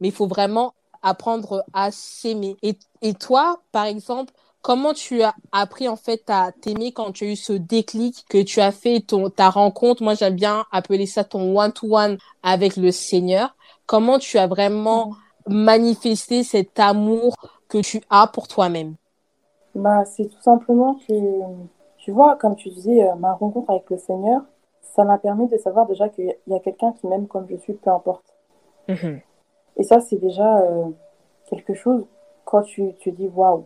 mais 0.00 0.08
il 0.08 0.12
faut 0.12 0.26
vraiment 0.26 0.74
apprendre 1.02 1.64
à 1.72 1.90
s'aimer. 1.90 2.56
Et, 2.62 3.14
toi, 3.14 3.60
par 3.72 3.84
exemple, 3.84 4.32
comment 4.62 4.92
tu 4.92 5.22
as 5.22 5.34
appris 5.52 5.88
en 5.88 5.96
fait 5.96 6.22
à 6.28 6.52
t'aimer 6.52 6.92
quand 6.92 7.12
tu 7.12 7.24
as 7.24 7.28
eu 7.28 7.36
ce 7.36 7.52
déclic 7.52 8.24
que 8.28 8.42
tu 8.42 8.60
as 8.60 8.72
fait 8.72 9.00
ton 9.00 9.30
ta 9.30 9.50
rencontre? 9.50 10.02
Moi 10.02 10.14
j'aime 10.14 10.34
bien 10.34 10.64
appeler 10.72 11.06
ça 11.06 11.24
ton 11.24 11.56
one 11.56 11.72
to 11.72 11.96
one 11.96 12.18
avec 12.42 12.76
le 12.76 12.90
Seigneur. 12.90 13.54
Comment 13.86 14.18
tu 14.18 14.36
as 14.38 14.46
vraiment 14.46 15.14
manifesté 15.46 16.42
cet 16.42 16.78
amour 16.80 17.36
que 17.68 17.78
tu 17.78 18.02
as 18.10 18.26
pour 18.26 18.48
toi-même? 18.48 18.96
Bah, 19.74 20.04
C'est 20.04 20.26
tout 20.26 20.42
simplement 20.42 20.98
que, 21.06 21.14
tu 21.98 22.10
vois, 22.10 22.36
comme 22.36 22.56
tu 22.56 22.68
disais, 22.70 23.08
euh, 23.08 23.14
ma 23.14 23.32
rencontre 23.32 23.70
avec 23.70 23.88
le 23.90 23.98
Seigneur, 23.98 24.42
ça 24.94 25.04
m'a 25.04 25.18
permis 25.18 25.48
de 25.48 25.56
savoir 25.56 25.86
déjà 25.86 26.08
qu'il 26.08 26.34
y 26.46 26.54
a 26.54 26.60
quelqu'un 26.60 26.92
qui 26.92 27.06
m'aime 27.06 27.26
comme 27.26 27.46
je 27.48 27.56
suis, 27.56 27.74
peu 27.74 27.90
importe. 27.90 28.34
Mhm. 28.88 29.20
Et 29.76 29.82
ça, 29.82 30.00
c'est 30.00 30.16
déjà 30.16 30.60
euh, 30.60 30.86
quelque 31.48 31.74
chose, 31.74 32.04
quand 32.44 32.62
tu 32.62 32.92
te 32.94 33.10
dis, 33.10 33.28
waouh, 33.28 33.64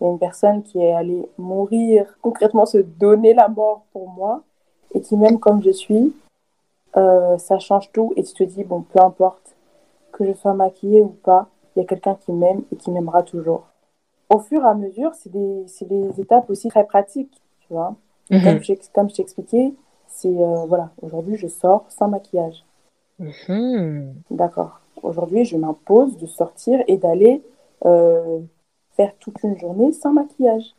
il 0.00 0.04
y 0.04 0.06
a 0.06 0.10
une 0.10 0.18
personne 0.18 0.62
qui 0.62 0.82
est 0.82 0.92
allée 0.92 1.28
mourir, 1.38 2.16
concrètement 2.22 2.66
se 2.66 2.78
donner 2.78 3.34
la 3.34 3.48
mort 3.48 3.84
pour 3.92 4.08
moi, 4.08 4.42
et 4.94 5.00
qui 5.00 5.16
m'aime 5.16 5.38
comme 5.38 5.62
je 5.62 5.70
suis, 5.70 6.14
euh, 6.96 7.38
ça 7.38 7.58
change 7.58 7.90
tout 7.92 8.12
et 8.16 8.22
tu 8.22 8.34
te 8.34 8.44
dis, 8.44 8.64
bon, 8.64 8.82
peu 8.82 9.00
importe 9.00 9.56
que 10.12 10.26
je 10.26 10.32
sois 10.34 10.52
maquillée 10.52 11.00
ou 11.00 11.08
pas, 11.08 11.48
il 11.74 11.80
y 11.80 11.82
a 11.82 11.86
quelqu'un 11.86 12.16
qui 12.16 12.32
m'aime 12.32 12.62
et 12.70 12.76
qui 12.76 12.90
m'aimera 12.90 13.22
toujours. 13.22 13.64
Au 14.28 14.38
fur 14.38 14.62
et 14.62 14.66
à 14.68 14.74
mesure, 14.74 15.14
c'est 15.14 15.30
des, 15.30 15.64
des, 15.82 16.20
étapes 16.20 16.48
aussi 16.50 16.68
très 16.68 16.84
pratiques, 16.84 17.40
tu 17.60 17.68
vois. 17.70 17.94
Mhm. 18.30 18.60
Comme 18.94 19.08
je, 19.08 19.14
t'expliquais, 19.14 19.74
c'est, 20.12 20.28
euh, 20.28 20.64
voilà, 20.66 20.90
aujourd'hui, 21.00 21.36
je 21.36 21.46
sors 21.46 21.84
sans 21.90 22.08
maquillage. 22.08 22.64
Mhm. 23.18 24.14
D'accord. 24.30 24.80
Aujourd'hui, 25.02 25.44
je 25.44 25.56
m'impose 25.56 26.16
de 26.18 26.26
sortir 26.26 26.82
et 26.86 26.96
d'aller 26.96 27.42
euh, 27.84 28.40
faire 28.92 29.12
toute 29.18 29.42
une 29.42 29.58
journée 29.58 29.92
sans 29.92 30.12
maquillage. 30.12 30.74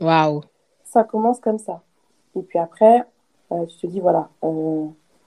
Waouh. 0.00 0.42
Ça 0.84 1.04
commence 1.04 1.40
comme 1.40 1.58
ça. 1.58 1.82
Et 2.34 2.42
puis 2.42 2.58
après, 2.58 3.04
tu 3.50 3.76
te 3.78 3.86
dis, 3.86 4.00
voilà, 4.00 4.28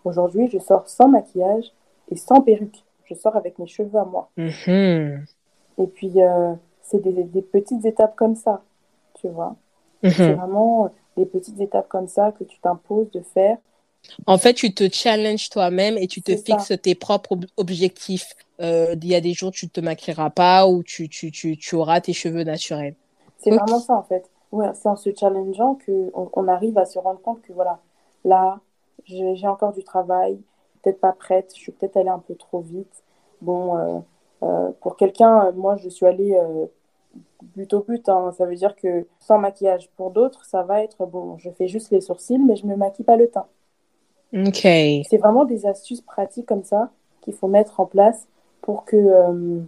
Aujourd'hui, 0.03 0.47
je 0.47 0.57
sors 0.57 0.87
sans 0.87 1.07
maquillage 1.07 1.71
et 2.09 2.15
sans 2.15 2.41
perruque. 2.41 2.83
Je 3.05 3.13
sors 3.13 3.35
avec 3.35 3.59
mes 3.59 3.67
cheveux 3.67 3.99
à 3.99 4.05
moi. 4.05 4.29
Mhm. 4.37 5.25
Et 5.77 5.87
puis, 5.87 6.21
euh, 6.21 6.53
c'est 6.81 7.01
des, 7.01 7.41
petites 7.41 7.85
étapes 7.85 8.15
comme 8.15 8.35
ça, 8.35 8.61
tu 9.15 9.27
vois. 9.27 9.55
Mhm. 10.03 10.11
C'est 10.11 10.33
vraiment 10.33 10.91
des 11.17 11.25
petites 11.25 11.59
étapes 11.59 11.87
comme 11.89 12.07
ça 12.07 12.31
que 12.31 12.43
tu 12.43 12.59
t'imposes 12.59 13.11
de 13.11 13.21
faire. 13.21 13.57
En 14.25 14.37
fait, 14.37 14.53
tu 14.53 14.73
te 14.73 14.89
challenges 14.91 15.49
toi-même 15.49 15.97
et 15.97 16.07
tu 16.07 16.21
te 16.21 16.35
fixes 16.35 16.73
tes 16.81 16.95
propres 16.95 17.37
objectifs. 17.57 18.33
Euh, 18.59 18.95
il 19.01 19.07
y 19.07 19.15
a 19.15 19.21
des 19.21 19.33
jours, 19.33 19.51
tu 19.51 19.65
ne 19.65 19.69
te 19.69 19.79
maquilleras 19.79 20.31
pas 20.31 20.67
ou 20.67 20.83
tu, 20.83 21.07
tu, 21.09 21.31
tu, 21.31 21.57
tu 21.57 21.75
auras 21.75 22.01
tes 22.01 22.13
cheveux 22.13 22.43
naturels. 22.43 22.95
C'est 23.37 23.51
vraiment 23.51 23.79
ça, 23.79 23.95
en 23.95 24.03
fait. 24.03 24.29
Ouais, 24.51 24.67
c'est 24.73 24.89
en 24.89 24.95
se 24.95 25.09
challengeant 25.15 25.77
qu'on 25.85 26.29
on 26.33 26.47
arrive 26.47 26.77
à 26.77 26.85
se 26.85 26.99
rendre 26.99 27.21
compte 27.21 27.41
que, 27.41 27.53
voilà, 27.53 27.79
là, 28.25 28.59
j'ai 29.05 29.47
encore 29.47 29.73
du 29.73 29.83
travail, 29.83 30.39
peut-être 30.81 30.99
pas 30.99 31.13
prête, 31.13 31.51
je 31.55 31.61
suis 31.61 31.71
peut-être 31.71 31.97
allée 31.97 32.09
un 32.09 32.19
peu 32.19 32.35
trop 32.35 32.59
vite. 32.59 33.03
Bon, 33.41 33.77
euh, 33.77 33.99
euh, 34.43 34.71
pour 34.81 34.97
quelqu'un, 34.97 35.51
moi, 35.51 35.77
je 35.77 35.89
suis 35.89 36.05
allée 36.05 36.37
but 37.55 37.73
au 37.73 37.81
but. 37.81 38.07
Hein. 38.09 38.33
Ça 38.37 38.45
veut 38.45 38.55
dire 38.55 38.75
que 38.75 39.07
sans 39.19 39.37
maquillage. 39.37 39.89
Pour 39.97 40.11
d'autres, 40.11 40.45
ça 40.45 40.63
va 40.63 40.83
être 40.83 41.05
bon, 41.05 41.37
je 41.37 41.49
fais 41.51 41.67
juste 41.67 41.91
les 41.91 42.01
sourcils, 42.01 42.39
mais 42.39 42.55
je 42.55 42.65
me 42.65 42.75
maquille 42.75 43.05
pas 43.05 43.17
le 43.17 43.27
teint. 43.29 43.47
Ok. 44.33 44.61
C'est 44.61 45.17
vraiment 45.17 45.45
des 45.45 45.65
astuces 45.65 46.01
pratiques 46.01 46.45
comme 46.45 46.63
ça 46.63 46.89
qu'il 47.21 47.33
faut 47.33 47.47
mettre 47.47 47.79
en 47.79 47.85
place 47.85 48.27
pour 48.61 48.85
que 48.85 49.65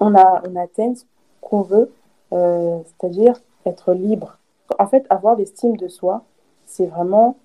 on, 0.00 0.14
a, 0.14 0.42
on 0.48 0.56
atteigne 0.56 0.96
ce 0.96 1.04
qu'on 1.40 1.62
veut, 1.62 1.92
c'est-à-dire 2.30 3.40
être 3.64 3.92
libre. 3.92 4.38
En 4.78 4.86
fait, 4.86 5.06
avoir 5.10 5.36
l'estime 5.36 5.76
de 5.76 5.88
soi, 5.88 6.24
c'est 6.66 6.86
vraiment 6.86 7.36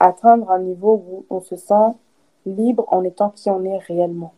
atteindre 0.00 0.50
un 0.50 0.60
niveau 0.60 1.04
où 1.06 1.24
on 1.30 1.40
se 1.40 1.56
sent 1.56 1.96
libre 2.46 2.86
en 2.88 3.04
étant 3.04 3.30
qui 3.30 3.50
on 3.50 3.62
est 3.64 3.78
réellement. 3.78 4.32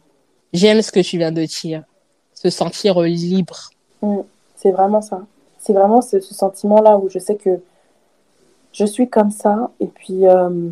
J'aime 0.53 0.83
ce 0.83 0.93
que 0.93 1.01
tu 1.01 1.19
viens 1.19 1.33
de 1.33 1.45
dire, 1.45 1.85
se 2.33 2.51
sentir 2.51 3.01
libre. 3.01 3.71
Mm, 4.05 4.23
c'est 4.57 4.71
vraiment 4.71 5.01
ça. 5.01 5.23
C'est 5.59 5.73
vraiment 5.73 6.03
ce, 6.03 6.21
sentiment-là 6.21 6.99
où 6.99 7.09
je 7.09 7.19
sais 7.19 7.37
que 7.37 7.61
je 8.73 8.85
suis 8.85 9.09
comme 9.09 9.31
ça 9.31 9.71
et 9.81 9.87
puis 9.87 10.27
euh, 10.27 10.71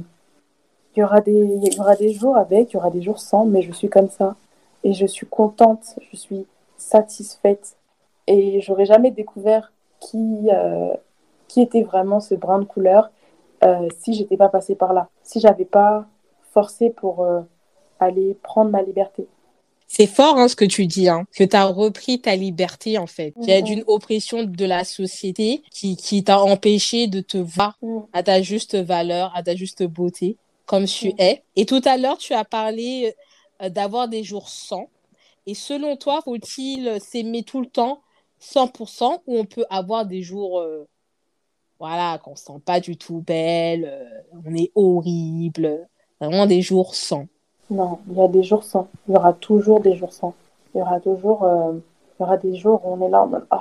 il 0.96 1.00
y 1.00 1.02
aura 1.02 1.20
des 1.20 2.12
jours 2.12 2.36
avec, 2.36 2.72
il 2.72 2.74
y 2.74 2.76
aura 2.76 2.90
des 2.90 3.00
jours 3.02 3.18
sans, 3.18 3.46
mais 3.46 3.62
je 3.62 3.72
suis 3.72 3.88
comme 3.88 4.10
ça 4.10 4.36
et 4.84 4.92
je 4.92 5.06
suis 5.06 5.26
contente, 5.26 5.96
je 6.10 6.16
suis 6.16 6.46
satisfaite 6.76 7.76
et 8.26 8.60
j'aurais 8.60 8.84
jamais 8.84 9.10
découvert 9.10 9.72
qui 10.00 10.48
euh, 10.52 10.94
était 11.56 11.82
vraiment 11.82 12.20
ce 12.20 12.34
brin 12.34 12.58
de 12.58 12.64
couleur 12.64 13.10
euh, 13.64 13.88
si 14.00 14.14
j'étais 14.14 14.36
pas 14.36 14.48
passée 14.48 14.74
par 14.74 14.92
là, 14.92 15.08
si 15.22 15.40
j'avais 15.40 15.64
pas 15.64 16.06
forcé 16.52 16.90
pour 16.90 17.26
aller 17.98 18.36
prendre 18.42 18.70
ma 18.70 18.82
liberté. 18.82 19.26
C'est 19.94 20.06
fort 20.06 20.38
hein, 20.38 20.48
ce 20.48 20.56
que 20.56 20.64
tu 20.64 20.86
dis, 20.86 21.10
hein, 21.10 21.26
que 21.36 21.44
tu 21.44 21.54
as 21.54 21.66
repris 21.66 22.18
ta 22.18 22.34
liberté 22.34 22.96
en 22.96 23.06
fait. 23.06 23.34
Il 23.42 23.48
y 23.48 23.52
a 23.52 23.60
d'une 23.60 23.84
oppression 23.86 24.42
de 24.42 24.64
la 24.64 24.84
société 24.84 25.62
qui, 25.70 25.96
qui 25.96 26.24
t'a 26.24 26.40
empêché 26.40 27.08
de 27.08 27.20
te 27.20 27.36
voir 27.36 27.76
mm. 27.82 27.98
à 28.14 28.22
ta 28.22 28.40
juste 28.40 28.74
valeur, 28.74 29.30
à 29.36 29.42
ta 29.42 29.54
juste 29.54 29.82
beauté, 29.82 30.38
comme 30.64 30.86
tu 30.86 31.08
mm. 31.08 31.16
es. 31.18 31.42
Et 31.56 31.66
tout 31.66 31.82
à 31.84 31.98
l'heure, 31.98 32.16
tu 32.16 32.32
as 32.32 32.46
parlé 32.46 33.14
euh, 33.60 33.68
d'avoir 33.68 34.08
des 34.08 34.24
jours 34.24 34.48
sans. 34.48 34.88
Et 35.44 35.52
selon 35.52 35.96
toi, 35.96 36.22
faut-il 36.24 36.98
s'aimer 36.98 37.42
tout 37.42 37.60
le 37.60 37.66
temps 37.66 38.00
100% 38.40 39.18
ou 39.26 39.38
on 39.38 39.44
peut 39.44 39.66
avoir 39.68 40.06
des 40.06 40.22
jours 40.22 40.64
voilà, 41.82 42.16
qu'on 42.18 42.36
se 42.36 42.44
sent 42.44 42.60
pas 42.64 42.78
du 42.78 42.96
tout 42.96 43.22
belle, 43.26 43.84
euh, 43.84 44.40
on 44.46 44.54
est 44.54 44.70
horrible, 44.76 45.88
vraiment 46.20 46.46
des 46.46 46.62
jours 46.62 46.94
sans? 46.94 47.26
Non, 47.72 48.00
il 48.10 48.18
y 48.18 48.20
a 48.20 48.28
des 48.28 48.42
jours 48.42 48.64
sans. 48.64 48.86
Il 49.08 49.14
y 49.14 49.16
aura 49.16 49.32
toujours 49.32 49.80
des 49.80 49.94
jours 49.94 50.12
sans. 50.12 50.34
Il 50.74 50.78
y 50.78 50.82
aura 50.82 51.00
toujours, 51.00 51.44
euh, 51.44 51.72
il 51.72 52.22
y 52.22 52.22
aura 52.22 52.36
des 52.36 52.54
jours 52.54 52.82
où 52.84 52.92
on 52.92 53.06
est 53.06 53.08
là 53.08 53.22
en 53.22 53.26
mode, 53.28 53.46
oh, 53.50 53.56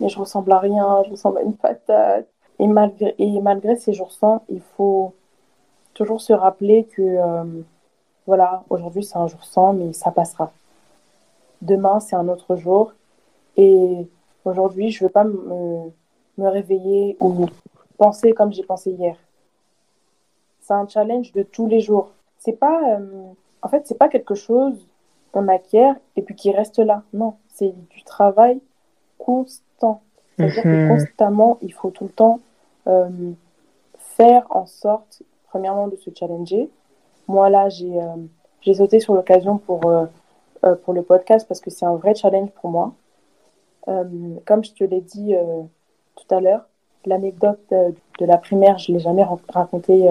mais 0.00 0.08
je 0.08 0.18
ressemble 0.18 0.50
à 0.50 0.58
rien, 0.58 1.04
je 1.06 1.12
ressemble 1.12 1.38
à 1.38 1.42
une 1.42 1.54
patate. 1.54 2.26
Et 2.58 2.66
malgré, 2.66 3.14
et 3.18 3.40
malgré 3.40 3.76
ces 3.76 3.92
jours 3.92 4.10
sans, 4.10 4.42
il 4.48 4.60
faut 4.76 5.14
toujours 5.94 6.20
se 6.20 6.32
rappeler 6.32 6.84
que, 6.84 7.02
euh, 7.02 7.44
voilà, 8.26 8.64
aujourd'hui 8.68 9.04
c'est 9.04 9.16
un 9.16 9.28
jour 9.28 9.44
sans, 9.44 9.74
mais 9.74 9.92
ça 9.92 10.10
passera. 10.10 10.50
Demain 11.62 12.00
c'est 12.00 12.16
un 12.16 12.26
autre 12.28 12.56
jour. 12.56 12.92
Et 13.56 14.08
aujourd'hui, 14.44 14.90
je 14.90 15.04
ne 15.04 15.08
veux 15.08 15.12
pas 15.12 15.24
me, 15.24 15.92
me 16.38 16.48
réveiller 16.48 17.16
ou 17.20 17.46
penser 17.96 18.32
comme 18.32 18.52
j'ai 18.52 18.64
pensé 18.64 18.90
hier. 18.90 19.14
C'est 20.62 20.74
un 20.74 20.88
challenge 20.88 21.32
de 21.32 21.44
tous 21.44 21.68
les 21.68 21.80
jours. 21.80 22.10
C'est 22.40 22.58
pas, 22.58 22.96
euh, 22.96 23.32
en 23.62 23.68
fait, 23.68 23.86
c'est 23.86 23.98
pas 23.98 24.08
quelque 24.08 24.34
chose 24.34 24.86
qu'on 25.32 25.46
acquiert 25.48 25.94
et 26.16 26.22
puis 26.22 26.34
qui 26.34 26.50
reste 26.50 26.78
là. 26.78 27.02
Non, 27.12 27.36
c'est 27.48 27.72
du 27.90 28.02
travail 28.02 28.60
constant. 29.18 30.02
C'est-à-dire 30.36 30.62
que 30.62 30.68
mhm. 30.68 30.88
constamment, 30.88 31.58
il 31.60 31.72
faut 31.72 31.90
tout 31.90 32.04
le 32.04 32.10
temps 32.10 32.40
euh, 32.86 33.08
faire 33.98 34.46
en 34.50 34.66
sorte, 34.66 35.22
premièrement, 35.50 35.86
de 35.86 35.96
se 35.96 36.10
challenger. 36.18 36.70
Moi, 37.28 37.50
là, 37.50 37.68
j'ai 37.68 38.00
euh, 38.00 38.16
j'ai 38.62 38.74
sauté 38.74 39.00
sur 39.00 39.14
l'occasion 39.14 39.56
pour, 39.56 39.80
pour 40.84 40.92
le 40.92 41.02
podcast 41.02 41.48
parce 41.48 41.60
que 41.60 41.70
c'est 41.70 41.86
un 41.86 41.94
vrai 41.94 42.14
challenge 42.14 42.50
pour 42.50 42.68
moi. 42.68 42.92
comme 43.86 44.62
je 44.62 44.72
te 44.72 44.84
l'ai 44.84 45.00
dit 45.00 45.34
tout 46.16 46.34
à 46.34 46.40
l'heure. 46.40 46.66
L'anecdote 47.06 47.60
euh, 47.72 47.90
de 48.18 48.26
la 48.26 48.36
primaire, 48.36 48.76
je 48.76 48.92
ne 48.92 48.98
l'ai 48.98 49.02
jamais 49.02 49.24
racontée 49.48 50.06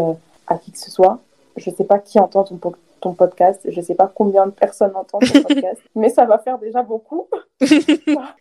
à 0.47 0.57
qui 0.57 0.71
que 0.71 0.79
ce 0.79 0.89
soit. 0.89 1.19
Je 1.59 1.69
ne 1.69 1.75
sais 1.75 1.83
pas 1.83 1.99
qui 1.99 2.19
entend 2.19 2.43
ton, 2.43 2.59
ton 2.99 3.13
podcast, 3.13 3.61
je 3.67 3.79
ne 3.79 3.85
sais 3.85 3.95
pas 3.95 4.11
combien 4.13 4.45
de 4.45 4.51
personnes 4.51 4.95
entendent 4.95 5.31
ton 5.31 5.41
podcast, 5.47 5.81
mais 5.95 6.09
ça 6.09 6.25
va 6.25 6.37
faire 6.39 6.57
déjà 6.57 6.83
beaucoup 6.83 7.27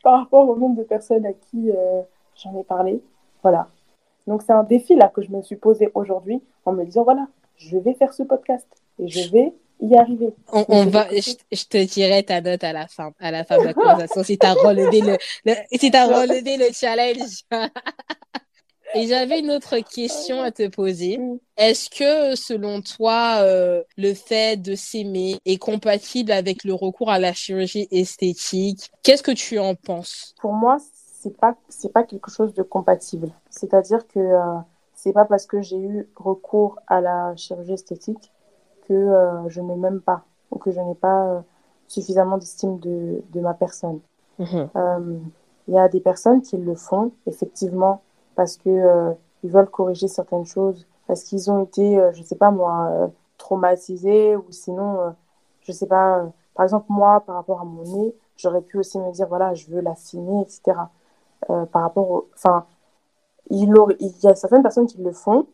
par, 0.02 0.20
rapport 0.20 0.48
au 0.48 0.56
nombre 0.56 0.76
de 0.76 0.84
personnes 0.84 1.26
à 1.26 1.32
qui 1.32 1.70
euh, 1.70 2.02
j'en 2.36 2.58
ai 2.58 2.64
parlé. 2.64 3.00
Voilà. 3.42 3.68
Donc 4.26 4.42
c'est 4.42 4.52
un 4.52 4.64
défi 4.64 4.94
là 4.94 5.08
que 5.08 5.22
je 5.22 5.30
me 5.30 5.42
suis 5.42 5.56
posé 5.56 5.90
aujourd'hui 5.94 6.42
en 6.64 6.72
me 6.72 6.84
disant 6.84 7.04
voilà, 7.04 7.26
je 7.56 7.78
vais 7.78 7.94
faire 7.94 8.12
ce 8.12 8.22
podcast 8.22 8.66
et 8.98 9.08
je 9.08 9.30
vais 9.30 9.52
y 9.80 9.96
arriver. 9.96 10.34
On, 10.52 10.86
va, 10.86 11.08
je, 11.10 11.64
te 11.64 11.84
dirai 11.86 12.24
ta 12.24 12.40
note 12.40 12.64
à 12.64 12.72
la 12.72 12.86
fin, 12.88 13.12
à 13.20 13.30
la 13.30 13.44
fin 13.44 13.58
de 13.58 13.64
la 13.64 13.74
conversation 13.74 14.22
si 14.24 14.38
tu 14.38 14.46
as 14.46 14.54
relevé 14.54 15.00
le, 15.00 15.16
si 15.72 15.90
as 15.94 16.06
relevé 16.20 16.56
le 16.56 16.72
challenge. 16.72 17.44
Et 18.94 19.06
j'avais 19.06 19.40
une 19.40 19.50
autre 19.50 19.78
question 19.78 20.42
à 20.42 20.50
te 20.50 20.68
poser. 20.68 21.18
Mm. 21.18 21.38
Est-ce 21.56 21.90
que, 21.90 22.36
selon 22.36 22.80
toi, 22.80 23.38
euh, 23.42 23.82
le 23.96 24.14
fait 24.14 24.60
de 24.60 24.74
s'aimer 24.74 25.38
est 25.44 25.58
compatible 25.58 26.32
avec 26.32 26.64
le 26.64 26.74
recours 26.74 27.10
à 27.10 27.18
la 27.18 27.32
chirurgie 27.32 27.88
esthétique? 27.90 28.90
Qu'est-ce 29.02 29.22
que 29.22 29.32
tu 29.32 29.58
en 29.58 29.74
penses? 29.74 30.34
Pour 30.40 30.52
moi, 30.52 30.78
c'est 31.20 31.36
pas 31.36 31.56
c'est 31.68 31.92
pas 31.92 32.04
quelque 32.04 32.30
chose 32.30 32.54
de 32.54 32.62
compatible. 32.62 33.30
C'est-à-dire 33.50 34.06
que 34.06 34.20
euh, 34.20 34.58
c'est 34.94 35.12
pas 35.12 35.24
parce 35.24 35.46
que 35.46 35.60
j'ai 35.60 35.78
eu 35.78 36.08
recours 36.16 36.78
à 36.86 37.00
la 37.00 37.34
chirurgie 37.36 37.72
esthétique 37.72 38.32
que 38.86 38.94
euh, 38.94 39.48
je 39.48 39.60
ne 39.60 39.74
m'aime 39.74 40.00
pas 40.00 40.24
ou 40.50 40.58
que 40.58 40.70
je 40.70 40.80
n'ai 40.80 40.94
pas 40.94 41.26
euh, 41.26 41.40
suffisamment 41.88 42.38
d'estime 42.38 42.78
de, 42.78 43.22
de, 43.32 43.40
ma 43.40 43.54
personne. 43.54 44.00
Mhm. 44.38 44.68
Il 45.66 45.74
y 45.74 45.78
a 45.78 45.88
des 45.88 46.00
personnes 46.00 46.40
qui 46.40 46.56
le 46.56 46.74
font 46.74 47.12
effectivement 47.26 48.00
parce 48.38 48.56
que 48.56 49.14
ils 49.42 49.50
veulent 49.50 49.70
corriger 49.70 50.08
certaines 50.08 50.46
choses, 50.46 50.86
parce 51.06 51.24
qu'ils 51.24 51.50
ont 51.50 51.64
été, 51.64 52.00
je 52.14 52.22
sais 52.22 52.36
pas 52.36 52.50
moi, 52.50 53.10
traumatisés 53.36 54.36
ou 54.36 54.44
sinon, 54.50 55.14
je 55.62 55.72
sais 55.72 55.86
pas. 55.86 56.24
par 56.54 56.64
exemple 56.64 56.86
moi, 56.88 57.20
par 57.26 57.34
rapport 57.34 57.60
à 57.60 57.64
mon 57.64 57.82
nez, 57.82 58.14
j'aurais 58.36 58.62
pu 58.62 58.78
aussi 58.78 58.98
me 58.98 59.12
dire 59.12 59.26
voilà, 59.28 59.54
je 59.54 59.66
veux 59.68 59.80
l'affiner, 59.80 60.42
etc. 60.42 60.78
Euh, 61.50 61.66
par 61.66 61.82
rapport. 61.82 62.24
Enfin, 62.34 62.66
il, 63.50 63.68
y 64.22 64.26
a 64.26 64.34
certaines 64.34 64.62
personnes 64.62 64.86
qui 64.86 64.98
le 64.98 65.12
font 65.12 65.46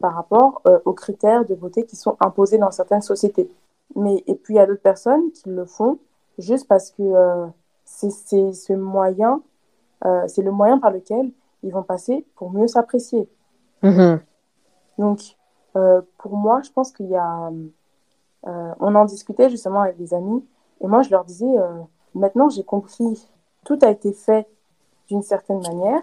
par 0.00 0.14
rapport 0.14 0.60
euh, 0.66 0.78
aux 0.84 0.92
critères 0.92 1.44
de 1.46 1.54
beauté 1.54 1.84
qui 1.84 1.96
sont 1.96 2.16
imposés 2.20 2.58
dans 2.58 2.70
certaines 2.70 3.02
sociétés. 3.02 3.50
Mais, 3.96 4.22
et 4.26 4.34
puis, 4.34 4.54
il 4.54 4.56
y 4.58 4.60
a 4.60 4.66
d'autres 4.66 4.82
personnes 4.82 5.32
qui 5.32 5.48
le 5.48 5.64
font 5.64 5.98
juste 6.38 6.68
parce 6.68 6.90
que 6.90 7.02
euh, 7.02 7.46
c'est 7.84 8.10
ce 8.10 8.72
moyen, 8.74 9.42
c'est 10.28 10.42
le 10.42 10.50
moyen 10.50 10.78
par 10.78 10.92
lequel 10.92 11.30
ils 11.62 11.72
vont 11.72 11.82
passer 11.82 12.26
pour 12.36 12.50
mieux 12.50 12.66
s'apprécier. 12.66 13.28
Mm-hmm. 13.82 14.20
Donc, 14.98 15.36
pour 16.18 16.36
moi, 16.36 16.60
je 16.62 16.70
pense 16.70 16.92
qu'il 16.92 17.06
y 17.06 17.16
a. 17.16 17.50
on 18.44 18.94
en 18.94 19.04
discutait 19.04 19.50
justement 19.50 19.80
avec 19.80 19.96
des 19.96 20.14
amis, 20.14 20.44
et 20.80 20.86
moi, 20.86 21.02
je 21.02 21.10
leur 21.10 21.24
disais 21.24 21.54
maintenant, 22.14 22.48
j'ai 22.48 22.64
compris, 22.64 23.28
tout 23.64 23.78
a 23.82 23.90
été 23.90 24.12
fait 24.12 24.48
d'une 25.08 25.22
certaine 25.22 25.60
manière. 25.60 26.02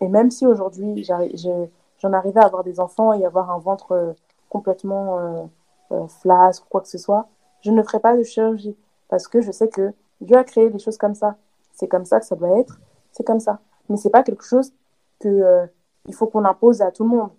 Et 0.00 0.08
même 0.08 0.30
si 0.30 0.46
aujourd'hui 0.46 1.04
j'en 1.04 2.12
arrivais 2.12 2.40
à 2.40 2.44
avoir 2.44 2.64
des 2.64 2.80
enfants 2.80 3.12
et 3.12 3.24
avoir 3.24 3.50
un 3.50 3.58
ventre 3.58 3.92
euh, 3.92 4.12
complètement 4.48 5.18
euh, 5.18 5.44
euh, 5.92 6.06
flasque 6.06 6.64
ou 6.64 6.68
quoi 6.68 6.80
que 6.80 6.88
ce 6.88 6.98
soit, 6.98 7.28
je 7.62 7.70
ne 7.70 7.82
ferai 7.82 7.98
pas 7.98 8.16
de 8.16 8.22
chirurgie 8.22 8.76
parce 9.08 9.26
que 9.26 9.40
je 9.40 9.50
sais 9.50 9.68
que 9.68 9.92
Dieu 10.20 10.36
a 10.36 10.44
créé 10.44 10.70
des 10.70 10.78
choses 10.78 10.98
comme 10.98 11.14
ça. 11.14 11.36
C'est 11.72 11.88
comme 11.88 12.04
ça 12.04 12.20
que 12.20 12.26
ça 12.26 12.36
doit 12.36 12.58
être, 12.58 12.80
c'est 13.12 13.24
comme 13.24 13.40
ça. 13.40 13.60
Mais 13.88 13.96
c'est 13.96 14.10
pas 14.10 14.22
quelque 14.22 14.44
chose 14.44 14.72
que 15.18 15.68
il 16.06 16.14
faut 16.14 16.26
qu'on 16.26 16.44
impose 16.44 16.82
à 16.82 16.90
tout 16.90 17.04
le 17.04 17.10
monde. 17.10 17.30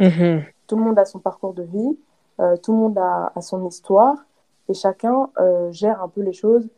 Mm-hmm. 0.00 0.44
Tout 0.66 0.76
le 0.76 0.82
monde 0.82 0.98
a 0.98 1.04
son 1.04 1.18
parcours 1.18 1.54
de 1.54 1.62
vie, 1.62 1.98
tout 2.62 2.72
le 2.72 2.78
monde 2.78 2.98
a, 2.98 3.32
a, 3.34 3.40
son 3.40 3.66
histoire 3.66 4.16
et 4.68 4.74
chacun 4.74 5.30
gère 5.70 6.02
un 6.02 6.08
peu 6.08 6.22
les 6.22 6.32
choses 6.32 6.68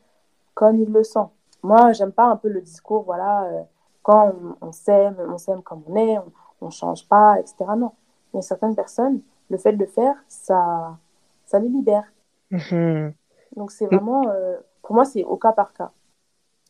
comme 0.55 0.79
il 0.79 0.91
le 0.91 1.05
sent. 1.05 1.29
Moi, 1.63 1.93
j'aime 1.93 2.13
pas 2.13 2.25
un 2.25 2.37
peu 2.37 2.49
le 2.49 2.61
discours, 2.61 3.05
voilà, 3.05 3.45
euh, 3.45 3.63
quand 4.03 4.35
on, 4.61 4.73
s'aime, 4.73 5.17
on 5.29 5.39
s'aime 5.39 5.63
comme 5.63 5.83
on 5.87 5.97
est, 5.97 6.19
on, 6.61 6.67
ne 6.67 6.71
change 6.71 7.07
pas, 7.09 7.39
etc. 7.39 7.57
Non. 7.77 7.93
Il 8.33 8.37
y 8.37 8.39
a 8.39 8.43
certaines 8.43 8.75
personnes, 8.75 9.21
le 9.49 9.59
fait 9.59 9.73
de 9.73 9.79
le 9.79 9.87
faire, 9.87 10.17
ça, 10.27 10.99
ça 11.45 11.59
les 11.61 11.69
libère. 11.69 12.05
Mhm. 12.51 13.15
Donc, 13.57 13.71
c'est 13.71 13.87
vraiment, 13.87 14.29
euh, 14.29 14.57
pour 14.83 14.95
moi, 14.95 15.05
c'est 15.05 15.23
au 15.23 15.37
cas 15.37 15.53
par 15.53 15.73
cas. 15.73 15.93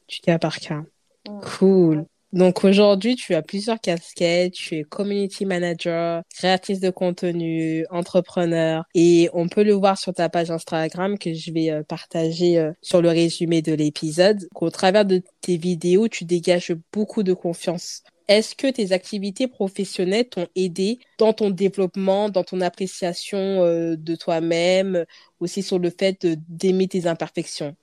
Du 0.08 0.20
cas 0.20 0.38
par 0.38 0.56
cas. 0.56 0.82
Mm. 1.28 1.40
Cool. 1.58 2.06
Donc 2.32 2.64
aujourd'hui, 2.64 3.14
tu 3.14 3.34
as 3.34 3.42
plusieurs 3.42 3.78
casquettes. 3.80 4.54
Tu 4.54 4.76
es 4.76 4.84
community 4.84 5.44
manager, 5.44 6.22
créatrice 6.34 6.80
de 6.80 6.88
contenu, 6.90 7.84
entrepreneur. 7.90 8.84
Et 8.94 9.28
on 9.34 9.48
peut 9.48 9.62
le 9.62 9.74
voir 9.74 9.98
sur 9.98 10.14
ta 10.14 10.30
page 10.30 10.50
Instagram 10.50 11.18
que 11.18 11.34
je 11.34 11.52
vais 11.52 11.70
euh, 11.70 11.82
partager 11.82 12.58
euh, 12.58 12.72
sur 12.80 13.02
le 13.02 13.10
résumé 13.10 13.60
de 13.60 13.74
l'épisode. 13.74 14.48
Au 14.54 14.70
travers 14.70 15.04
de 15.04 15.22
tes 15.42 15.58
vidéos, 15.58 16.08
tu 16.08 16.24
dégages 16.24 16.74
beaucoup 16.92 17.22
de 17.22 17.34
confiance. 17.34 18.02
Est-ce 18.28 18.54
que 18.54 18.68
tes 18.68 18.92
activités 18.92 19.46
professionnelles 19.46 20.28
t'ont 20.28 20.46
aidé 20.56 21.00
dans 21.18 21.34
ton 21.34 21.50
développement, 21.50 22.30
dans 22.30 22.44
ton 22.44 22.62
appréciation 22.62 23.62
euh, 23.62 23.96
de 23.96 24.16
toi-même, 24.16 25.04
aussi 25.40 25.62
sur 25.62 25.78
le 25.78 25.90
fait 25.90 26.26
d'aimer 26.48 26.88
tes 26.88 27.06
imperfections? 27.06 27.76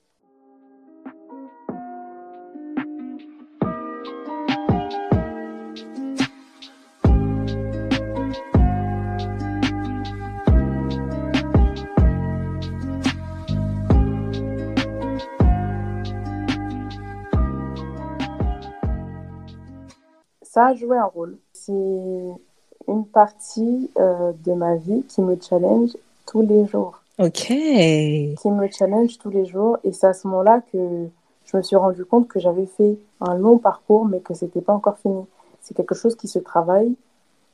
Ça 20.50 20.66
a 20.66 20.74
joué 20.74 20.98
un 20.98 21.04
rôle. 21.04 21.38
C'est 21.52 21.72
une 21.72 23.06
partie 23.06 23.90
euh, 23.98 24.32
de 24.44 24.52
ma 24.52 24.74
vie 24.76 25.04
qui 25.04 25.20
me 25.22 25.38
challenge 25.40 25.96
tous 26.26 26.42
les 26.42 26.66
jours. 26.66 27.00
Ok. 27.18 27.46
Qui 27.46 28.50
me 28.50 28.68
challenge 28.68 29.18
tous 29.18 29.30
les 29.30 29.46
jours. 29.46 29.78
Et 29.84 29.92
c'est 29.92 30.08
à 30.08 30.12
ce 30.12 30.26
moment-là 30.26 30.60
que 30.72 31.06
je 31.44 31.56
me 31.56 31.62
suis 31.62 31.76
rendu 31.76 32.04
compte 32.04 32.26
que 32.26 32.40
j'avais 32.40 32.66
fait 32.66 32.98
un 33.20 33.36
long 33.36 33.58
parcours, 33.58 34.06
mais 34.06 34.18
que 34.18 34.34
c'était 34.34 34.60
pas 34.60 34.72
encore 34.72 34.98
fini. 34.98 35.24
C'est 35.60 35.74
quelque 35.74 35.94
chose 35.94 36.16
qui 36.16 36.26
se 36.26 36.40
travaille 36.40 36.94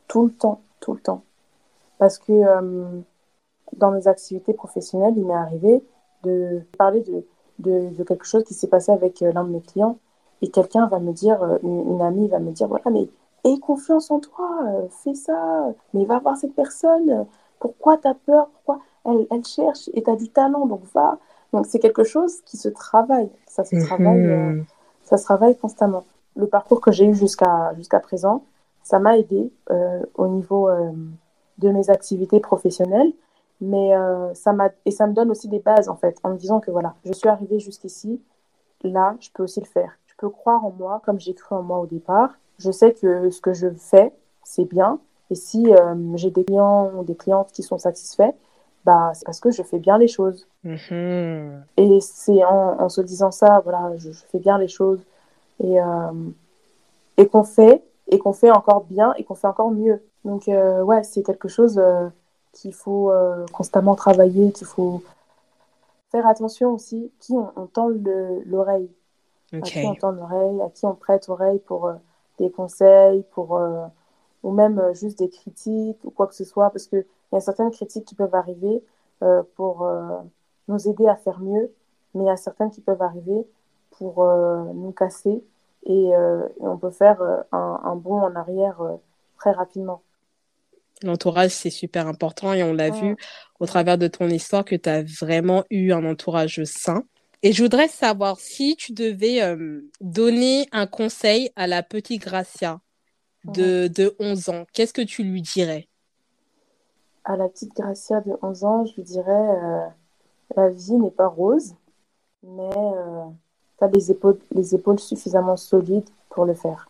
tout 0.08 0.24
le 0.24 0.32
temps, 0.32 0.60
tout 0.80 0.94
le 0.94 1.00
temps. 1.00 1.22
Parce 1.98 2.18
que 2.18 2.32
euh, 2.32 3.00
dans 3.76 3.90
mes 3.90 4.08
activités 4.08 4.54
professionnelles, 4.54 5.14
il 5.18 5.26
m'est 5.26 5.34
arrivé 5.34 5.82
de 6.22 6.62
parler 6.78 7.02
de, 7.02 7.26
de, 7.58 7.94
de 7.94 8.04
quelque 8.04 8.26
chose 8.26 8.44
qui 8.44 8.54
s'est 8.54 8.68
passé 8.68 8.90
avec 8.90 9.20
euh, 9.20 9.32
l'un 9.32 9.44
de 9.44 9.50
mes 9.50 9.60
clients 9.60 9.98
et 10.42 10.50
quelqu'un 10.50 10.86
va 10.86 10.98
me 10.98 11.12
dire, 11.12 11.42
euh, 11.42 11.58
une, 11.62 12.00
amie 12.02 12.28
va 12.28 12.38
me 12.38 12.50
dire, 12.50 12.68
voilà, 12.68 12.90
mais 12.90 13.08
aie 13.44 13.58
confiance 13.58 14.10
en 14.10 14.20
toi, 14.20 14.50
euh, 14.66 14.86
fais 14.90 15.14
ça, 15.14 15.72
mais 15.94 16.04
va 16.04 16.18
voir 16.18 16.36
cette 16.36 16.54
personne, 16.54 17.26
pourquoi 17.58 17.96
tu 17.96 18.08
as 18.08 18.14
peur, 18.14 18.48
pourquoi 18.48 18.80
elle, 19.04 19.26
elle 19.30 19.44
cherche 19.44 19.88
et 19.94 20.02
tu 20.02 20.10
as 20.10 20.16
du 20.16 20.28
talent, 20.28 20.66
donc 20.66 20.82
va. 20.94 21.18
Donc 21.52 21.66
c'est 21.66 21.78
quelque 21.78 22.04
chose 22.04 22.40
qui 22.42 22.56
se 22.56 22.68
travaille, 22.68 23.30
ça 23.46 23.64
se 23.64 23.76
travaille, 23.76 24.26
euh, 24.26 24.52
mhm. 24.52 24.64
ça 25.04 25.16
se 25.16 25.24
travaille 25.24 25.56
constamment. 25.56 26.04
Le 26.36 26.46
parcours 26.46 26.80
que 26.80 26.92
j'ai 26.92 27.06
eu 27.06 27.14
jusqu'à 27.14 27.72
jusqu'à 27.76 28.00
présent, 28.00 28.42
ça 28.82 28.98
m'a 28.98 29.16
aidé 29.16 29.50
au 30.16 30.28
niveau 30.28 30.68
de 31.58 31.70
mes 31.70 31.88
activités 31.88 32.40
professionnelles, 32.40 33.12
mais 33.62 33.92
ça 34.34 34.52
m'a 34.52 34.68
et 34.84 34.90
ça 34.90 35.06
me 35.06 35.14
donne 35.14 35.30
aussi 35.30 35.48
des 35.48 35.60
bases 35.60 35.88
en 35.88 35.96
fait, 35.96 36.18
en 36.24 36.30
me 36.30 36.36
disant 36.36 36.60
que 36.60 36.70
voilà, 36.70 36.94
je 37.06 37.12
suis 37.14 37.28
arrivée 37.28 37.58
jusqu'ici, 37.58 38.20
là, 38.84 39.16
je 39.18 39.30
peux 39.32 39.44
aussi 39.44 39.60
le 39.60 39.66
faire 39.66 39.96
peux 40.16 40.30
croire 40.30 40.64
en 40.64 40.70
moi 40.70 41.00
comme 41.04 41.20
j'ai 41.20 41.34
cru 41.34 41.54
en 41.54 41.62
moi 41.62 41.78
au 41.78 41.86
départ. 41.86 42.30
Je 42.58 42.70
sais 42.70 42.92
que 42.92 43.30
ce 43.30 43.40
que 43.40 43.52
je 43.52 43.68
fais, 43.70 44.12
c'est 44.44 44.64
bien. 44.64 44.98
Et 45.30 45.34
si 45.34 45.72
euh, 45.72 45.94
j'ai 46.14 46.30
des 46.30 46.44
clients 46.44 46.90
ou 46.96 47.04
des 47.04 47.16
clientes 47.16 47.50
qui 47.52 47.62
sont 47.62 47.78
satisfaits, 47.78 48.32
bah, 48.84 49.10
c'est 49.14 49.24
parce 49.24 49.40
que 49.40 49.50
je 49.50 49.62
fais 49.62 49.78
bien 49.78 49.98
les 49.98 50.08
choses. 50.08 50.46
Mm-hmm. 50.64 51.60
Et 51.76 52.00
c'est 52.00 52.44
en, 52.44 52.88
se 52.88 53.00
disant 53.00 53.32
ça, 53.32 53.60
voilà, 53.64 53.96
je, 53.96 54.10
fais 54.12 54.38
bien 54.38 54.58
les 54.58 54.68
choses. 54.68 55.00
Et, 55.62 55.80
euh, 55.80 56.12
et 57.16 57.26
qu'on 57.26 57.44
fait, 57.44 57.82
et 58.08 58.18
qu'on 58.18 58.32
fait 58.32 58.50
encore 58.50 58.84
bien, 58.84 59.14
et 59.16 59.24
qu'on 59.24 59.34
fait 59.34 59.48
encore 59.48 59.70
mieux. 59.70 60.02
Donc, 60.24 60.48
euh, 60.48 60.82
ouais, 60.82 61.02
c'est 61.02 61.22
quelque 61.22 61.48
chose 61.48 61.80
qu'il 62.52 62.74
faut 62.74 63.12
constamment 63.52 63.96
travailler, 63.96 64.52
qu'il 64.52 64.66
faut 64.66 65.02
faire 66.12 66.26
attention 66.26 66.72
aussi, 66.72 67.10
qui 67.20 67.32
on, 67.32 67.50
on 67.56 67.66
tend 67.66 67.88
l'oreille 68.46 68.88
à 69.52 69.60
qui 69.60 69.78
on 69.78 69.94
tend 69.94 70.12
l'oreille, 70.12 70.60
à 70.62 70.70
qui 70.70 70.86
on 70.86 70.94
prête 70.94 71.28
oreille 71.28 71.60
pour 71.60 71.86
euh, 71.86 71.94
des 72.38 72.50
conseils, 72.50 73.24
pour, 73.32 73.56
euh, 73.56 73.86
ou 74.42 74.52
même 74.52 74.78
euh, 74.78 74.94
juste 74.94 75.18
des 75.18 75.28
critiques 75.28 75.98
ou 76.04 76.10
quoi 76.10 76.26
que 76.26 76.34
ce 76.34 76.44
soit, 76.44 76.70
parce 76.70 76.86
qu'il 76.86 77.04
y 77.32 77.36
a 77.36 77.40
certaines 77.40 77.70
critiques 77.70 78.04
qui 78.04 78.14
peuvent 78.14 78.34
arriver 78.34 78.82
pour 79.54 79.88
nous 80.68 80.88
aider 80.88 81.08
à 81.08 81.16
faire 81.16 81.40
mieux, 81.40 81.72
mais 82.14 82.24
il 82.24 82.26
y 82.26 82.30
a 82.30 82.36
certaines 82.36 82.70
qui 82.70 82.82
peuvent 82.82 83.00
arriver 83.00 83.46
pour 83.92 84.22
nous 84.74 84.92
casser 84.92 85.42
et, 85.86 86.12
on 86.60 86.76
peut 86.76 86.90
faire 86.90 87.22
un, 87.50 87.80
un, 87.82 87.96
bond 87.96 88.20
en 88.20 88.34
arrière 88.34 88.76
très 89.38 89.52
rapidement. 89.52 90.02
L'entourage, 91.02 91.52
c'est 91.52 91.70
super 91.70 92.06
important 92.06 92.52
et 92.52 92.62
on 92.62 92.74
l'a 92.74 92.90
vu 92.90 93.16
au 93.58 93.64
travers 93.64 93.96
de 93.96 94.06
ton 94.06 94.28
histoire 94.28 94.66
que 94.66 94.76
tu 94.76 94.88
as 94.90 95.02
vraiment 95.02 95.64
eu 95.70 95.92
un 95.92 96.04
entourage 96.04 96.62
sain. 96.64 97.04
Et 97.42 97.52
je 97.52 97.62
voudrais 97.62 97.88
savoir 97.88 98.40
si 98.40 98.76
tu 98.76 98.92
devais 98.92 99.42
euh, 99.42 99.82
donner 100.00 100.66
un 100.72 100.86
conseil 100.86 101.50
à 101.56 101.66
la 101.66 101.82
petite 101.82 102.22
Gracia 102.22 102.80
de, 103.44 103.88
de 103.88 104.16
11 104.18 104.48
ans, 104.48 104.66
qu'est-ce 104.72 104.92
que 104.92 105.02
tu 105.02 105.22
lui 105.22 105.42
dirais? 105.42 105.88
À 107.24 107.36
la 107.36 107.48
petite 107.48 107.74
Gracia 107.74 108.20
de 108.20 108.32
11 108.42 108.64
ans, 108.64 108.86
je 108.86 108.94
lui 108.96 109.02
dirais 109.02 109.30
euh, 109.30 109.86
la 110.56 110.68
vie 110.70 110.94
n'est 110.94 111.10
pas 111.10 111.28
rose, 111.28 111.74
mais 112.42 112.70
tu 113.78 113.84
as 113.84 113.88
les 113.88 114.10
épaules, 114.10 114.38
les 114.52 114.74
épaules 114.74 114.98
suffisamment 114.98 115.56
solides 115.56 116.08
pour 116.30 116.44
le 116.44 116.54
faire. 116.54 116.88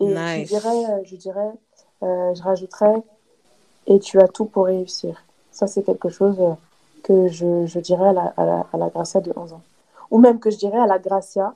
Et 0.00 0.08
je 0.08 0.44
dirais, 0.44 1.04
je, 1.04 1.16
dirais 1.16 1.50
je 2.02 2.42
rajouterais, 2.42 3.02
et 3.86 3.98
tu 3.98 4.20
as 4.20 4.28
tout 4.28 4.44
pour 4.44 4.66
réussir. 4.66 5.24
Ça, 5.50 5.66
c'est 5.66 5.82
quelque 5.82 6.08
chose 6.08 6.36
que 7.02 7.28
je, 7.28 7.66
je 7.66 7.80
dirais 7.80 8.08
à 8.08 8.12
la, 8.12 8.66
à, 8.72 8.76
la, 8.76 8.88
Gracia 8.88 9.20
de 9.20 9.32
11 9.34 9.54
ans. 9.54 9.62
Ou 10.10 10.18
même 10.18 10.38
que 10.40 10.50
je 10.50 10.56
dirais 10.56 10.78
à 10.78 10.86
la 10.86 10.98
Gracia, 10.98 11.54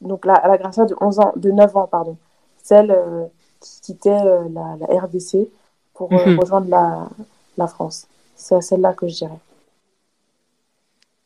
donc 0.00 0.26
la, 0.26 0.34
à 0.34 0.48
la 0.48 0.58
Gracia 0.58 0.84
de 0.84 0.94
11 1.00 1.18
ans, 1.20 1.32
de 1.36 1.50
9 1.50 1.76
ans, 1.76 1.86
pardon, 1.86 2.16
celle 2.62 2.90
euh, 2.90 3.24
qui 3.60 3.80
quittait 3.80 4.10
euh, 4.10 4.48
la, 4.52 4.76
la, 4.80 5.00
RDC 5.00 5.48
pour 5.94 6.12
euh, 6.12 6.26
mhm. 6.26 6.40
rejoindre 6.40 6.68
la, 6.68 7.08
la 7.56 7.66
France. 7.66 8.06
C'est 8.36 8.56
à 8.56 8.60
celle-là 8.60 8.92
que 8.92 9.08
je 9.08 9.14
dirais. 9.14 9.38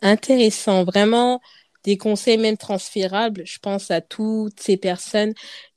Intéressant, 0.03 0.85
vraiment 0.85 1.41
des 1.85 1.97
conseils 1.97 2.37
même 2.37 2.57
transférables. 2.57 3.43
Je 3.47 3.59
pense 3.59 3.91
à 3.91 4.01
toutes 4.01 4.61
ces 4.61 4.77
personnes 4.77 5.33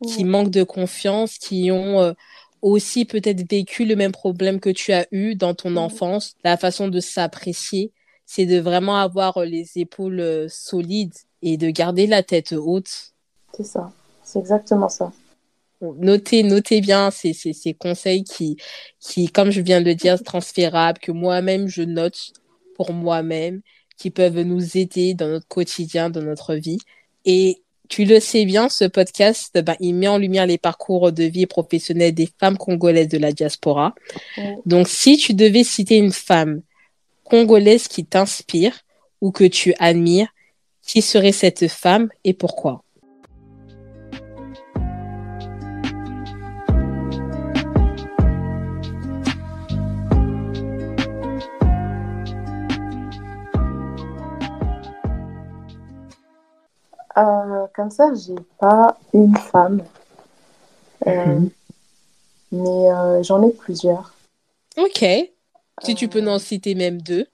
qui 0.06 0.26
manquent 0.26 0.50
de 0.50 0.64
confiance, 0.64 1.38
qui 1.38 1.72
ont 1.72 2.16
aussi 2.62 3.06
peut-être 3.06 3.50
vécu 3.50 3.86
le 3.86 3.96
même 3.96 4.12
problème 4.12 4.60
que 4.60 4.70
tu 4.70 4.92
as 4.92 5.08
eu 5.12 5.36
dans 5.36 5.54
ton 5.54 5.78
enfance, 5.78 6.36
la 6.44 6.58
façon 6.58 6.88
de 6.88 7.00
s'apprécier, 7.00 7.92
c'est 8.32 8.46
de 8.46 8.60
vraiment 8.60 8.98
avoir 8.98 9.38
euh, 9.38 9.46
les 9.46 9.72
épaules 9.78 10.20
euh, 10.20 10.46
solides 10.50 11.16
et 11.42 11.58
de 11.58 11.72
garder 11.72 12.06
la 12.06 12.22
tête 12.22 12.54
haute. 12.54 13.16
C'est 13.58 13.64
ça, 13.64 13.92
c'est 14.22 14.38
exactement 14.38 14.88
ça. 14.88 15.12
Notez, 15.82 16.44
notez 16.44 16.80
bien 16.80 17.10
ces, 17.10 17.34
ces, 17.34 17.54
ces, 17.54 17.74
conseils 17.74 18.24
qui, 18.24 18.58
qui, 19.00 19.30
comme 19.30 19.50
je 19.50 19.62
viens 19.62 19.82
de 19.82 19.86
le 19.86 19.96
dire, 19.96 20.22
transférables, 20.24 21.00
que 21.00 21.12
moi-même 21.12 21.68
je 21.68 21.82
note 21.82 22.34
pour 22.76 22.94
moi-même, 22.94 23.62
qui 23.98 24.12
peuvent 24.12 24.42
nous 24.42 24.78
aider 24.78 25.16
dans 25.16 25.28
notre 25.28 25.48
quotidien, 25.48 26.12
dans 26.12 26.22
notre 26.22 26.54
vie. 26.54 26.78
Et 27.26 27.64
tu 27.88 28.06
le 28.06 28.20
sais 28.20 28.46
bien, 28.46 28.70
ce 28.70 28.86
podcast, 28.86 29.60
ben, 29.60 29.76
il 29.80 29.96
met 29.96 30.08
en 30.08 30.20
lumière 30.20 30.46
les 30.46 30.60
parcours 30.60 31.12
de 31.12 31.24
vie 31.24 31.48
professionnels 31.48 32.14
des 32.14 32.30
femmes 32.40 32.60
congolaises 32.60 33.08
de 33.08 33.18
la 33.18 33.32
diaspora. 33.32 33.96
Donc, 34.68 34.88
si 34.88 35.18
tu 35.18 35.34
devais 35.34 35.64
citer 35.64 35.98
une 35.98 36.12
femme 36.12 36.62
congolaise 37.30 37.88
qui 37.88 38.06
t'inspire 38.06 38.80
ou 39.22 39.32
que 39.32 39.44
tu 39.44 39.74
admires, 39.80 40.30
qui 40.82 41.02
serait 41.02 41.32
cette 41.32 41.68
femme 41.68 42.10
et 42.24 42.34
pourquoi? 42.34 42.84
Euh, 57.18 57.68
comme 57.76 57.92
ça, 57.92 58.12
j'ai 58.16 58.36
pas 58.60 58.98
une 59.14 59.36
femme. 59.36 59.84
Euh, 61.08 61.26
mhm. 61.26 61.50
Mais 62.52 62.92
euh, 62.92 63.24
j'en 63.24 63.48
ai 63.48 63.52
plusieurs. 63.52 64.14
Ok. 64.78 65.04
Si 65.84 65.96
tu 65.96 66.08
peux 66.08 66.26
en 66.28 66.40
citer 66.40 66.76
même 66.76 67.02
deux. 67.02 67.26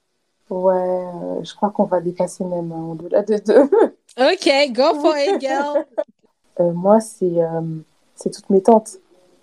Ouais, 0.50 1.06
je 1.42 1.56
crois 1.56 1.72
qu'on 1.72 1.86
va 1.86 2.00
dépasser 2.02 2.44
même 2.44 2.72
hein, 2.72 2.92
au-delà 2.92 3.24
de 3.24 3.38
deux. 3.38 3.64
ok, 4.18 4.74
go 4.74 5.00
for 5.02 5.16
it, 5.18 5.42
girl. 5.42 5.86
moi, 6.74 7.00
c'est 7.00 7.40
c'est 8.16 8.30
toutes 8.30 8.50
mes 8.50 8.62
tantes. 8.62 8.98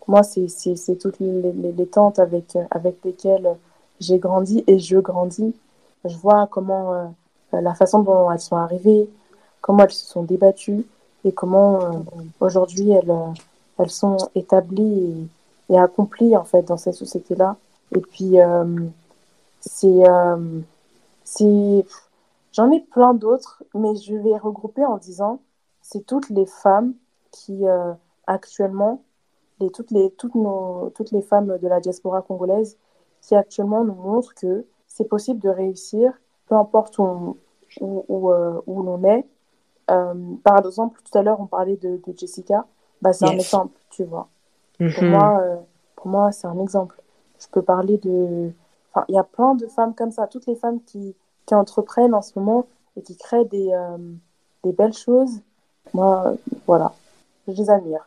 Moi, 0.06 0.22
c'est 0.22 0.98
toutes 1.00 1.20
les, 1.20 1.52
les, 1.52 1.72
les, 1.72 1.86
tantes 1.86 2.18
avec, 2.18 2.56
avec 2.70 2.96
lesquelles 3.04 3.56
j'ai 4.00 4.18
grandi 4.18 4.64
et 4.66 4.78
je 4.78 4.98
grandis. 4.98 5.54
Je 6.04 6.16
vois 6.16 6.48
comment 6.50 7.12
la 7.60 7.74
façon 7.74 8.00
dont 8.00 8.30
elles 8.30 8.40
sont 8.40 8.56
arrivées, 8.56 9.08
comment 9.60 9.84
elles 9.84 9.92
se 9.92 10.06
sont 10.06 10.22
débattues 10.22 10.84
et 11.24 11.32
comment 11.32 11.82
euh, 11.82 11.90
aujourd'hui 12.40 12.90
elles, 12.90 13.10
euh, 13.10 13.32
elles 13.78 13.90
sont 13.90 14.16
établies 14.34 15.28
et, 15.68 15.78
accomplies 15.78 16.36
en 16.36 16.44
fait 16.44 16.62
dans 16.62 16.76
cette 16.76 16.94
société-là. 16.94 17.56
Et 17.94 18.00
puis 18.00 18.40
euh, 18.40 18.64
c'est 19.60 20.02
c'est 21.24 21.86
j'en 22.52 22.70
ai 22.70 22.80
plein 22.80 23.14
d'autres, 23.14 23.62
mais 23.74 23.94
je 23.96 24.14
vais 24.14 24.36
regrouper 24.36 24.84
en 24.84 24.98
disant 24.98 25.40
c'est 25.82 26.06
toutes 26.06 26.30
les 26.30 26.46
femmes 26.46 26.94
qui 27.30 27.64
actuellement 28.26 29.02
les, 29.60 29.70
toutes 29.70 29.90
les 29.90 30.10
toutes 30.12 30.34
nos 30.34 30.90
toutes 30.94 31.10
les 31.10 31.22
femmes 31.22 31.58
de 31.58 31.68
la 31.68 31.80
diaspora 31.80 32.22
congolaise 32.22 32.76
qui 33.20 33.34
actuellement 33.34 33.84
nous 33.84 33.94
montrent 33.94 34.34
que 34.34 34.64
c'est 34.88 35.04
possible 35.04 35.40
de 35.40 35.48
réussir, 35.48 36.12
peu 36.48 36.56
importe 36.56 36.98
où, 36.98 37.36
où, 37.80 38.04
où, 38.08 38.32
où 38.66 38.82
l'on 38.82 39.04
est, 39.04 39.24
euh, 39.90 40.14
par 40.42 40.64
exemple, 40.64 41.00
tout 41.02 41.16
à 41.18 41.22
l'heure, 41.22 41.40
on 41.40 41.46
parlait 41.46 41.76
de, 41.76 42.00
Jessica. 42.16 42.66
Bah, 43.00 43.12
c'est 43.12 43.26
un 43.26 43.32
exemple, 43.32 43.78
tu 43.90 44.04
vois. 44.04 44.28
Pour 44.78 45.02
mhm. 45.02 45.10
moi, 45.10 45.40
euh, 45.42 45.56
pour 45.96 46.06
moi 46.08 46.32
c'est 46.32 46.46
un 46.46 46.58
exemple. 46.60 47.01
Je 47.42 47.48
peux 47.50 47.62
parler 47.62 47.98
de. 47.98 48.50
Enfin, 48.92 49.04
il 49.08 49.14
y 49.14 49.18
a 49.18 49.24
plein 49.24 49.54
de 49.54 49.66
femmes 49.66 49.94
comme 49.94 50.12
ça. 50.12 50.26
Toutes 50.26 50.46
les 50.46 50.54
femmes 50.56 50.80
qui, 50.86 51.14
qui 51.46 51.54
entreprennent 51.54 52.14
en 52.14 52.22
ce 52.22 52.38
moment 52.38 52.66
et 52.96 53.02
qui 53.02 53.16
créent 53.16 53.44
des, 53.46 53.70
euh, 53.72 53.96
des 54.64 54.72
belles 54.72 54.94
choses. 54.94 55.40
Moi, 55.94 56.36
voilà, 56.66 56.94
je 57.48 57.52
les 57.52 57.70
admire. 57.70 58.06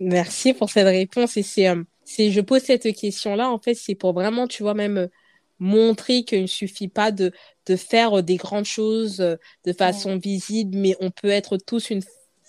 Merci 0.00 0.54
pour 0.54 0.70
cette 0.70 0.86
réponse. 0.86 1.36
Et 1.36 1.42
c'est, 1.42 1.68
c'est, 2.04 2.30
je 2.30 2.40
pose 2.40 2.62
cette 2.62 2.92
question-là, 2.94 3.50
en 3.50 3.58
fait, 3.58 3.74
c'est 3.74 3.94
pour 3.94 4.12
vraiment, 4.12 4.46
tu 4.46 4.62
vois, 4.62 4.74
même 4.74 5.08
montrer 5.58 6.24
qu'il 6.24 6.42
ne 6.42 6.46
suffit 6.46 6.88
pas 6.88 7.12
de, 7.12 7.32
de 7.66 7.76
faire 7.76 8.22
des 8.22 8.36
grandes 8.36 8.64
choses 8.64 9.20
euh, 9.20 9.36
de 9.64 9.72
façon 9.72 10.16
visible, 10.16 10.76
mais 10.76 10.96
on 11.00 11.10
peut 11.10 11.30
être 11.30 11.56
tous 11.56 11.90
une 11.90 12.02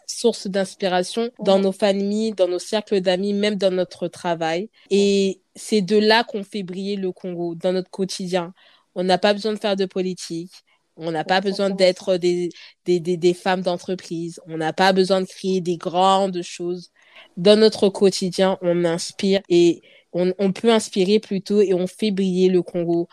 source 0.07 0.47
d'inspiration 0.47 1.29
dans 1.39 1.59
nos 1.59 1.71
familles, 1.71 2.33
dans 2.33 2.47
nos 2.47 2.59
cercles 2.59 3.01
d'amis, 3.01 3.33
même 3.33 3.55
dans 3.55 3.71
notre 3.71 4.07
travail. 4.07 4.69
Et 4.89 5.41
c'est 5.55 5.81
de 5.81 5.97
là 5.97 6.23
qu'on 6.23 6.43
fait 6.43 6.63
briller 6.63 6.95
le 6.95 7.11
Congo, 7.11 7.55
dans 7.55 7.73
notre 7.73 7.89
quotidien. 7.89 8.53
On 8.95 9.03
n'a 9.03 9.17
pas 9.17 9.33
besoin 9.33 9.53
de 9.53 9.59
faire 9.59 9.75
de 9.75 9.85
politique. 9.85 10.51
On 10.95 11.11
n'a 11.11 11.23
pas 11.23 11.41
besoin 11.41 11.71
d'être 11.71 12.17
des, 12.17 12.49
des, 12.85 12.99
des, 12.99 13.17
des 13.17 13.33
femmes 13.33 13.61
d'entreprise. 13.61 14.39
On 14.47 14.57
n'a 14.57 14.73
pas 14.73 14.93
besoin 14.93 15.21
de 15.21 15.25
créer 15.25 15.59
des 15.59 15.77
grandes 15.77 16.41
choses. 16.43 16.91
Dans 17.35 17.59
notre 17.59 17.89
quotidien, 17.89 18.59
on 18.61 18.85
inspire 18.85 19.41
et 19.49 19.81
on, 20.13 20.51
peut 20.51 20.71
inspirer 20.71 21.19
plutôt 21.19 21.61
et 21.61 21.73
on 21.73 21.87
fait 21.87 22.11
briller 22.11 22.49
le 22.49 22.61
Congo 22.61 23.07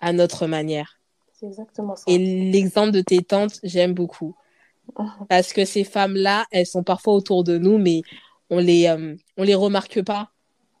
à 0.00 0.12
notre 0.12 0.46
manière. 0.46 0.98
C'est 1.32 1.46
exactement 1.46 1.96
ça. 1.96 2.04
Et 2.08 2.18
l'exemple 2.18 2.90
de 2.90 3.00
tes 3.00 3.22
tantes, 3.22 3.60
j'aime 3.62 3.94
beaucoup. 3.94 4.34
Parce 5.28 5.52
que 5.52 5.64
ces 5.64 5.84
femmes-là, 5.84 6.44
elles 6.50 6.66
sont 6.66 6.82
parfois 6.82 7.14
autour 7.14 7.44
de 7.44 7.58
nous, 7.58 7.78
mais 7.78 8.02
on 8.50 8.58
les, 8.58 8.86
euh, 8.86 9.16
on 9.36 9.42
les 9.42 9.54
remarque 9.54 10.02
pas. 10.02 10.30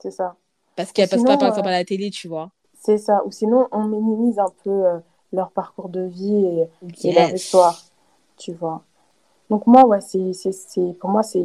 C'est 0.00 0.10
ça. 0.10 0.36
Parce 0.76 0.92
qu'elles 0.92 1.08
passent 1.08 1.24
pas, 1.24 1.36
par 1.36 1.48
exemple, 1.48 1.68
à 1.68 1.72
la 1.72 1.84
télé, 1.84 2.10
tu 2.10 2.28
vois. 2.28 2.50
C'est 2.80 2.98
ça. 2.98 3.22
Ou 3.24 3.30
sinon, 3.30 3.68
on 3.72 3.84
minimise 3.84 4.38
un 4.38 4.52
peu 4.64 4.70
euh, 4.70 4.98
leur 5.32 5.50
parcours 5.50 5.88
de 5.88 6.02
vie 6.02 6.66
et, 7.04 7.12
leur 7.12 7.30
histoire, 7.30 7.80
tu 8.36 8.52
vois. 8.52 8.82
Donc 9.50 9.66
moi, 9.66 9.84
ouais, 9.86 10.00
c'est, 10.00 10.32
c'est, 10.32 10.92
pour 10.98 11.10
moi, 11.10 11.22
c'est, 11.22 11.44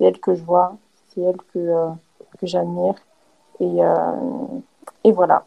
elle 0.00 0.18
que 0.18 0.34
je 0.34 0.42
vois, 0.42 0.76
c'est 1.08 1.22
elle 1.22 1.36
que, 1.52 1.58
euh, 1.58 1.90
que 2.38 2.46
j'admire. 2.46 2.94
Et, 3.60 3.82
euh, 3.82 4.60
et 5.04 5.12
voilà. 5.12 5.46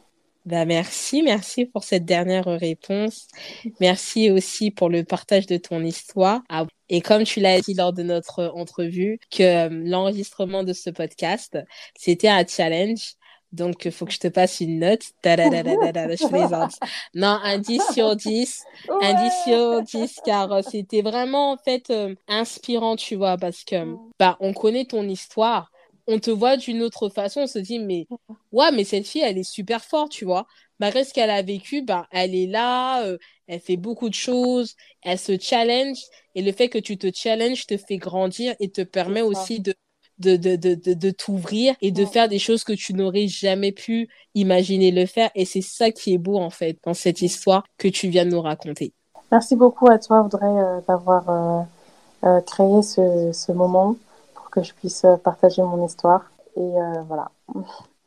Bah 0.50 0.66
merci, 0.66 1.22
merci 1.22 1.66
pour 1.66 1.84
cette 1.84 2.06
dernière 2.06 2.46
réponse. 2.46 3.28
Merci 3.80 4.32
aussi 4.32 4.72
pour 4.72 4.90
le 4.90 5.04
partage 5.04 5.46
de 5.46 5.58
ton 5.58 5.84
histoire. 5.84 6.42
Ah, 6.50 6.66
et 6.90 7.02
comme 7.02 7.24
tu 7.24 7.40
l'as 7.40 7.62
dit 7.62 7.76
lors 7.76 7.94
de 7.94 8.02
notre 8.02 8.46
entrevue, 8.56 9.20
que 9.30 9.44
euh, 9.44 9.70
l'enregistrement 9.70 10.64
de 10.64 10.74
ce 10.74 10.90
podcast, 10.90 11.60
c'était 11.96 12.30
un 12.30 12.44
challenge. 12.48 13.14
Donc, 13.52 13.86
il 13.86 13.92
faut 13.92 14.08
que 14.08 14.12
je 14.12 14.18
te 14.18 14.28
passe 14.28 14.60
une 14.60 14.80
note. 14.80 15.04
je 15.24 16.28
plaisante. 16.28 16.74
Non, 17.14 17.38
un 17.44 17.60
10 17.60 17.84
sur 17.94 18.16
10. 18.16 18.64
Un 19.04 19.24
10 19.24 19.32
sur 19.44 19.84
10, 19.84 20.20
car 20.26 20.52
euh, 20.52 20.62
c'était 20.64 21.04
vraiment, 21.04 21.52
en 21.52 21.58
fait, 21.58 21.94
inspirant, 22.28 22.96
tu 22.96 23.16
vois, 23.16 23.38
parce 23.38 23.64
que, 23.64 23.96
bah, 24.18 24.36
on 24.40 24.54
connaît 24.54 24.86
ton 24.86 25.08
histoire 25.08 25.72
on 26.10 26.20
te 26.20 26.32
voit 26.32 26.58
d'une 26.58 26.82
autre 26.82 27.10
façon, 27.10 27.42
on 27.42 27.48
se 27.48 27.60
dit, 27.60 27.80
mais 27.80 28.08
ouais, 28.52 28.72
mais 28.72 28.84
cette 28.84 29.08
fille, 29.08 29.22
elle 29.22 29.38
est 29.38 29.44
super 29.44 29.84
forte, 29.84 30.12
tu 30.12 30.26
vois. 30.26 30.48
Malgré 30.80 31.04
ce 31.04 31.14
qu'elle 31.14 31.30
a 31.30 31.42
vécu, 31.42 31.84
ben, 31.84 32.06
elle 32.12 32.34
est 32.34 32.48
là, 32.48 33.04
euh, 33.04 33.18
elle 33.48 33.60
fait 33.60 33.78
beaucoup 33.78 34.10
de 34.10 34.16
choses, 34.16 34.76
elle 35.04 35.20
se 35.20 35.38
challenge, 35.40 35.98
et 36.36 36.42
le 36.42 36.52
fait 36.52 36.68
que 36.68 36.80
tu 36.80 36.98
te 36.98 37.08
challenges 37.14 37.68
te 37.68 37.78
fait 37.78 37.98
grandir 37.98 38.56
et 38.60 38.70
te 38.70 38.82
permet 38.82 39.22
aussi 39.22 39.60
de, 39.60 39.76
de, 40.18 40.36
de, 40.36 40.56
de, 40.56 40.94
de, 40.94 41.12
t'ouvrir 41.12 41.76
et 41.82 41.92
de 41.92 42.06
faire 42.06 42.28
des 42.28 42.40
choses 42.40 42.64
que 42.64 42.74
tu 42.74 42.94
n'aurais 42.94 43.28
jamais 43.28 43.72
pu 43.72 44.10
imaginer 44.34 44.92
le 44.92 45.06
faire. 45.06 45.30
Et 45.36 45.46
c'est 45.46 45.62
ça 45.62 45.92
qui 45.92 46.14
est 46.14 46.18
beau, 46.18 46.38
en 46.38 46.50
fait, 46.50 46.78
dans 46.84 46.96
cette 46.96 47.22
histoire 47.22 47.64
que 47.78 47.88
tu 47.88 48.10
viens 48.10 48.26
de 48.26 48.32
nous 48.32 48.42
raconter. 48.42 48.94
Merci 49.32 49.56
beaucoup 49.56 49.88
à 49.88 50.00
toi, 50.00 50.24
Audrey, 50.26 50.48
euh, 50.48 50.80
d'avoir 50.88 51.68
euh, 52.24 52.42
créé 52.42 52.82
ce, 52.82 53.32
ce 53.32 53.52
moment 53.52 53.96
que 54.50 54.64
je 54.64 54.74
puisse 54.74 55.04
euh, 55.06 55.18
partager 55.18 55.62
mon 55.62 55.86
histoire. 55.86 56.32
Et 56.56 56.62
euh, 56.62 57.02
voilà. 57.08 57.32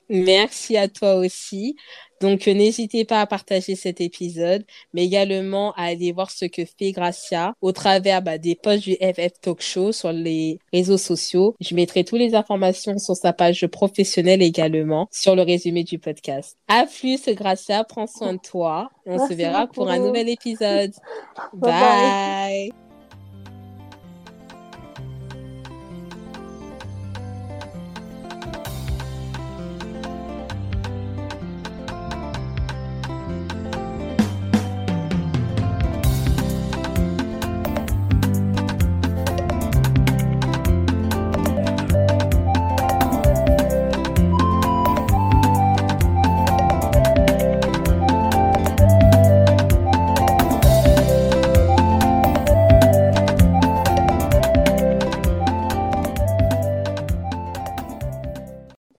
Merci 0.08 0.76
à 0.76 0.88
toi 0.88 1.14
aussi. 1.14 1.76
Donc, 2.20 2.46
euh, 2.46 2.54
n'hésitez 2.54 3.04
pas 3.04 3.20
à 3.20 3.26
partager 3.26 3.74
cet 3.74 4.00
épisode, 4.00 4.64
mais 4.92 5.04
également 5.04 5.72
à 5.72 5.84
aller 5.86 6.12
voir 6.12 6.30
ce 6.30 6.44
que 6.44 6.64
fait 6.64 6.92
Gracia 6.92 7.54
au 7.60 7.72
travers 7.72 8.22
bah, 8.22 8.38
des 8.38 8.54
posts 8.54 8.84
du 8.84 8.94
FF 8.94 9.40
Talk 9.40 9.60
Show 9.60 9.90
sur 9.90 10.12
les 10.12 10.58
réseaux 10.72 10.98
sociaux. 10.98 11.56
Je 11.60 11.74
mettrai 11.74 12.04
toutes 12.04 12.20
les 12.20 12.34
informations 12.34 12.98
sur 12.98 13.16
sa 13.16 13.32
page 13.32 13.66
professionnelle 13.66 14.42
également 14.42 15.08
sur 15.10 15.34
le 15.34 15.42
résumé 15.42 15.82
du 15.82 15.98
podcast. 15.98 16.56
À 16.68 16.84
plus, 16.86 17.28
Gracia. 17.30 17.82
Prends 17.82 18.06
soin 18.06 18.34
de 18.34 18.38
toi. 18.38 18.90
On 19.06 19.26
se 19.26 19.32
verra 19.34 19.66
pour 19.66 19.90
un 19.90 19.98
nouvel 19.98 20.28
épisode. 20.28 20.92
bye. 21.54 22.70